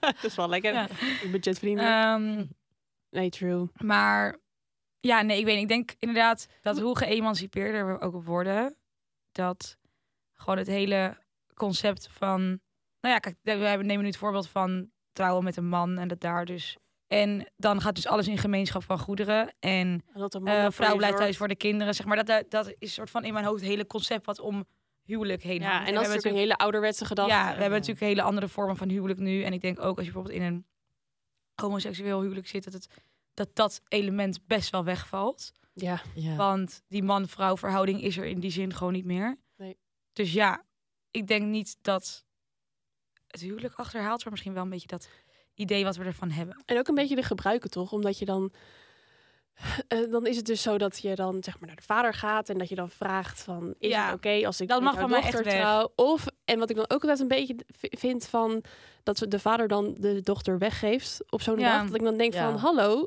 dat 0.00 0.24
is 0.24 0.34
wel 0.34 0.48
lekker. 0.48 0.72
Ja. 0.72 0.88
Budgetvriendelijk. 1.30 1.94
Ehm, 1.94 2.44
nee, 3.10 3.30
true. 3.30 3.68
maar 3.76 4.38
ja, 5.00 5.22
nee, 5.22 5.38
ik 5.38 5.44
weet 5.44 5.54
niet. 5.54 5.62
Ik 5.62 5.68
denk 5.68 5.94
inderdaad 5.98 6.46
dat 6.62 6.80
hoe 6.80 6.98
geëmancipeerder 6.98 7.86
we 7.86 8.00
ook 8.00 8.24
worden, 8.24 8.76
dat 9.32 9.76
gewoon 10.34 10.58
het 10.58 10.66
hele 10.66 11.18
concept 11.54 12.08
van... 12.10 12.40
Nou 13.00 13.14
ja, 13.14 13.18
kijk, 13.18 13.36
we 13.42 13.50
hebben- 13.50 13.86
nemen 13.86 14.02
nu 14.02 14.08
het 14.08 14.18
voorbeeld 14.18 14.48
van 14.48 14.90
trouwen 15.12 15.44
met 15.44 15.56
een 15.56 15.68
man 15.68 15.98
en 15.98 16.08
dat 16.08 16.20
daar 16.20 16.44
dus 16.44 16.76
En 17.06 17.52
dan 17.56 17.80
gaat 17.80 17.94
dus 17.94 18.06
alles 18.06 18.28
in 18.28 18.38
gemeenschap 18.38 18.82
van 18.82 18.98
goederen. 18.98 19.54
En 19.58 20.02
En 20.12 20.20
dat 20.20 20.32
de 20.32 20.40
eh 20.44 20.70
vrouw 20.70 20.96
blijft 20.96 21.16
thuis 21.16 21.36
voor 21.36 21.48
de 21.48 21.56
kinderen. 21.56 21.94
Zeg 21.94 22.06
maar 22.06 22.16
dat, 22.16 22.26
dat, 22.26 22.50
dat 22.50 22.74
is 22.78 22.94
soort 22.94 23.10
van 23.10 23.24
in 23.24 23.32
mijn 23.32 23.44
hoofd 23.44 23.60
het 23.60 23.68
hele 23.68 23.86
concept 23.86 24.26
wat 24.26 24.40
om 24.40 24.66
huwelijk 25.06 25.42
heen 25.42 25.60
Ja, 25.60 25.70
hangt. 25.70 25.78
en 25.78 25.84
we 25.86 25.92
dat 25.92 25.94
is 25.94 26.08
hebben 26.08 26.08
natuurlijk 26.16 26.34
een 26.34 26.40
hele 26.40 26.56
ouderwetse 26.56 27.04
gedachte. 27.04 27.32
ja, 27.32 27.44
we 27.44 27.60
hebben 27.60 27.70
natuurlijk 27.70 28.00
hele 28.00 28.22
andere 28.22 28.48
vormen 28.48 28.76
van 28.76 28.88
huwelijk 28.88 29.18
nu. 29.18 29.42
En 29.42 29.52
ik 29.52 29.60
denk 29.60 29.78
ook 29.80 29.96
als 29.96 30.06
je 30.06 30.12
bijvoorbeeld 30.12 30.34
in 30.34 30.42
een 30.42 30.66
homoseksueel 31.54 32.20
huwelijk 32.20 32.46
zit, 32.48 32.64
dat 32.64 32.72
het, 32.72 32.88
dat, 33.34 33.48
dat 33.52 33.80
element 33.88 34.46
best 34.46 34.70
wel 34.70 34.84
wegvalt. 34.84 35.52
Ja, 35.72 36.02
Ja. 36.14 36.36
Want 36.36 36.82
die 36.88 37.02
man-vrouw 37.02 37.56
verhouding 37.56 38.02
is 38.02 38.16
er 38.16 38.24
in 38.24 38.40
die 38.40 38.50
zin 38.50 38.74
gewoon 38.74 38.92
niet 38.92 39.04
meer. 39.04 39.36
Nee. 39.56 39.76
Dus 40.12 40.32
ja, 40.32 40.64
ik 41.10 41.26
denk 41.26 41.46
niet 41.46 41.76
dat 41.82 42.24
het 43.26 43.40
huwelijk 43.40 43.74
achterhaalt, 43.74 44.22
maar 44.22 44.32
misschien 44.32 44.52
wel 44.54 44.62
een 44.62 44.70
beetje 44.70 44.86
dat 44.86 45.08
idee 45.54 45.84
wat 45.84 45.96
we 45.96 46.04
ervan 46.04 46.30
hebben. 46.30 46.62
En 46.64 46.78
ook 46.78 46.88
een 46.88 46.94
beetje 46.94 47.16
de 47.16 47.22
gebruiken 47.22 47.70
toch? 47.70 47.92
Omdat 47.92 48.18
je 48.18 48.24
dan. 48.24 48.52
eh, 49.88 50.10
dan 50.10 50.26
is 50.26 50.36
het 50.36 50.46
dus 50.46 50.62
zo 50.62 50.78
dat 50.78 50.98
je 51.02 51.14
dan 51.14 51.42
zeg 51.42 51.58
maar 51.58 51.66
naar 51.68 51.76
de 51.76 51.82
vader 51.82 52.14
gaat 52.14 52.48
en 52.48 52.58
dat 52.58 52.68
je 52.68 52.74
dan 52.74 52.90
vraagt 52.90 53.42
van 53.42 53.74
is 53.78 53.90
Ja, 53.90 54.06
het 54.06 54.14
oké 54.14 54.46
als 54.46 54.60
ik 54.60 54.68
dat 54.68 54.82
mag 54.82 54.98
van 54.98 55.10
mij 55.10 55.20
dochter 55.20 55.46
echt 55.46 55.56
trouw? 55.56 55.92
Of 55.96 56.24
en 56.44 56.58
wat 56.58 56.70
ik 56.70 56.76
dan 56.76 56.84
ook 56.88 57.00
altijd 57.02 57.20
een 57.20 57.28
beetje 57.28 57.56
vind 57.76 58.26
van 58.26 58.62
dat 59.02 59.18
ze- 59.18 59.28
de 59.28 59.38
vader 59.38 59.68
dan 59.68 59.94
de 59.98 60.20
dochter 60.20 60.58
weggeeft 60.58 61.24
op 61.32 61.42
zo'n 61.42 61.58
Ja. 61.58 61.76
dag 61.78 61.86
dat 61.86 61.94
ik 61.94 62.02
dan 62.02 62.16
denk 62.16 62.32
Ja. 62.34 62.50
van 62.50 62.58
hallo, 62.60 63.06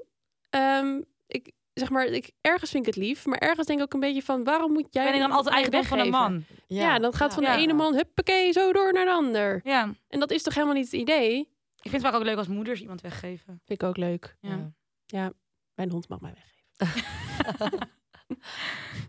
ehm, 0.50 1.02
ik 1.28 1.52
zeg 1.74 1.90
maar 1.90 2.06
ik 2.06 2.32
ergens 2.42 2.72
vind 2.72 2.88
ik 2.88 2.94
het 2.96 3.04
lief, 3.04 3.26
maar 3.26 3.38
ergens 3.38 3.68
denk 3.68 3.80
ik 3.80 3.86
ook 3.86 3.94
een 3.94 4.00
beetje 4.00 4.24
van 4.24 4.44
waarom 4.44 4.72
moet 4.72 4.88
jij 4.90 5.04
ben 5.06 5.14
ik 5.14 5.20
dan 5.20 5.32
altijd 5.32 5.56
eigendom 5.56 5.84
van 5.84 6.00
een 6.00 6.10
man? 6.10 6.44
Ja, 6.68 7.00
dan 7.00 7.14
gaat 7.14 7.34
van 7.34 7.44
Ja. 7.44 7.56
de 7.56 7.62
ene 7.62 7.74
man 7.74 7.94
huppakee 7.96 8.52
zo 8.52 8.72
door 8.74 8.94
naar 8.94 9.06
de 9.06 9.12
ander. 9.12 9.62
Ja, 9.64 9.94
En 10.08 10.20
dat 10.20 10.32
is 10.32 10.44
toch 10.44 10.54
helemaal 10.54 10.76
niet 10.76 10.92
het 10.92 10.94
idee? 11.02 11.40
ik 11.82 11.90
vind 11.90 11.94
het 11.94 12.12
vaak 12.12 12.14
ook 12.14 12.24
leuk 12.28 12.38
als 12.38 12.48
moeders 12.48 12.82
iemand 12.82 13.02
weggeven. 13.02 13.62
Vind 13.66 13.82
ik 13.82 13.84
ook 13.84 13.98
leuk. 13.98 14.36
Ja, 14.42 14.72
Ja, 15.06 15.32
mijn 15.80 15.92
hond 15.92 16.08
mag 16.08 16.22
mij 16.22 16.34
weggeven. 16.34 17.90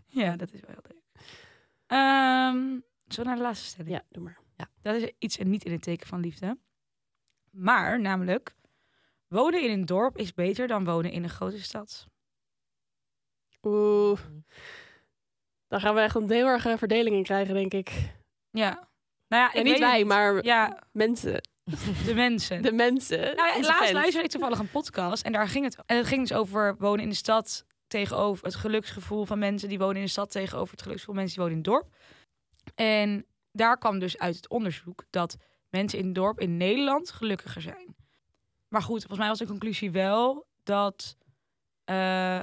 ja 0.21 0.35
dat 0.35 0.51
is 0.53 0.59
wel 0.59 0.69
heel 0.69 0.83
leuk. 0.89 1.01
Ehm, 1.85 2.79
zo 3.07 3.23
naar 3.23 3.35
de 3.35 3.41
laatste 3.41 3.67
stelling. 3.67 3.95
Ja, 3.95 4.03
doe 4.09 4.23
maar. 4.23 4.39
Dat 4.81 4.95
is 4.95 5.11
iets 5.19 5.37
en 5.37 5.49
niet 5.49 5.63
in 5.63 5.71
het 5.71 5.81
teken 5.81 6.07
van 6.07 6.19
liefde. 6.19 6.57
Maar, 7.49 7.99
namelijk, 7.99 8.55
wonen 9.27 9.63
in 9.63 9.71
een 9.71 9.85
dorp 9.85 10.17
is 10.17 10.33
beter 10.33 10.67
dan 10.67 10.85
wonen 10.85 11.11
in 11.11 11.23
een 11.23 11.29
grote 11.29 11.61
stad. 11.61 12.07
Oeh. 13.61 14.19
Dan 15.67 15.79
gaan 15.79 15.95
we 15.95 16.01
echt 16.01 16.15
een 16.15 16.31
heel 16.31 16.47
erg 16.47 16.65
eh, 16.65 16.77
verdeling 16.77 17.15
in 17.15 17.23
krijgen, 17.23 17.53
denk 17.53 17.73
ik. 17.73 18.13
Ja. 18.49 18.89
Nou 19.27 19.43
ja, 19.43 19.53
En 19.53 19.63
niet 19.63 19.73
het 19.73 19.81
wij, 19.81 20.05
maar 20.05 20.43
Ja, 20.43 20.83
mensen. 20.91 21.41
de 22.05 22.13
mensen. 22.13 22.61
De 22.61 22.71
mensen. 22.71 23.19
Nou 23.19 23.35
ja, 23.35 23.59
laatst 23.59 23.93
luisterde 23.93 24.25
ik 24.25 24.31
toevallig 24.31 24.59
een 24.59 24.69
podcast 24.69 25.23
en 25.23 25.31
daar 25.31 25.47
ging 25.47 25.65
het 25.65 25.77
En 25.85 25.97
het 25.97 26.07
ging 26.07 26.27
dus 26.27 26.37
over 26.37 26.75
wonen 26.77 27.03
in 27.03 27.09
de 27.09 27.15
stad 27.15 27.65
tegenover 27.87 28.45
het 28.45 28.55
geluksgevoel 28.55 29.25
van 29.25 29.39
mensen 29.39 29.69
die 29.69 29.77
wonen 29.77 29.95
in 29.95 30.01
de 30.01 30.09
stad 30.09 30.31
tegenover 30.31 30.71
het 30.71 30.81
geluksgevoel 30.81 31.15
van 31.15 31.23
mensen 31.23 31.41
die 31.41 31.49
wonen 31.49 31.65
in 31.65 31.71
het 31.71 31.81
dorp. 31.81 31.95
En 32.75 33.25
daar 33.51 33.77
kwam 33.77 33.99
dus 33.99 34.17
uit 34.17 34.35
het 34.35 34.49
onderzoek 34.49 35.03
dat 35.09 35.37
mensen 35.69 35.99
in 35.99 36.05
het 36.05 36.15
dorp 36.15 36.39
in 36.39 36.57
Nederland 36.57 37.11
gelukkiger 37.11 37.61
zijn. 37.61 37.95
Maar 38.67 38.81
goed, 38.81 38.99
volgens 38.99 39.19
mij 39.19 39.27
was 39.27 39.37
de 39.37 39.45
conclusie 39.45 39.91
wel 39.91 40.45
dat 40.63 41.17
eh, 41.83 42.41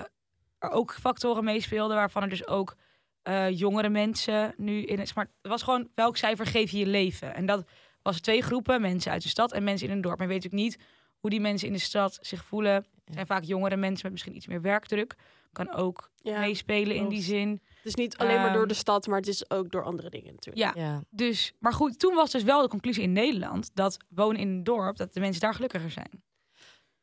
er 0.58 0.70
ook 0.70 0.92
factoren 0.92 1.44
meespeelden 1.44 1.96
waarvan 1.96 2.22
er 2.22 2.28
dus 2.28 2.46
ook 2.46 2.76
eh, 3.22 3.50
jongere 3.50 3.88
mensen 3.88 4.54
nu 4.56 4.82
in 4.82 4.98
het. 4.98 5.14
Maar 5.14 5.30
het 5.42 5.50
was 5.50 5.62
gewoon 5.62 5.90
welk 5.94 6.16
cijfer 6.16 6.46
geef 6.46 6.70
je 6.70 6.78
je 6.78 6.86
leven? 6.86 7.34
En 7.34 7.46
dat 7.46 7.68
was 8.02 8.20
twee 8.20 8.42
groepen, 8.42 8.80
mensen 8.80 9.12
uit 9.12 9.22
de 9.22 9.28
stad 9.28 9.52
en 9.52 9.64
mensen 9.64 9.86
in 9.88 9.92
een 9.92 10.00
dorp. 10.00 10.18
Maar 10.18 10.26
je 10.26 10.32
weet 10.32 10.42
natuurlijk 10.42 10.70
niet 10.78 10.86
hoe 11.20 11.30
die 11.30 11.40
mensen 11.40 11.66
in 11.66 11.72
de 11.72 11.78
stad 11.78 12.18
zich 12.20 12.44
voelen. 12.44 12.74
Het 12.74 13.14
zijn 13.14 13.26
vaak 13.26 13.44
jongere 13.44 13.76
mensen 13.76 14.02
met 14.02 14.12
misschien 14.12 14.36
iets 14.36 14.46
meer 14.46 14.60
werkdruk. 14.62 15.14
Kan 15.52 15.72
ook 15.74 16.10
Ja. 16.16 16.38
meespelen 16.40 16.96
in 16.96 17.08
die 17.08 17.22
zin. 17.22 17.50
Het 17.76 17.84
is 17.86 17.94
niet 17.94 18.16
alleen 18.16 18.36
maar 18.40 18.50
door 18.52 18.58
Ehm, 18.60 18.68
de 18.68 18.74
stad, 18.74 19.06
maar 19.06 19.18
het 19.18 19.28
is 19.28 19.50
ook 19.50 19.70
door 19.70 19.82
andere 19.84 20.10
dingen 20.10 20.34
natuurlijk. 20.34 20.76
Ja, 20.76 20.82
Ja. 20.82 21.02
dus, 21.10 21.52
maar 21.58 21.72
goed, 21.72 21.98
toen 21.98 22.14
was 22.14 22.30
dus 22.30 22.42
wel 22.42 22.62
de 22.62 22.68
conclusie 22.68 23.02
in 23.02 23.12
Nederland 23.12 23.70
dat 23.74 23.96
wonen 24.08 24.40
in 24.40 24.48
een 24.48 24.64
dorp, 24.64 24.96
dat 24.96 25.12
de 25.14 25.20
mensen 25.20 25.40
daar 25.40 25.54
gelukkiger 25.54 25.90
zijn. 25.90 26.22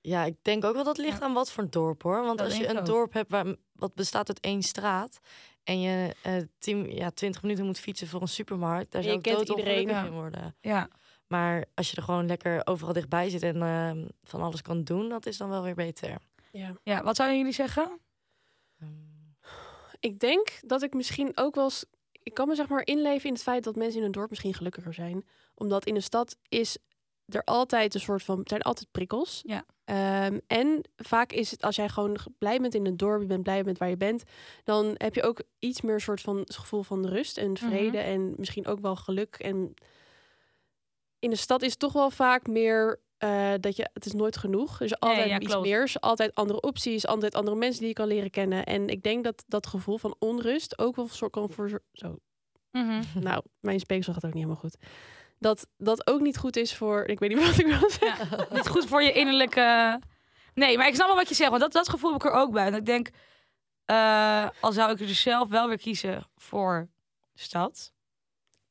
Ja, 0.02 0.24
ik 0.24 0.36
denk 0.42 0.64
ook 0.66 0.74
wel 0.74 0.84
dat 0.84 0.98
het 0.98 1.06
ligt 1.06 1.22
aan 1.22 1.34
wat 1.34 1.52
voor 1.52 1.64
een 1.64 1.70
dorp 1.70 2.02
hoor. 2.04 2.24
Want 2.24 2.38
Dat 2.38 2.48
als 2.48 2.58
je 2.58 2.64
ik 2.64 2.70
een 2.70 2.80
ook. 2.80 2.86
dorp 2.86 3.14
hebt 3.14 3.32
waar, 3.32 3.56
wat 3.74 3.96
bestaat 3.96 4.28
uit 4.28 4.40
één 4.40 4.62
straat 4.62 5.20
en 5.66 5.82
je 5.82 6.16
eh 6.24 6.34
tien, 6.60 6.96
ja, 6.96 7.10
20 7.12 7.42
minuten 7.42 7.66
moet 7.66 7.80
fietsen 7.80 8.08
voor 8.08 8.22
een 8.22 8.28
supermarkt, 8.28 8.92
daar 8.92 9.04
zou 9.04 9.14
je 9.14 9.20
ik 9.20 9.26
doodongelukkig 9.26 9.80
iedereen. 9.80 10.06
in 10.06 10.12
worden. 10.14 10.56
Ja, 10.62 10.90
Maar 11.28 11.66
als 11.74 11.92
je 11.92 11.98
er 11.98 12.04
gewoon 12.04 12.26
lekker 12.28 12.62
overal 12.68 12.94
dichtbij 12.94 13.30
zit 13.30 13.44
en 13.44 13.62
ehm, 13.62 14.06
van 14.24 14.42
alles 14.42 14.62
kan 14.62 14.84
doen, 14.84 15.10
dat 15.10 15.26
is 15.26 15.38
dan 15.38 15.50
wel 15.50 15.64
weer 15.64 15.76
beter. 15.76 16.18
Ja. 16.52 16.74
ja 16.84 17.04
wat 17.04 17.16
zouden 17.16 17.38
jullie 17.38 17.54
zeggen? 17.54 18.00
Ehm, 18.80 18.90
Ik 20.00 20.20
denk 20.20 20.60
dat 20.62 20.82
ik 20.84 20.94
misschien 20.94 21.32
ook 21.38 21.56
wel 21.56 21.64
eens... 21.64 21.86
Ik 22.12 22.34
kan 22.34 22.48
me 22.48 22.56
zeg 22.56 22.68
maar 22.68 22.86
inleven 22.86 23.28
in 23.28 23.34
het 23.34 23.44
feit 23.44 23.64
dat 23.64 23.76
mensen 23.76 24.00
in 24.00 24.06
een 24.06 24.12
dorp 24.12 24.30
misschien 24.30 24.54
gelukkiger 24.54 24.94
zijn. 24.94 25.26
Omdat 25.56 25.86
in 25.86 25.94
de 25.94 26.00
stad 26.02 26.38
is 26.50 26.78
er 27.26 27.44
altijd 27.44 27.94
een 27.94 28.00
soort 28.00 28.24
van... 28.24 28.38
Er 28.40 28.44
zijn 28.50 28.62
altijd 28.62 28.92
prikkels. 28.92 29.42
Ja. 29.46 29.66
Ehm, 29.86 30.40
en 30.48 30.82
vaak 30.98 31.32
is 31.32 31.52
het 31.52 31.62
als 31.64 31.76
jij 31.76 31.90
gewoon 31.90 32.18
blij 32.38 32.60
bent 32.60 32.76
in 32.76 32.86
een 32.86 32.98
dorp, 32.98 33.22
je 33.22 33.28
bent 33.28 33.44
blij 33.44 33.64
met 33.64 33.78
waar 33.78 33.90
je 33.90 33.98
bent, 33.98 34.24
dan 34.64 34.96
heb 34.98 35.16
je 35.16 35.24
ook 35.24 35.42
iets 35.60 35.82
meer 35.82 36.02
soort 36.02 36.22
van 36.22 36.38
het 36.38 36.56
gevoel 36.56 36.84
van 36.84 37.06
rust 37.08 37.38
en 37.38 37.58
vrede 37.58 37.98
Mhm. 37.98 38.08
en 38.08 38.34
misschien 38.38 38.68
ook 38.68 38.80
wel 38.80 38.96
geluk. 38.96 39.36
En 39.36 39.74
in 41.20 41.30
de 41.30 41.36
stad 41.36 41.62
is 41.62 41.70
het 41.70 41.80
toch 41.80 41.94
wel 41.94 42.10
vaak 42.10 42.48
meer 42.48 43.04
eh, 43.18 43.54
dat 43.60 43.76
je 43.76 43.90
het 43.94 44.06
is 44.06 44.14
nooit 44.14 44.38
genoeg. 44.38 44.82
Is 44.82 45.00
altijd 45.00 45.30
ja, 45.30 45.40
iets 45.40 45.60
meer, 45.60 45.82
er 45.82 46.00
altijd 46.00 46.36
andere 46.36 46.62
opties, 46.62 47.08
altijd 47.08 47.36
andere 47.36 47.56
mensen 47.58 47.80
die 47.80 47.88
je 47.88 47.94
kan 47.94 48.08
leren 48.08 48.30
kennen. 48.30 48.66
En 48.66 48.88
ik 48.88 49.04
denk 49.04 49.24
dat 49.24 49.44
dat 49.48 49.68
gevoel 49.68 49.98
van 49.98 50.16
onrust 50.20 50.80
ook 50.80 50.96
wel 50.96 51.08
soort 51.08 51.32
kan 51.32 51.50
voor 51.50 51.82
zo. 51.94 52.16
Mhm. 52.72 53.04
Nou, 53.20 53.44
mijn 53.60 53.80
speeksel 53.80 54.14
gaat 54.14 54.26
ook 54.26 54.34
niet 54.34 54.44
helemaal 54.44 54.62
goed. 54.62 54.78
Dat 55.40 55.68
dat 55.78 56.08
ook 56.08 56.22
niet 56.22 56.38
goed 56.38 56.56
is 56.56 56.76
voor. 56.76 57.06
Ik 57.06 57.20
weet 57.20 57.30
niet 57.30 57.46
wat 57.48 57.58
ik 57.58 57.80
wil 57.80 57.90
zeggen. 57.90 58.48
Niet 58.52 58.68
goed 58.68 58.86
voor 58.86 59.04
je 59.04 59.12
innerlijke... 59.12 60.00
Nee, 60.54 60.78
maar 60.78 60.88
ik 60.88 60.96
snap 60.96 61.08
wel 61.08 61.16
wat 61.16 61.30
je 61.30 61.36
zegt, 61.36 61.50
want 61.50 61.62
dat, 61.62 61.72
dat 61.72 61.90
gevoel 61.90 62.12
heb 62.12 62.24
ik 62.24 62.28
er 62.28 62.38
ook 62.38 62.52
bij. 62.52 62.66
En 62.66 62.74
ik 62.74 62.86
denk, 62.86 63.10
eh, 63.86 64.50
al 64.60 64.72
zou 64.72 64.92
ik 64.92 65.00
er 65.00 65.08
dus 65.08 65.22
zelf 65.22 65.50
wel 65.50 65.68
weer 65.68 65.78
kiezen 65.78 66.28
voor 66.36 66.90
stad. 67.34 67.94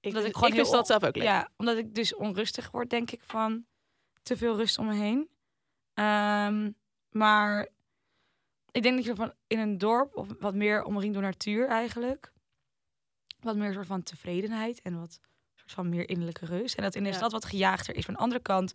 Ik, 0.00 0.12
Dat 0.12 0.24
ik 0.24 0.34
gewoon 0.34 0.52
heel 0.52 0.70
dat 0.70 0.86
zelf 0.86 1.04
ook 1.04 1.16
leuk. 1.16 1.24
Ja, 1.24 1.48
omdat 1.56 1.76
ik 1.76 1.94
dus 1.94 2.14
onrustig 2.14 2.70
word, 2.70 2.90
denk 2.90 3.10
ik, 3.10 3.20
van 3.22 3.64
te 4.22 4.36
veel 4.36 4.56
rust 4.56 4.78
om 4.78 4.86
me 4.86 4.94
heen. 4.94 5.28
Ehm, 5.94 6.70
maar 7.10 7.68
ik 8.70 8.82
denk 8.82 8.96
dat 8.96 9.04
je 9.04 9.14
van 9.14 9.32
in 9.46 9.58
een 9.58 9.78
dorp, 9.78 10.16
of 10.16 10.28
wat 10.38 10.54
meer 10.54 10.84
omringd 10.84 11.14
door 11.14 11.22
natuur 11.22 11.68
eigenlijk, 11.68 12.32
wat 13.40 13.56
meer 13.56 13.72
soort 13.72 13.86
van 13.86 14.02
tevredenheid 14.02 14.82
en 14.82 15.00
wat 15.00 15.20
soort 15.64 15.72
van 15.72 15.88
meer 15.88 16.08
innerlijke 16.08 16.46
rust. 16.46 16.74
En 16.74 16.82
dat 16.82 16.94
in 16.94 17.02
de 17.02 17.08
Ja. 17.08 17.14
stad 17.14 17.32
wat 17.32 17.44
gejaagder 17.44 17.96
is. 17.96 18.04
Van 18.04 18.14
de 18.14 18.20
andere 18.20 18.42
kant 18.42 18.72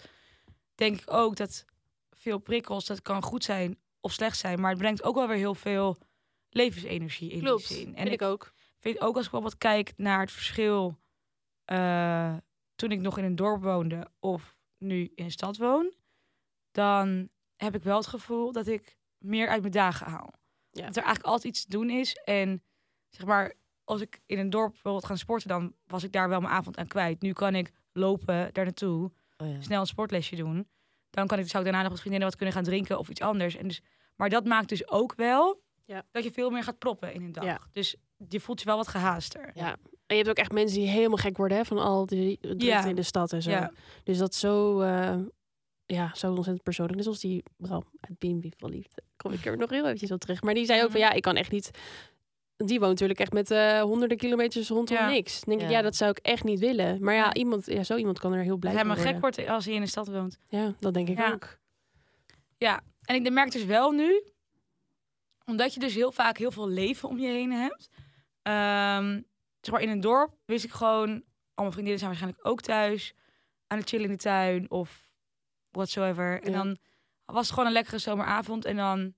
denk 0.75 1.01
ik 1.01 1.11
ook 1.13 1.35
dat 1.35 1.65
veel 2.11 2.37
prikkels, 2.39 2.85
dat 2.85 3.01
kan 3.01 3.23
goed 3.23 3.43
zijn 3.43 3.77
of 3.99 4.11
slecht 4.11 4.37
zijn, 4.37 4.59
maar 4.61 4.69
het 4.69 4.79
brengt 4.79 5.03
ook 5.03 5.15
wel 5.15 5.27
weer 5.27 5.37
heel 5.37 5.55
veel 5.55 5.97
levensenergie 6.49 7.31
in 7.31 7.39
Klopt. 7.39 7.67
die 7.67 7.77
zin. 7.77 7.95
En 7.95 8.11
ik 8.11 8.21
ook. 8.21 8.53
vind 8.79 8.95
ook 8.99 9.15
als 9.15 9.25
ik 9.25 9.31
bijvoorbeeld 9.31 9.57
kijk 9.57 9.93
naar 9.97 10.19
het 10.19 10.31
verschil 10.31 10.97
eh, 11.65 12.35
toen 12.75 12.91
ik 12.91 12.99
nog 12.99 13.17
in 13.17 13.23
een 13.23 13.35
dorp 13.35 13.63
woonde 13.63 14.07
of 14.19 14.57
nu 14.77 15.11
in 15.15 15.25
een 15.25 15.31
stad 15.31 15.57
woon, 15.57 15.91
dan 16.71 17.29
heb 17.55 17.75
ik 17.75 17.83
wel 17.83 17.97
het 17.97 18.07
gevoel 18.07 18.51
dat 18.51 18.67
ik 18.67 18.97
meer 19.17 19.47
uit 19.47 19.61
mijn 19.61 19.73
dagen 19.73 20.07
haal. 20.07 20.33
Ja. 20.71 20.85
Dat 20.85 20.95
er 20.97 21.03
eigenlijk 21.03 21.25
altijd 21.33 21.53
iets 21.53 21.63
te 21.63 21.69
doen 21.69 21.89
is. 21.89 22.13
En 22.15 22.63
zeg 23.09 23.25
maar, 23.25 23.53
als 23.89 24.01
ik 24.01 24.19
in 24.25 24.39
een 24.39 24.49
dorp 24.49 24.71
bijvoorbeeld 24.71 25.05
gaan 25.05 25.17
sporten, 25.17 25.47
dan 25.47 25.73
was 25.87 26.03
ik 26.03 26.11
daar 26.11 26.29
wel 26.29 26.39
mijn 26.41 26.53
avond 26.53 26.77
aan 26.77 26.87
kwijt. 26.87 27.21
Nu 27.21 27.33
kan 27.33 27.55
ik 27.55 27.71
lopen 27.93 28.49
daar 28.53 28.63
naartoe, 28.65 29.11
oh 29.37 29.47
ja. 29.49 29.61
snel 29.61 29.79
een 29.79 29.85
sportlesje 29.87 30.35
doen. 30.35 30.67
Dan 31.09 31.27
kan 31.27 31.39
ik, 31.39 31.47
zou 31.47 31.57
ik 31.63 31.69
daarna 31.69 31.81
nog 31.81 31.89
met 31.91 31.99
vriendinnen 31.99 32.29
wat 32.29 32.37
kunnen 32.37 32.55
gaan 32.55 32.63
drinken 32.63 32.99
of 32.99 33.09
iets 33.09 33.21
anders. 33.21 33.55
En 33.55 33.67
dus, 33.67 33.81
maar 34.15 34.29
dat 34.29 34.45
maakt 34.45 34.69
dus 34.69 34.89
ook 34.89 35.13
wel 35.15 35.61
Ja. 35.85 36.03
dat 36.11 36.23
je 36.23 36.31
veel 36.31 36.49
meer 36.49 36.63
gaat 36.63 36.77
proppen 36.77 37.13
in 37.13 37.23
een 37.23 37.31
dag. 37.31 37.43
Ja. 37.43 37.59
Dus 37.71 37.95
je 38.29 38.39
voelt 38.39 38.59
je 38.59 38.65
wel 38.65 38.77
wat 38.77 38.87
gehaaster. 38.87 39.51
Ja. 39.53 39.71
En 40.05 40.15
je 40.15 40.23
hebt 40.23 40.29
ook 40.29 40.35
echt 40.37 40.51
mensen 40.51 40.77
die 40.79 40.87
helemaal 40.87 41.17
gek 41.17 41.37
worden 41.37 41.57
hè, 41.57 41.65
van 41.65 41.77
al 41.77 42.05
die 42.05 42.37
drukte 42.41 42.65
Ja. 42.65 42.85
in 42.85 42.95
de 42.95 43.03
stad 43.03 43.33
en 43.33 43.41
zo. 43.41 43.49
Ja. 43.49 43.71
Dus 44.03 44.17
dat 44.17 44.35
zo, 44.35 44.79
eh, 44.81 45.15
ja, 45.85 46.11
zo 46.15 46.27
ontzettend 46.27 46.63
persoonlijk. 46.63 46.95
Net 46.95 47.05
zoals 47.05 47.21
die 47.21 47.43
Bram 47.57 47.83
uit 47.99 48.19
BNB 48.19 48.45
van 48.57 48.69
Liefde. 48.69 49.01
Kom 49.15 49.31
ik 49.31 49.45
er 49.45 49.57
nog 49.57 49.69
heel 49.69 49.85
eventjes 49.85 50.11
op 50.11 50.19
terug. 50.19 50.41
Maar 50.41 50.53
die 50.53 50.65
zei 50.65 50.83
ook 50.83 50.91
van 50.91 50.99
Mhm. 50.99 51.09
ja, 51.09 51.15
ik 51.15 51.21
kan 51.21 51.35
echt 51.35 51.51
niet... 51.51 51.71
Die 52.65 52.79
woont 52.79 52.91
natuurlijk 52.91 53.19
echt 53.19 53.33
met 53.33 53.51
eh, 53.51 53.81
honderden 53.81 54.17
kilometers 54.17 54.69
rondom 54.69 54.97
Ja. 54.97 55.09
niks. 55.09 55.39
Dan 55.39 55.49
denk 55.57 55.69
ik, 55.69 55.75
Ja. 55.75 55.81
dat 55.81 55.95
zou 55.95 56.11
ik 56.11 56.17
echt 56.17 56.43
niet 56.43 56.59
willen. 56.59 57.03
Maar 57.03 57.13
ja, 57.13 57.33
iemand, 57.33 57.65
ja 57.65 57.83
zo 57.83 57.95
iemand 57.95 58.19
kan 58.19 58.33
er 58.33 58.43
heel 58.43 58.57
blij 58.57 58.73
maar 58.73 58.85
worden. 58.85 59.03
gek 59.05 59.19
wordt 59.21 59.47
als 59.47 59.65
hij 59.65 59.73
in 59.73 59.81
de 59.81 59.87
stad 59.87 60.07
woont. 60.07 60.37
Ja, 60.49 60.73
dat 60.79 60.93
denk 60.93 61.09
ik 61.09 61.17
Ja. 61.17 61.31
ook. 61.31 61.57
Ja, 62.57 62.81
en 63.03 63.15
ik 63.15 63.31
merk 63.31 63.51
dus 63.51 63.65
wel 63.65 63.91
nu, 63.91 64.23
omdat 65.45 65.73
je 65.73 65.79
dus 65.79 65.93
heel 65.95 66.11
vaak 66.11 66.37
heel 66.37 66.51
veel 66.51 66.67
leven 66.69 67.09
om 67.09 67.19
je 67.19 67.27
heen 67.27 67.51
hebt. 67.51 67.89
Ehm, 68.41 69.21
zeg 69.61 69.73
maar 69.73 69.81
in 69.81 69.89
een 69.89 69.99
dorp 70.01 70.33
wist 70.45 70.63
ik 70.65 70.71
gewoon, 70.71 71.09
al 71.53 71.63
mijn 71.63 71.71
vriendinnen 71.71 71.99
zijn 71.99 72.09
waarschijnlijk 72.11 72.47
ook 72.47 72.61
thuis 72.61 73.13
aan 73.67 73.77
het 73.77 73.89
chillen 73.89 74.05
in 74.05 74.11
de 74.11 74.17
tuin 74.17 74.71
of 74.71 75.09
whatsoever. 75.71 76.41
En 76.43 76.51
Ja. 76.51 76.57
dan 76.57 76.77
was 77.25 77.41
het 77.43 77.49
gewoon 77.49 77.65
een 77.65 77.71
lekkere 77.73 77.97
zomeravond. 77.97 78.65
En 78.65 78.75
dan, 78.75 79.13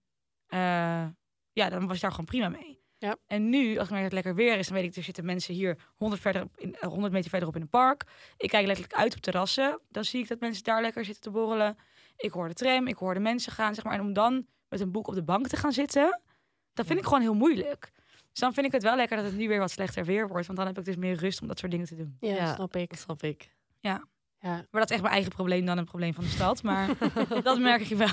eh, 0.47 1.05
ja, 1.53 1.69
dan 1.69 1.87
was 1.87 1.95
je 1.95 2.01
daar 2.01 2.11
gewoon 2.11 2.25
prima 2.25 2.49
mee. 2.49 2.79
Ja. 3.01 3.15
En 3.27 3.49
nu, 3.49 3.77
als 3.77 3.87
ik 3.87 3.93
merk 3.93 4.03
dat 4.09 4.11
het 4.11 4.13
lekker 4.13 4.35
weer 4.35 4.57
is, 4.57 4.67
dan 4.67 4.75
weet 4.77 4.85
ik, 4.89 4.95
er 4.95 5.03
zitten 5.03 5.25
mensen 5.25 5.53
hier 5.53 5.77
100, 5.95 6.21
verder 6.21 6.47
in, 6.55 6.75
eh, 6.75 6.89
100 6.89 7.13
meter 7.13 7.29
verderop 7.29 7.55
in 7.55 7.61
een 7.61 7.69
park. 7.69 8.03
Ik 8.37 8.49
kijk 8.49 8.65
letterlijk 8.65 8.95
uit 8.99 9.15
op 9.15 9.21
terrassen. 9.21 9.79
Dan 9.89 10.03
zie 10.05 10.21
ik 10.21 10.27
dat 10.27 10.39
mensen 10.39 10.63
daar 10.63 10.81
lekker 10.81 11.05
zitten 11.05 11.23
te 11.23 11.29
borrelen. 11.31 11.77
Ik 12.17 12.31
hoor 12.31 12.47
de 12.47 12.53
tram, 12.53 12.87
ik 12.87 12.95
hoor 12.97 13.13
de 13.13 13.19
mensen 13.19 13.51
gaan, 13.51 13.75
zeg 13.75 13.83
maar. 13.83 13.93
En 13.93 13.99
om 14.01 14.13
dan 14.13 14.45
met 14.69 14.79
een 14.79 14.91
boek 14.91 15.07
op 15.07 15.13
de 15.13 15.23
bank 15.23 15.47
te 15.47 15.55
gaan 15.55 15.71
zitten, 15.73 16.21
dat 16.73 16.85
vind 16.85 16.99
ik 16.99 17.05
gewoon 17.05 17.21
heel 17.21 17.33
moeilijk. 17.33 17.91
Dus 18.31 18.39
dan 18.39 18.53
vind 18.53 18.65
ik 18.65 18.71
het 18.71 18.83
wel 18.83 18.95
lekker 18.95 19.17
dat 19.17 19.25
het 19.25 19.35
nu 19.35 19.47
weer 19.47 19.59
wat 19.59 19.71
slechter 19.71 20.05
weer 20.05 20.27
wordt. 20.27 20.45
Want 20.45 20.57
dan 20.57 20.67
heb 20.67 20.77
ik 20.77 20.85
dus 20.85 20.95
meer 20.95 21.15
rust 21.15 21.41
om 21.41 21.47
dat 21.47 21.59
soort 21.59 21.71
dingen 21.71 21.87
te 21.87 21.95
doen. 21.95 22.17
Ja, 22.19 22.33
Ja. 22.35 22.53
snap 22.55 22.75
ik. 22.75 22.89
Dat 22.89 22.99
snap 22.99 23.23
ik. 23.23 23.51
Ja. 23.79 24.03
Maar 24.39 24.67
dat 24.71 24.83
is 24.83 24.89
echt 24.91 25.01
mijn 25.01 25.13
eigen 25.13 25.31
probleem 25.31 25.65
dan 25.65 25.77
een 25.77 25.85
probleem 25.85 26.13
van 26.13 26.23
de 26.23 26.29
stad. 26.29 26.63
Maar 26.63 26.89
dat 27.43 27.59
merk 27.59 27.81
ik 27.89 27.97
wel. 27.97 28.07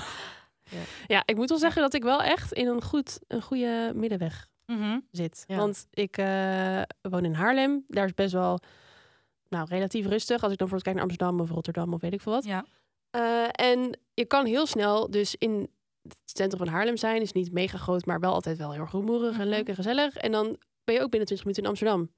ja, 1.07 1.23
ik 1.25 1.35
moet 1.35 1.49
wel 1.49 1.57
zeggen 1.57 1.81
dat 1.81 1.93
ik 1.93 2.03
wel 2.03 2.21
echt 2.23 2.51
in 2.53 2.67
een, 2.67 2.81
goed, 2.83 3.19
een 3.27 3.41
goede 3.41 3.91
middenweg 3.95 4.47
Mhm. 4.69 4.99
zit. 5.11 5.43
Ja. 5.47 5.55
Want 5.57 5.87
ik 5.91 6.17
eh, 6.17 6.81
woon 7.01 7.25
in 7.25 7.33
Haarlem. 7.33 7.83
Daar 7.87 8.05
is 8.05 8.13
best 8.13 8.33
wel 8.33 8.59
nou, 9.49 9.67
relatief 9.69 10.05
rustig. 10.05 10.43
Als 10.43 10.51
ik 10.51 10.57
dan 10.57 10.67
bijvoorbeeld 10.69 10.83
kijk 10.83 10.95
naar 10.95 11.05
Amsterdam 11.05 11.39
of 11.39 11.49
Rotterdam 11.49 11.93
of 11.93 12.01
weet 12.01 12.13
ik 12.13 12.21
veel 12.21 12.31
wat. 12.33 12.43
Ja. 12.45 12.65
Eh, 13.09 13.47
en 13.71 13.99
je 14.13 14.25
kan 14.25 14.45
heel 14.45 14.65
snel 14.65 15.09
dus 15.11 15.35
in 15.35 15.69
het 16.01 16.17
centrum 16.25 16.59
van 16.65 16.73
Haarlem 16.73 16.97
zijn. 16.97 17.21
Is 17.21 17.31
niet 17.31 17.51
mega 17.51 17.77
groot, 17.77 18.05
maar 18.05 18.19
wel 18.19 18.33
altijd 18.33 18.57
wel 18.57 18.71
heel 18.71 18.81
erg 18.81 18.91
rumoerig 18.91 19.33
en 19.33 19.39
Mhm. 19.47 19.49
leuk 19.49 19.67
en 19.67 19.75
gezellig. 19.75 20.15
En 20.17 20.31
dan 20.31 20.57
ben 20.83 20.95
je 20.95 21.01
ook 21.01 21.09
binnen 21.09 21.27
20 21.27 21.39
minuten 21.45 21.63
in 21.63 21.69
Amsterdam. 21.69 22.09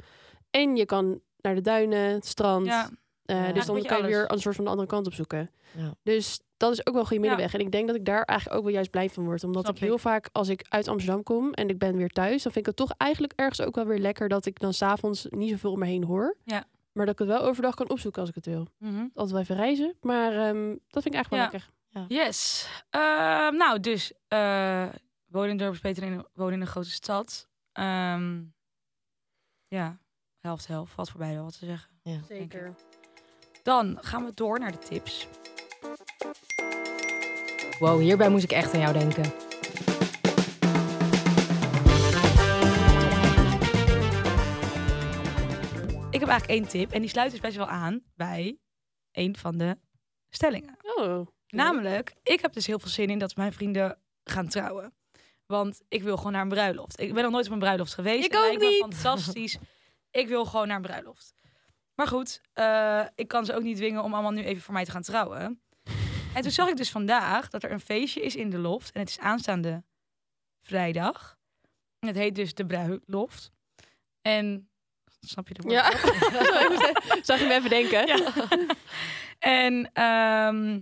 En 0.49 0.75
je 0.75 0.85
kan 0.85 1.21
naar 1.37 1.55
de 1.55 1.61
duinen, 1.61 1.99
het 2.13 2.25
strand. 2.25 2.65
ja. 2.65 2.89
Eh, 3.25 3.47
Ja. 3.47 3.51
dus 3.51 3.65
dan 3.65 3.75
je 3.75 3.85
kan 3.85 3.97
je 3.97 4.03
weer 4.03 4.31
een 4.31 4.39
soort 4.39 4.55
van 4.55 4.63
de 4.63 4.69
andere 4.69 4.87
kant 4.87 5.05
op 5.07 5.13
zoeken. 5.13 5.49
Ja. 5.77 5.93
Dus 6.03 6.41
dat 6.57 6.71
is 6.71 6.79
ook 6.79 6.93
wel 6.93 7.01
een 7.01 7.07
goede 7.07 7.23
Ja. 7.23 7.29
middenweg. 7.29 7.53
En 7.59 7.65
ik 7.65 7.71
denk 7.71 7.87
dat 7.87 7.95
ik 7.95 8.05
daar 8.05 8.23
eigenlijk 8.23 8.59
ook 8.59 8.65
wel 8.65 8.73
juist 8.75 8.91
blij 8.91 9.09
van 9.09 9.23
word. 9.23 9.43
Omdat 9.43 9.63
Snap 9.63 9.75
ik 9.75 9.81
heel 9.81 9.93
ik. 9.95 9.99
vaak, 9.99 10.29
als 10.31 10.49
ik 10.49 10.65
uit 10.69 10.87
Amsterdam 10.87 11.23
kom 11.23 11.53
en 11.53 11.69
ik 11.69 11.77
ben 11.77 11.95
weer 11.97 12.09
thuis... 12.09 12.43
dan 12.43 12.51
vind 12.51 12.57
ik 12.57 12.65
het 12.65 12.75
toch 12.75 12.91
eigenlijk 12.97 13.33
ergens 13.35 13.61
ook 13.61 13.75
wel 13.75 13.85
weer 13.85 13.99
lekker... 13.99 14.29
dat 14.29 14.45
ik 14.45 14.59
dan 14.59 14.73
s'avonds 14.73 15.25
niet 15.29 15.49
zoveel 15.49 15.71
om 15.71 15.79
me 15.79 15.85
heen 15.85 16.03
hoor. 16.03 16.37
Ja. 16.43 16.63
Maar 16.91 17.05
dat 17.05 17.13
ik 17.13 17.19
het 17.19 17.37
wel 17.37 17.47
overdag 17.47 17.75
kan 17.75 17.89
opzoeken 17.89 18.21
als 18.21 18.29
ik 18.29 18.35
het 18.35 18.45
wil. 18.45 18.67
Mhm. 18.77 18.99
Altijd 19.01 19.31
wel 19.31 19.39
even 19.39 19.55
reizen. 19.55 19.95
Maar 20.01 20.31
ehm, 20.31 20.67
dat 20.87 21.03
vind 21.03 21.05
ik 21.05 21.13
eigenlijk 21.13 21.29
wel 21.29 21.39
Ja. 21.39 21.49
lekker. 21.51 21.69
Yes. 22.07 22.67
Ehm, 22.89 23.55
nou, 23.55 23.79
dus 23.79 24.11
uh, 24.29 24.87
wonen 25.25 25.49
in 25.49 25.49
een 25.49 25.57
dorp 25.57 25.73
is 25.73 25.79
beter 25.79 26.09
dan 26.09 26.25
wonen 26.33 26.53
in 26.53 26.61
een 26.61 26.67
grote 26.67 26.89
stad. 26.91 27.47
Ehm, 27.71 28.41
ja, 29.67 29.97
helft 30.39 30.67
helft. 30.67 30.93
Valt 30.93 31.09
voorbij 31.09 31.33
wel 31.33 31.43
wat 31.43 31.59
te 31.59 31.65
zeggen. 31.65 31.89
Ja. 32.03 32.19
Zeker. 32.27 32.73
Dan 33.63 33.97
gaan 34.01 34.25
we 34.25 34.31
door 34.33 34.59
naar 34.59 34.71
de 34.71 34.77
tips. 34.77 35.27
Wow, 37.79 37.99
hierbij 37.99 38.29
moest 38.29 38.43
ik 38.43 38.51
echt 38.51 38.73
aan 38.73 38.79
jou 38.79 38.93
denken. 38.93 39.23
Ik 46.11 46.19
heb 46.19 46.29
eigenlijk 46.29 46.47
één 46.47 46.67
tip. 46.67 46.91
En 46.91 47.01
die 47.01 47.09
sluit 47.09 47.31
dus 47.31 47.39
best 47.39 47.55
wel 47.55 47.67
aan 47.67 48.03
bij 48.15 48.57
een 49.11 49.37
van 49.37 49.57
de 49.57 49.77
stellingen. 50.29 50.77
Oh. 50.95 51.27
Namelijk, 51.47 52.15
ik 52.23 52.41
heb 52.41 52.53
dus 52.53 52.67
heel 52.67 52.79
veel 52.79 52.89
zin 52.89 53.09
in 53.09 53.19
dat 53.19 53.35
mijn 53.35 53.53
vrienden 53.53 53.97
gaan 54.23 54.47
trouwen. 54.47 54.93
Want 55.45 55.81
ik 55.87 56.03
wil 56.03 56.17
gewoon 56.17 56.31
naar 56.31 56.41
een 56.41 56.49
bruiloft. 56.49 56.99
Ik 56.99 57.13
ben 57.13 57.23
nog 57.23 57.31
nooit 57.31 57.45
op 57.45 57.51
een 57.51 57.59
bruiloft 57.59 57.93
geweest. 57.93 58.25
Ik 58.25 58.35
ook 58.35 58.41
lijkt 58.41 58.59
me 58.59 58.67
niet. 58.67 58.79
fantastisch. 58.79 59.57
Ik 60.11 60.27
wil 60.27 60.45
gewoon 60.45 60.67
naar 60.67 60.75
een 60.75 60.81
bruiloft. 60.81 61.33
Maar 62.01 62.09
goed, 62.09 62.41
eh, 62.53 63.05
ik 63.15 63.27
kan 63.27 63.45
ze 63.45 63.55
ook 63.55 63.63
niet 63.63 63.77
dwingen 63.77 64.03
om 64.03 64.13
allemaal 64.13 64.31
nu 64.31 64.43
even 64.43 64.61
voor 64.61 64.73
mij 64.73 64.85
te 64.85 64.91
gaan 64.91 65.01
trouwen. 65.01 65.61
En 66.33 66.41
toen 66.41 66.51
zag 66.51 66.69
ik 66.69 66.77
dus 66.77 66.91
vandaag 66.91 67.49
dat 67.49 67.63
er 67.63 67.71
een 67.71 67.79
feestje 67.79 68.21
is 68.21 68.35
in 68.35 68.49
de 68.49 68.57
loft. 68.57 68.91
En 68.91 68.99
het 68.99 69.09
is 69.09 69.19
aanstaande 69.19 69.83
vrijdag. 70.61 71.37
En 71.99 72.07
het 72.07 72.17
heet 72.17 72.35
dus 72.35 72.53
de 72.53 72.65
bruiloft. 72.65 73.51
En, 74.21 74.69
snap 75.19 75.47
je 75.47 75.53
de 75.53 75.61
woord? 75.61 75.73
Ja. 75.73 75.89
Zag 77.29 77.39
je 77.39 77.45
me 77.45 77.53
even 77.53 77.69
denken? 77.69 78.07
Ja. 78.07 78.33
en 79.39 79.89
ehm, 79.93 80.81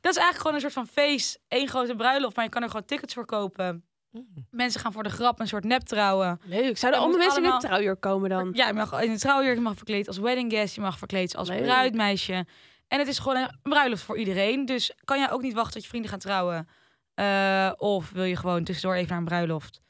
dat 0.00 0.12
is 0.12 0.18
eigenlijk 0.18 0.36
gewoon 0.36 0.54
een 0.54 0.60
soort 0.60 0.72
van 0.72 0.86
feest. 0.86 1.40
één 1.48 1.68
grote 1.68 1.94
bruiloft, 1.94 2.36
maar 2.36 2.44
je 2.44 2.50
kan 2.50 2.62
er 2.62 2.70
gewoon 2.70 2.84
tickets 2.84 3.14
voor 3.14 3.26
kopen. 3.26 3.89
Mm. 4.10 4.46
Mensen 4.50 4.80
gaan 4.80 4.92
voor 4.92 5.02
de 5.02 5.10
grap 5.10 5.40
een 5.40 5.48
soort 5.48 5.64
nep 5.64 5.82
trouwen. 5.82 6.40
Leuk. 6.44 6.78
Zouden 6.78 7.00
allemaal 7.00 7.18
moet 7.18 7.26
mensen 7.26 7.44
in 7.44 7.50
het 7.50 7.60
trouwjurk 7.60 8.00
komen 8.00 8.30
dan? 8.30 8.50
Ja, 8.52 8.66
je 8.66 8.72
mag 8.72 9.02
in 9.02 9.10
een 9.10 9.18
trouwjurk, 9.18 9.54
je 9.54 9.60
mag 9.60 9.76
verkleed 9.76 10.06
als 10.06 10.18
wedding 10.18 10.52
guest, 10.52 10.74
je 10.74 10.80
mag 10.80 10.98
verkleed 10.98 11.36
als 11.36 11.48
Leuk. 11.48 11.62
bruidmeisje. 11.62 12.46
En 12.88 12.98
het 12.98 13.08
is 13.08 13.18
gewoon 13.18 13.36
een 13.36 13.58
bruiloft 13.62 14.02
voor 14.02 14.18
iedereen. 14.18 14.66
Dus 14.66 14.92
kan 15.04 15.18
jij 15.18 15.30
ook 15.30 15.42
niet 15.42 15.54
wachten 15.54 15.72
tot 15.72 15.82
je 15.82 15.88
vrienden 15.88 16.10
gaan 16.10 16.18
trouwen? 16.18 16.68
Eh, 17.14 17.72
of 17.76 18.10
wil 18.10 18.24
je 18.24 18.36
gewoon 18.36 18.64
tussendoor 18.64 18.96
even 18.96 19.08
naar 19.08 19.18
een 19.18 19.24
bruiloft? 19.24 19.80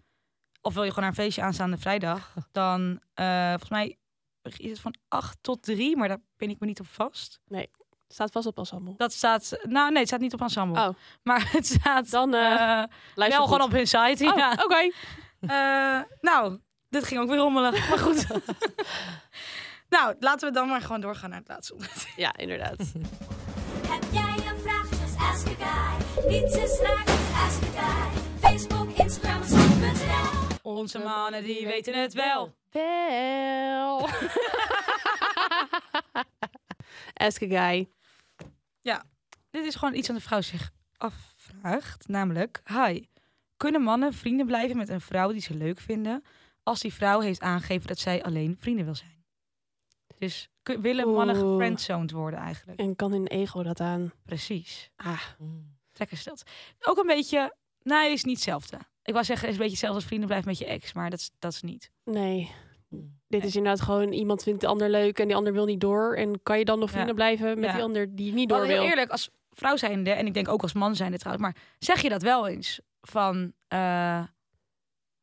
Of 0.60 0.74
wil 0.74 0.82
je 0.82 0.88
gewoon 0.88 1.04
naar 1.04 1.18
een 1.18 1.24
feestje 1.24 1.42
aanstaande 1.42 1.78
vrijdag? 1.78 2.34
Dan, 2.52 3.00
eh, 3.14 3.48
volgens 3.48 3.70
mij 3.70 3.98
is 4.42 4.70
het 4.70 4.80
van 4.80 4.94
8 5.08 5.38
tot 5.40 5.62
3, 5.62 5.96
maar 5.96 6.08
daar 6.08 6.20
ben 6.36 6.50
ik 6.50 6.60
me 6.60 6.66
niet 6.66 6.80
op 6.80 6.86
vast. 6.86 7.40
Staat 8.12 8.30
vast 8.32 8.46
op 8.46 8.58
ensemble. 8.58 8.94
Dat 8.96 9.12
staat, 9.12 9.58
nou 9.62 9.88
nee, 9.90 9.98
het 9.98 10.06
staat 10.08 10.20
niet 10.20 10.32
op 10.32 10.40
ensemble. 10.40 10.80
Oh. 10.88 10.88
Maar 11.22 11.48
het 11.52 11.66
staat 11.66 12.10
Dan 12.10 12.30
luister 12.30 12.98
wel 13.14 13.38
goed. 13.38 13.46
gewoon 13.48 13.60
op 13.60 13.70
hun 13.72 13.86
site. 13.86 14.24
Oh, 14.30 14.36
ja. 14.36 14.52
oké. 14.64 14.90
Eh, 15.40 16.00
nou, 16.20 16.58
dit 16.88 17.04
ging 17.04 17.20
ook 17.20 17.28
weer 17.28 17.38
rommelig. 17.38 17.88
Maar 17.88 17.98
goed. 17.98 18.26
nou, 19.96 20.14
laten 20.18 20.48
we 20.48 20.54
dan 20.54 20.68
maar 20.68 20.80
gewoon 20.80 21.00
doorgaan 21.00 21.30
naar 21.30 21.38
het 21.38 21.48
laatste 21.48 21.72
onderwerp. 21.72 22.08
Ja, 22.16 22.36
inderdaad. 22.36 22.78
Heb 23.88 24.04
jij 24.12 24.34
een 24.52 24.60
vraag? 24.62 24.88
Just 24.90 25.16
ask 25.18 25.46
a 25.46 25.50
guy. 25.58 26.28
Niets 26.28 26.56
is 26.56 26.80
raar, 26.80 27.04
just 27.06 27.34
ask 27.34 27.62
a 27.62 27.80
guy. 27.80 28.20
Facebook, 28.50 28.88
Instagram, 28.98 29.42
zoek.nl. 29.44 30.48
Onze 30.62 30.98
mannen, 30.98 31.42
die 31.42 31.66
weten 31.66 32.00
het 32.00 32.12
wel. 32.12 32.54
Wel. 32.70 34.08
Ask 37.14 37.42
a 37.42 37.46
guy. 37.46 37.88
Dit 39.50 39.64
is 39.64 39.74
gewoon 39.74 39.94
iets 39.94 40.08
wat 40.08 40.16
de 40.16 40.22
vrouw 40.22 40.40
zich 40.40 40.70
afvraagt. 40.96 42.08
Namelijk, 42.08 42.62
hi, 42.64 43.04
kunnen 43.56 43.82
mannen 43.82 44.12
vrienden 44.12 44.46
blijven 44.46 44.76
met 44.76 44.88
een 44.88 45.00
vrouw 45.00 45.32
die 45.32 45.40
ze 45.40 45.54
leuk 45.54 45.80
vinden... 45.80 46.24
als 46.62 46.80
die 46.80 46.92
vrouw 46.92 47.20
heeft 47.20 47.40
aangegeven 47.40 47.86
dat 47.86 47.98
zij 47.98 48.22
alleen 48.22 48.56
vrienden 48.60 48.84
wil 48.84 48.94
zijn? 48.94 49.24
Dus 50.18 50.48
willen 50.62 51.12
mannen 51.12 51.36
Oeh. 51.36 51.50
gefriendzoned 51.50 52.10
worden 52.10 52.40
eigenlijk? 52.40 52.78
En 52.78 52.96
kan 52.96 53.12
hun 53.12 53.26
ego 53.26 53.62
dat 53.62 53.80
aan? 53.80 54.12
Precies. 54.24 54.90
Ah. 54.96 55.22
Lekker 55.92 56.16
stelt. 56.16 56.42
Ook 56.80 56.98
een 56.98 57.06
beetje, 57.06 57.56
nee, 57.82 58.12
is 58.12 58.24
niet 58.24 58.34
hetzelfde. 58.34 58.78
Ik 59.02 59.12
wou 59.12 59.24
zeggen, 59.24 59.48
is 59.48 59.54
een 59.54 59.60
beetje 59.60 59.72
hetzelfde 59.72 59.98
als 59.98 60.06
vrienden 60.06 60.28
blijven 60.28 60.48
met 60.48 60.58
je 60.58 60.66
ex, 60.66 60.92
maar 60.92 61.10
dat 61.10 61.18
is, 61.18 61.30
dat 61.38 61.52
is 61.52 61.62
niet. 61.62 61.90
nee. 62.04 62.50
Dit 63.28 63.44
is 63.44 63.56
inderdaad 63.56 63.80
gewoon 63.80 64.12
iemand 64.12 64.42
vindt 64.42 64.60
de 64.60 64.66
ander 64.66 64.90
leuk 64.90 65.18
en 65.18 65.26
die 65.26 65.36
ander 65.36 65.52
wil 65.52 65.64
niet 65.64 65.80
door. 65.80 66.14
En 66.16 66.42
kan 66.42 66.58
je 66.58 66.64
dan 66.64 66.78
nog 66.78 66.88
Ja. 66.88 66.94
vrienden 66.94 67.14
blijven 67.14 67.54
met 67.58 67.68
Ja. 67.68 67.72
die 67.74 67.82
ander 67.82 68.14
die 68.16 68.32
niet 68.32 68.48
Maar 68.48 68.58
door 68.58 68.66
heel 68.66 68.76
wil? 68.80 68.88
eerlijk, 68.88 69.10
als 69.10 69.30
vrouw 69.50 69.76
zijnde, 69.76 70.10
en 70.10 70.26
ik 70.26 70.34
denk 70.34 70.48
ook 70.48 70.62
als 70.62 70.72
man 70.72 70.96
zijnde 70.96 71.18
trouwens, 71.18 71.44
maar 71.46 71.56
zeg 71.78 72.02
je 72.02 72.08
dat 72.08 72.22
wel 72.22 72.48
eens? 72.48 72.80
Van, 73.00 73.52
eh, 73.68 74.22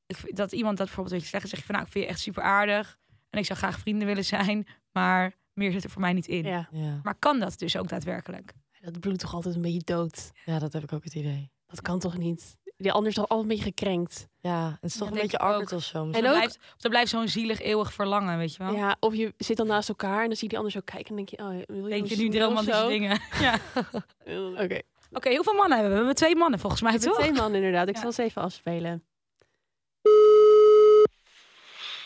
ik, 0.05 0.35
dat 0.35 0.51
iemand 0.51 0.77
dat 0.77 0.85
bijvoorbeeld 0.85 1.15
weet 1.15 1.23
je 1.23 1.29
zegt, 1.37 1.49
zeg 1.49 1.59
je 1.59 1.65
van, 1.65 1.75
nou, 1.75 1.87
ik 1.87 1.91
vind 1.93 2.03
je 2.05 2.09
echt 2.11 2.19
super 2.19 2.43
aardig. 2.43 2.97
En 3.29 3.39
ik 3.39 3.45
zou 3.45 3.59
graag 3.59 3.79
vrienden 3.79 4.07
willen 4.07 4.25
zijn, 4.25 4.67
maar 4.91 5.33
meer 5.53 5.71
zit 5.71 5.83
er 5.83 5.89
voor 5.89 6.01
mij 6.01 6.13
niet 6.13 6.27
in. 6.27 6.43
Ja, 6.43 6.67
Ja. 6.71 6.99
Maar 7.03 7.15
kan 7.19 7.39
dat 7.39 7.59
dus 7.59 7.77
ook 7.77 7.87
daadwerkelijk? 7.87 8.53
dat 8.79 8.99
bloedt 8.99 9.19
toch 9.19 9.33
altijd 9.33 9.55
een 9.55 9.61
beetje 9.61 9.83
dood. 9.83 10.31
ja, 10.45 10.59
dat 10.59 10.73
heb 10.73 10.83
ik 10.83 10.93
ook 10.93 11.03
het 11.03 11.15
idee. 11.15 11.51
Dat 11.65 11.81
kan 11.81 11.99
toch 11.99 12.17
niet? 12.17 12.57
Die 12.77 12.91
ander 12.91 13.09
is 13.09 13.15
toch 13.15 13.27
altijd 13.27 13.49
een 13.49 13.55
beetje 13.57 13.63
gekrenkt? 13.75 14.27
Ja, 14.41 14.77
het 14.81 14.91
is 14.91 14.97
toch 14.97 15.07
Ja, 15.09 15.13
een 15.15 15.21
beetje 15.21 15.37
awkward 15.39 15.71
ook. 15.73 15.77
of 15.79 15.83
zo. 15.85 15.97
En 15.97 16.25
ook- 16.25 16.31
blijft, 16.33 16.57
blijft 16.81 17.09
zo'n 17.11 17.27
zielig 17.27 17.61
eeuwig 17.61 17.93
verlangen, 17.93 18.37
weet 18.37 18.55
je 18.55 18.63
wel? 18.63 18.73
Ja, 18.73 18.97
of 18.99 19.13
je 19.15 19.33
zit 19.37 19.57
dan 19.57 19.67
naast 19.67 19.89
elkaar 19.89 20.21
en 20.21 20.27
dan 20.27 20.35
zie 20.35 20.43
je 20.43 20.47
die 20.49 20.57
ander 20.57 20.71
zo 20.73 20.79
kijken 20.85 21.09
en 21.09 21.15
denk 21.15 21.29
je, 21.29 21.37
oh, 21.37 21.47
wil 21.67 21.83
je 21.83 21.89
Denk 21.89 22.07
je 22.07 22.15
nu 22.29 22.39
romantische 22.39 22.79
zo? 22.79 22.87
dingen? 22.87 23.21
Ja. 23.39 23.59
Oké, 24.63 24.81
Oké, 25.11 25.35
hoeveel 25.35 25.53
mannen 25.53 25.71
hebben 25.77 25.89
we? 25.89 25.89
We 25.89 25.95
hebben 26.05 26.15
twee 26.15 26.35
mannen 26.35 26.59
volgens 26.59 26.81
mij, 26.81 26.91
we 26.91 26.97
hebben 26.97 27.15
toch? 27.17 27.25
twee 27.27 27.37
mannen 27.41 27.59
inderdaad. 27.59 27.87
Ik 27.87 27.95
Ja. 27.95 28.01
zal 28.01 28.11
ze 28.11 28.23
even 28.23 28.41
afspelen. 28.41 29.03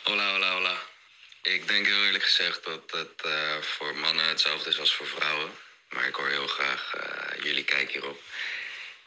Hola, 0.04 0.32
hola, 0.32 0.54
hola. 0.54 0.76
Ik 1.42 1.68
denk 1.68 1.86
heel 1.86 2.04
eerlijk 2.06 2.24
gezegd 2.24 2.64
dat 2.66 2.92
het 2.92 3.22
eh, 3.26 3.56
voor 3.62 3.96
mannen 3.96 4.28
hetzelfde 4.28 4.70
is 4.70 4.80
als 4.80 4.94
voor 4.96 5.06
vrouwen. 5.08 5.50
Maar 5.90 6.08
ik 6.08 6.16
hoor 6.16 6.28
heel 6.28 6.48
graag 6.48 6.94
eh, 6.96 7.44
jullie 7.44 7.64
kijk 7.64 7.92
hierop. 7.92 8.20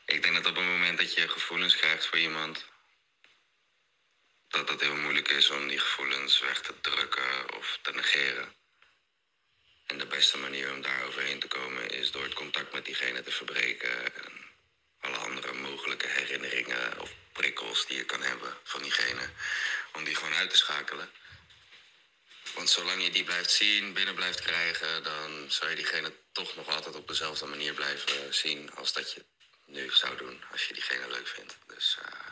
Ik 0.07 0.23
denk 0.23 0.35
dat 0.35 0.47
op 0.47 0.57
het 0.57 0.65
moment 0.65 0.99
dat 0.99 1.15
je 1.15 1.29
gevoelens 1.29 1.77
krijgt 1.77 2.07
voor 2.07 2.19
iemand, 2.19 2.65
dat 4.49 4.69
het 4.69 4.81
heel 4.81 4.97
moeilijk 4.97 5.29
is 5.29 5.51
om 5.51 5.69
die 5.69 5.79
gevoelens 5.79 6.41
weg 6.41 6.61
te 6.61 6.81
drukken 6.81 7.55
of 7.57 7.79
te 7.83 7.93
negeren. 7.93 8.55
En 9.87 9.99
de 9.99 10.07
beste 10.07 10.39
manier 10.39 10.73
om 10.73 10.83
daar 10.83 11.05
overheen 11.05 11.41
te 11.41 11.49
komen 11.49 11.91
is 11.91 12.11
door 12.11 12.23
het 12.23 12.35
contact 12.35 12.73
met 12.73 12.85
diegene 12.85 13.23
te 13.23 13.31
verbreken. 13.31 14.15
En 14.15 14.33
alle 15.01 15.17
andere 15.17 15.53
mogelijke 15.53 16.07
herinneringen 16.07 17.01
of 17.01 17.11
prikkels 17.33 17.87
die 17.87 17.97
je 17.97 18.05
kan 18.05 18.23
hebben 18.23 18.57
van 18.63 18.83
diegene, 18.83 19.31
om 19.93 20.05
die 20.05 20.15
gewoon 20.15 20.35
uit 20.35 20.51
te 20.51 20.57
schakelen. 20.57 21.11
Want 22.55 22.71
zolang 22.71 23.03
je 23.03 23.11
die 23.11 23.25
blijft 23.25 23.51
zien, 23.51 23.93
binnen 23.93 24.15
blijft 24.15 24.41
krijgen, 24.41 25.03
dan 25.03 25.51
zou 25.51 25.71
je 25.71 25.77
diegene 25.77 26.13
toch 26.33 26.57
nog 26.57 26.69
altijd 26.69 26.95
op 26.95 27.09
dezelfde 27.09 27.47
manier 27.47 27.75
blijven 27.75 28.35
zien 28.35 28.75
als 28.75 28.93
dat 28.93 29.13
je 29.13 29.25
nu 29.67 29.91
zou 29.91 30.17
doen 30.17 30.41
als 30.53 30.67
je 30.67 30.75
diegene 30.75 31.09
leuk 31.09 31.27
vindt. 31.27 31.59
Dus 31.67 31.99
eh, 32.03 32.31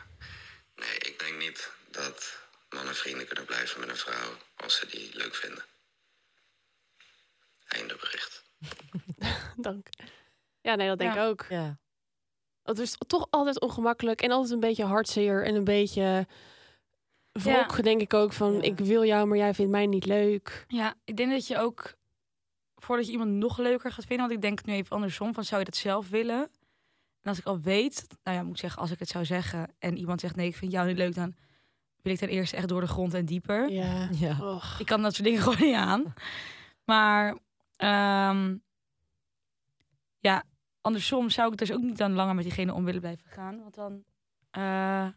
nee, 0.75 0.97
ik 0.97 1.19
denk 1.19 1.37
niet 1.37 1.71
dat 1.91 2.37
mannen 2.69 2.95
vrienden 2.95 3.27
kunnen 3.27 3.45
blijven 3.45 3.79
met 3.79 3.89
een 3.89 3.95
vrouw 3.95 4.37
als 4.55 4.75
ze 4.75 4.85
die 4.87 5.09
leuk 5.15 5.35
vinden. 5.35 5.63
Einde 7.67 7.95
bericht. 7.95 8.43
Dank. 9.67 9.87
Ja, 10.61 10.75
nee, 10.75 10.87
dat 10.87 10.97
denk 10.99 11.13
Ja. 11.13 11.23
ik 11.23 11.27
ook. 11.29 11.45
Ja. 11.49 11.77
Het 12.63 12.79
is 12.79 12.95
toch 13.07 13.27
altijd 13.29 13.59
ongemakkelijk 13.59 14.21
en 14.21 14.31
altijd 14.31 14.51
een 14.51 14.59
beetje 14.59 14.83
hartzeer 14.85 15.45
en 15.45 15.55
een 15.55 15.63
beetje 15.63 16.27
wrok, 17.31 17.83
denk 17.83 18.01
ik 18.01 18.13
ook. 18.13 18.33
Van, 18.33 18.53
Ja. 18.53 18.61
ik 18.61 18.77
wil 18.77 19.05
jou, 19.05 19.27
maar 19.27 19.37
jij 19.37 19.53
vindt 19.53 19.71
mij 19.71 19.85
niet 19.85 20.05
leuk. 20.05 20.65
Ja, 20.67 20.95
ik 21.03 21.17
denk 21.17 21.31
dat 21.31 21.47
je 21.47 21.57
ook, 21.57 21.93
voordat 22.75 23.05
je 23.05 23.11
iemand 23.11 23.29
nog 23.31 23.57
leuker 23.57 23.91
gaat 23.91 24.05
vinden, 24.05 24.27
want 24.27 24.31
ik 24.37 24.41
denk 24.41 24.65
nu 24.65 24.73
even 24.73 24.95
andersom, 24.95 25.33
van 25.33 25.43
zou 25.43 25.59
je 25.59 25.65
dat 25.65 25.75
zelf 25.75 26.09
willen? 26.09 26.49
En 27.23 27.29
als 27.29 27.39
ik 27.39 27.45
al 27.45 27.59
weet, 27.59 28.07
nou 28.23 28.37
ja, 28.37 28.43
moet 28.43 28.53
ik 28.53 28.59
zeggen, 28.59 28.81
als 28.81 28.91
ik 28.91 28.99
het 28.99 29.09
zou 29.09 29.25
zeggen 29.25 29.73
en 29.79 29.97
iemand 29.97 30.19
zegt 30.21 30.35
nee, 30.35 30.47
ik 30.47 30.55
vind 30.55 30.71
jou 30.71 30.87
niet 30.87 30.97
leuk, 30.97 31.15
dan 31.15 31.35
wil 32.01 32.13
ik 32.13 32.19
ten 32.19 32.29
eerste 32.29 32.55
echt 32.55 32.67
door 32.67 32.81
de 32.81 32.87
grond 32.87 33.13
en 33.13 33.25
dieper. 33.25 33.69
Ja. 33.71 34.09
Ja. 34.19 34.37
Och. 34.41 34.79
Ik 34.79 34.85
kan 34.85 35.01
dat 35.01 35.13
soort 35.13 35.27
dingen 35.27 35.41
gewoon 35.43 35.67
niet 35.67 35.75
aan. 35.75 36.13
Maar 36.85 37.37
ehm, 37.75 38.57
ja, 40.19 40.43
andersom 40.81 41.29
zou 41.29 41.51
ik 41.51 41.57
dus 41.57 41.71
ook 41.71 41.81
niet 41.81 41.97
dan 41.97 42.13
langer 42.13 42.35
met 42.35 42.43
diegene 42.43 42.73
om 42.73 42.83
willen 42.85 43.01
blijven 43.01 43.29
gaan. 43.29 43.59
Want 43.61 43.75
dan 43.75 44.03
eh, 44.49 45.07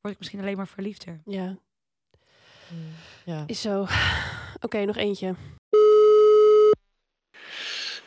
word 0.00 0.14
ik 0.14 0.18
misschien 0.18 0.40
alleen 0.40 0.56
maar 0.56 0.68
verliefder. 0.68 1.20
Ja, 1.24 1.56
Mm, 2.72 2.78
Ja. 3.24 3.44
is 3.46 3.60
zo. 3.60 3.86
Oké, 4.60 4.84
nog 4.84 4.96
eentje. 4.96 5.34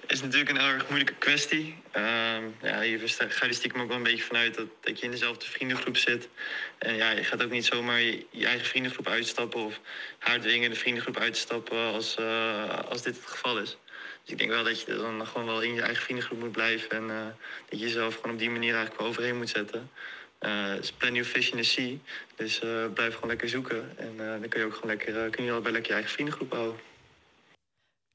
Is 0.08 0.22
natuurlijk 0.22 0.49
een 0.49 0.60
erg 0.66 0.88
moeilijke 0.88 1.14
kwestie. 1.14 1.76
Ehm, 1.91 2.43
ja, 2.62 2.82
je 2.82 2.99
versta- 2.99 3.30
ga 3.30 3.45
je 3.45 3.51
er 3.51 3.58
stiekem 3.58 3.82
ook 3.82 3.88
wel 3.88 3.97
een 3.97 4.04
beetje 4.04 4.24
vanuit 4.24 4.56
dat, 4.56 4.68
dat 4.82 4.99
je 4.99 5.06
in 5.06 5.12
dezelfde 5.12 5.45
vriendengroep 5.45 5.97
zit. 5.97 6.30
En 6.78 6.95
ja, 6.95 7.12
je 7.12 7.24
gaat 7.24 7.43
ook 7.43 7.49
niet 7.49 7.66
zomaar 7.66 8.01
je, 8.01 8.26
eigen 8.45 8.66
vriendengroep 8.66 9.08
uitstappen 9.08 9.60
of 9.60 9.80
haar 10.18 10.39
dwingen 10.39 10.70
de 10.70 10.76
vriendengroep 10.76 11.18
uitstappen 11.18 11.78
als, 11.78 12.16
eh, 12.16 12.80
als 12.89 13.01
dit 13.01 13.16
het 13.16 13.26
geval 13.26 13.60
is. 13.60 13.78
Dus 14.24 14.32
ik 14.32 14.38
denk 14.38 14.49
wel 14.49 14.64
dat 14.64 14.82
je 14.82 14.95
dan 14.95 15.28
gewoon 15.28 15.47
wel 15.47 15.62
in 15.62 15.74
je 15.74 15.82
eigen 15.82 16.04
vriendengroep 16.04 16.39
moet 16.39 16.51
blijven 16.51 16.89
en 16.89 17.10
eh, 17.10 17.26
dat 17.70 17.80
je 17.80 17.86
jezelf 17.86 18.16
gewoon 18.16 18.32
op 18.32 18.39
die 18.39 18.49
manier 18.49 18.74
eigenlijk 18.74 18.99
wel 18.99 19.10
overheen 19.10 19.38
moet 19.38 19.49
zetten. 19.49 19.91
Er 20.39 20.80
is 20.80 20.91
plenty 20.91 21.20
of 21.20 21.28
fish 21.28 21.49
in 21.49 21.58
the 21.58 21.64
sea, 21.64 21.95
dus 22.36 22.60
blijf 22.93 23.14
gewoon 23.14 23.30
lekker 23.30 23.49
zoeken. 23.49 23.93
En 23.97 24.18
dan 24.18 24.49
kun 24.49 24.60
je 24.60 24.66
ook 24.66 24.74
gewoon 24.74 24.89
lekker, 24.89 25.30
kun 25.30 25.43
je 25.43 25.51
allebei 25.51 25.74
lekker 25.74 25.89
je 25.89 25.95
eigen 25.95 26.14
vriendengroep 26.14 26.51
houden. 26.51 26.93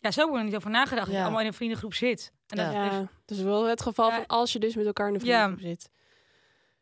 Ja, 0.00 0.10
zo 0.10 0.28
ik 0.28 0.34
er 0.34 0.44
niet 0.44 0.56
over 0.56 0.70
nagedacht. 0.70 1.06
Dat 1.06 1.14
je 1.16 1.22
allemaal 1.22 1.40
in 1.40 1.46
een 1.46 1.52
vriendengroep 1.54 1.94
zit. 1.94 2.32
En 2.46 2.56
dat 2.56 2.72
Ja. 2.72 2.84
is 2.84 2.90
dus- 2.90 2.98
Ja, 3.00 3.08
dus 3.24 3.40
wel 3.40 3.64
het 3.66 3.82
geval 3.82 4.08
Ja. 4.10 4.16
van 4.16 4.26
als 4.26 4.52
je 4.52 4.58
dus 4.58 4.74
met 4.76 4.86
elkaar 4.86 5.08
in 5.08 5.14
een 5.14 5.24
Ja. 5.24 5.42
vriendengroep 5.44 5.68
zit. 5.80 5.90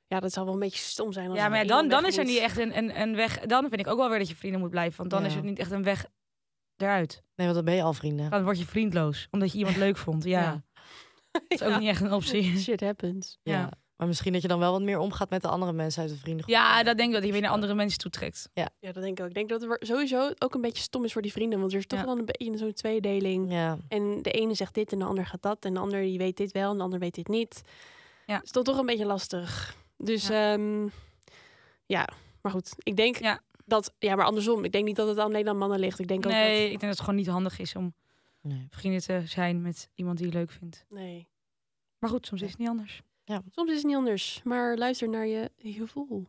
Ja, 0.06 0.20
dat 0.20 0.32
zal 0.32 0.44
wel 0.44 0.54
een 0.54 0.60
beetje 0.60 0.78
stom 0.78 1.12
zijn. 1.12 1.28
Als 1.28 1.38
ja, 1.38 1.48
maar 1.48 1.66
dan, 1.66 1.88
dan 1.88 2.06
is 2.06 2.16
er 2.16 2.22
moet. 2.24 2.32
niet 2.32 2.40
echt 2.42 2.58
een, 2.58 2.76
een, 2.76 3.00
een 3.00 3.14
weg. 3.16 3.38
Dan 3.40 3.68
vind 3.68 3.80
ik 3.80 3.86
ook 3.86 3.98
wel 3.98 4.08
weer 4.08 4.18
dat 4.18 4.28
je 4.28 4.36
vrienden 4.36 4.60
moet 4.60 4.70
blijven. 4.70 4.96
Want 4.98 5.10
dan 5.10 5.20
Ja. 5.20 5.26
is 5.26 5.34
het 5.34 5.44
niet 5.44 5.58
echt 5.58 5.70
een 5.70 5.82
weg 5.82 6.06
eruit. 6.76 7.22
Nee, 7.34 7.46
want 7.46 7.54
dan 7.54 7.64
ben 7.64 7.74
je 7.74 7.82
al 7.82 7.92
vrienden. 7.92 8.30
Dan 8.30 8.44
word 8.44 8.58
je 8.58 8.66
vriendloos. 8.66 9.28
Omdat 9.30 9.52
je 9.52 9.58
iemand 9.58 9.76
leuk 9.86 9.96
vond. 9.96 10.24
Ja, 10.24 10.40
Ja. 10.42 10.62
dat 11.32 11.42
is 11.48 11.62
ook 11.62 11.68
Ja. 11.70 11.78
niet 11.78 11.88
echt 11.88 12.00
een 12.00 12.12
optie. 12.12 12.58
Shit 12.58 12.80
happens. 12.80 13.38
Ja. 13.42 13.52
Ja. 13.52 13.70
Maar 13.96 14.06
misschien 14.06 14.32
dat 14.32 14.42
je 14.42 14.48
dan 14.48 14.58
wel 14.58 14.72
wat 14.72 14.82
meer 14.82 14.98
omgaat 14.98 15.30
met 15.30 15.42
de 15.42 15.48
andere 15.48 15.72
mensen 15.72 16.02
uit 16.02 16.10
de 16.10 16.16
vriendengroep. 16.16 16.54
Ja, 16.54 16.82
dat 16.82 16.96
denk 16.96 17.08
ik 17.08 17.14
dat 17.14 17.24
je 17.24 17.32
weer 17.32 17.40
naar 17.40 17.50
andere 17.50 17.74
mensen 17.74 17.98
toetrekt. 17.98 18.48
Ja, 18.54 18.68
dat 18.80 18.94
denk 18.94 19.18
ik 19.18 19.20
ook. 19.20 19.28
Ik 19.28 19.34
denk 19.34 19.48
dat 19.48 19.60
het 19.60 19.76
sowieso 19.86 20.30
ook 20.38 20.54
een 20.54 20.60
beetje 20.60 20.82
stom 20.82 21.04
is 21.04 21.12
voor 21.12 21.22
die 21.22 21.32
vrienden. 21.32 21.58
Want 21.60 21.72
er 21.72 21.78
is 21.78 21.86
toch 21.86 21.98
Ja. 21.98 22.04
dan 22.04 22.18
een 22.18 22.24
beetje 22.24 22.56
zo'n 22.58 22.72
tweedeling. 22.72 23.52
Ja. 23.52 23.78
En 23.88 24.22
de 24.22 24.30
ene 24.30 24.54
zegt 24.54 24.74
dit 24.74 24.92
en 24.92 24.98
de 24.98 25.04
ander 25.04 25.26
gaat 25.26 25.42
dat. 25.42 25.64
En 25.64 25.74
de 25.74 25.80
ander 25.80 26.00
die 26.02 26.18
weet 26.18 26.36
dit 26.36 26.52
wel 26.52 26.70
en 26.70 26.76
de 26.76 26.82
ander 26.82 26.98
weet 26.98 27.14
dit 27.14 27.28
niet. 27.28 27.62
Ja. 28.26 28.34
Het 28.34 28.44
is 28.44 28.50
toch 28.50 28.64
toch 28.64 28.78
een 28.78 28.86
beetje 28.86 29.06
lastig. 29.06 29.76
Dus 29.96 30.26
ja, 30.26 30.56
ja. 31.86 32.08
maar 32.42 32.52
goed. 32.52 32.74
Ik 32.78 32.96
denk 32.96 33.16
Ja. 33.16 33.40
dat... 33.64 33.94
Ja, 33.98 34.14
maar 34.14 34.24
andersom. 34.26 34.64
Ik 34.64 34.72
denk 34.72 34.84
niet 34.84 34.96
dat 34.96 35.08
het 35.08 35.18
alleen 35.18 35.48
aan 35.48 35.58
mannen 35.58 35.78
ligt. 35.78 35.98
Ik 35.98 36.08
denk 36.08 36.26
ook 36.26 36.32
Nee, 36.32 36.52
dat... 36.54 36.62
ik 36.62 36.68
denk 36.68 36.80
dat 36.80 36.90
het 36.90 37.00
gewoon 37.00 37.14
niet 37.14 37.26
handig 37.26 37.58
is 37.58 37.74
om 37.76 37.94
Nee. 38.40 38.66
vrienden 38.70 39.00
te 39.00 39.22
zijn 39.24 39.62
met 39.62 39.88
iemand 39.94 40.18
die 40.18 40.26
je 40.26 40.32
leuk 40.32 40.50
vindt. 40.50 40.84
Nee. 40.88 41.28
Maar 41.98 42.10
goed, 42.10 42.26
soms 42.26 42.42
is 42.42 42.50
het 42.50 42.58
niet 42.58 42.68
anders. 42.68 43.02
Soms 43.50 43.70
is 43.70 43.76
het 43.76 43.86
niet 43.86 43.96
anders. 43.96 44.40
Maar 44.44 44.76
luister 44.76 45.08
naar 45.08 45.26
je 45.26 45.50
gevoel. 45.56 46.26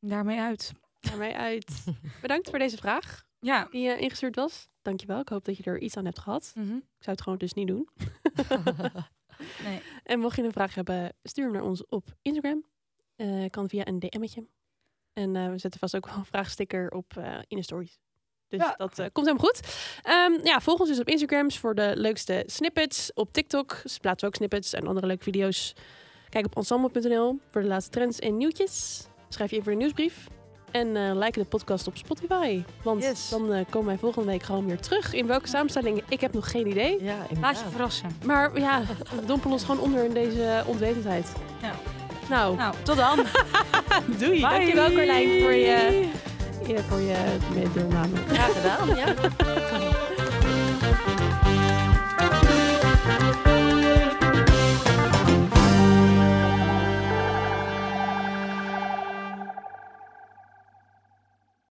Daarmee 0.00 0.38
uit. 0.40 0.72
Naar 1.00 1.16
mij 1.18 1.34
uit. 1.34 1.84
Bedankt 2.22 2.50
voor 2.50 2.58
deze 2.58 2.76
vraag 2.76 3.24
Ja. 3.40 3.68
die 3.70 3.82
je 3.82 3.98
ingestuurd 3.98 4.36
was. 4.36 4.68
Dankjewel. 4.82 5.20
Ik 5.20 5.28
hoop 5.28 5.44
dat 5.44 5.56
je 5.56 5.62
er 5.62 5.80
iets 5.80 5.96
aan 5.96 6.04
hebt 6.04 6.18
gehad. 6.18 6.52
Mhm. 6.54 6.74
Ik 6.76 6.82
zou 7.02 7.16
het 7.16 7.20
gewoon 7.22 7.38
dus 7.38 7.52
niet 7.52 7.66
doen. 7.68 7.88
Nee. 9.64 9.82
En 10.02 10.18
mocht 10.18 10.36
je 10.36 10.42
een 10.42 10.52
vraag 10.52 10.74
hebben, 10.74 11.14
stuur 11.22 11.44
hem 11.44 11.52
naar 11.52 11.62
ons 11.62 11.86
op 11.86 12.16
Instagram. 12.22 12.64
Eh, 13.16 13.44
kan 13.50 13.68
via 13.68 13.86
een 13.86 13.98
DM'tje. 13.98 14.46
En 15.12 15.36
eh, 15.36 15.50
we 15.50 15.58
zetten 15.58 15.80
vast 15.80 15.96
ook 15.96 16.06
wel 16.06 16.16
een 16.16 16.24
vraagsticker 16.24 16.90
op 16.90 17.12
in 17.48 17.56
de 17.56 17.62
stories. 17.62 17.98
Dus 18.48 18.60
Ja. 18.60 18.74
dat 18.76 18.98
eh, 18.98 19.06
komt 19.12 19.26
helemaal 19.26 19.46
goed. 19.46 19.60
Ehm, 20.02 20.46
ja, 20.46 20.60
volg 20.60 20.80
ons 20.80 20.88
dus 20.88 21.00
op 21.00 21.08
Instagrams 21.08 21.58
voor 21.58 21.74
de 21.74 21.92
leukste 21.94 22.42
snippets. 22.46 23.10
Op 23.14 23.32
TikTok 23.32 23.82
plaatsen 24.00 24.20
we 24.20 24.26
ook 24.26 24.34
snippets 24.34 24.72
en 24.74 24.86
andere 24.86 25.06
leuke 25.06 25.22
video's. 25.22 25.72
Kijk 26.28 26.46
op 26.46 26.56
ensemble.nl 26.56 27.38
voor 27.50 27.62
de 27.62 27.68
laatste 27.68 27.90
trends 27.90 28.18
en 28.18 28.36
nieuwtjes. 28.36 29.06
Schrijf 29.28 29.50
je 29.50 29.56
even 29.56 29.72
een 29.72 29.78
nieuwsbrief. 29.78 30.26
En 30.70 30.96
eh 30.96 31.10
like 31.14 31.38
de 31.38 31.44
podcast 31.44 31.86
op 31.86 31.96
Spotify. 31.96 32.62
Want 32.82 33.02
Yes. 33.02 33.28
dan 33.28 33.52
eh, 33.52 33.64
komen 33.70 33.86
wij 33.88 33.98
volgende 33.98 34.30
week 34.30 34.42
gewoon 34.42 34.66
weer 34.66 34.80
terug. 34.80 35.12
In 35.12 35.26
welke 35.26 35.48
samenstelling? 35.48 36.02
Ik 36.08 36.20
heb 36.20 36.32
nog 36.32 36.50
geen 36.50 36.66
idee. 36.66 37.04
Ja, 37.04 37.16
Laat 37.40 37.58
je 37.58 37.64
verrassen. 37.70 38.18
Maar 38.24 38.58
ja, 38.60 38.82
we 39.20 39.24
dompelen 39.26 39.52
ons 39.52 39.64
gewoon 39.64 39.80
onder 39.80 40.04
in 40.04 40.12
deze 40.12 40.62
onwetendheid. 40.66 41.32
Ja. 41.62 41.72
Nou, 42.28 42.56
Nou, 42.56 42.74
tot 42.82 42.96
dan. 42.96 43.16
doei. 44.18 44.30
Bye. 44.30 44.40
Dankjewel 44.40 44.92
Carlijn 44.92 45.40
voor 45.42 45.52
je, 45.52 46.08
ja, 46.66 46.82
voor 46.88 47.00
je 47.00 47.14
deelname. 47.74 48.16
Graag 48.28 48.52
gedaan, 48.52 48.96
ja. 48.96 49.85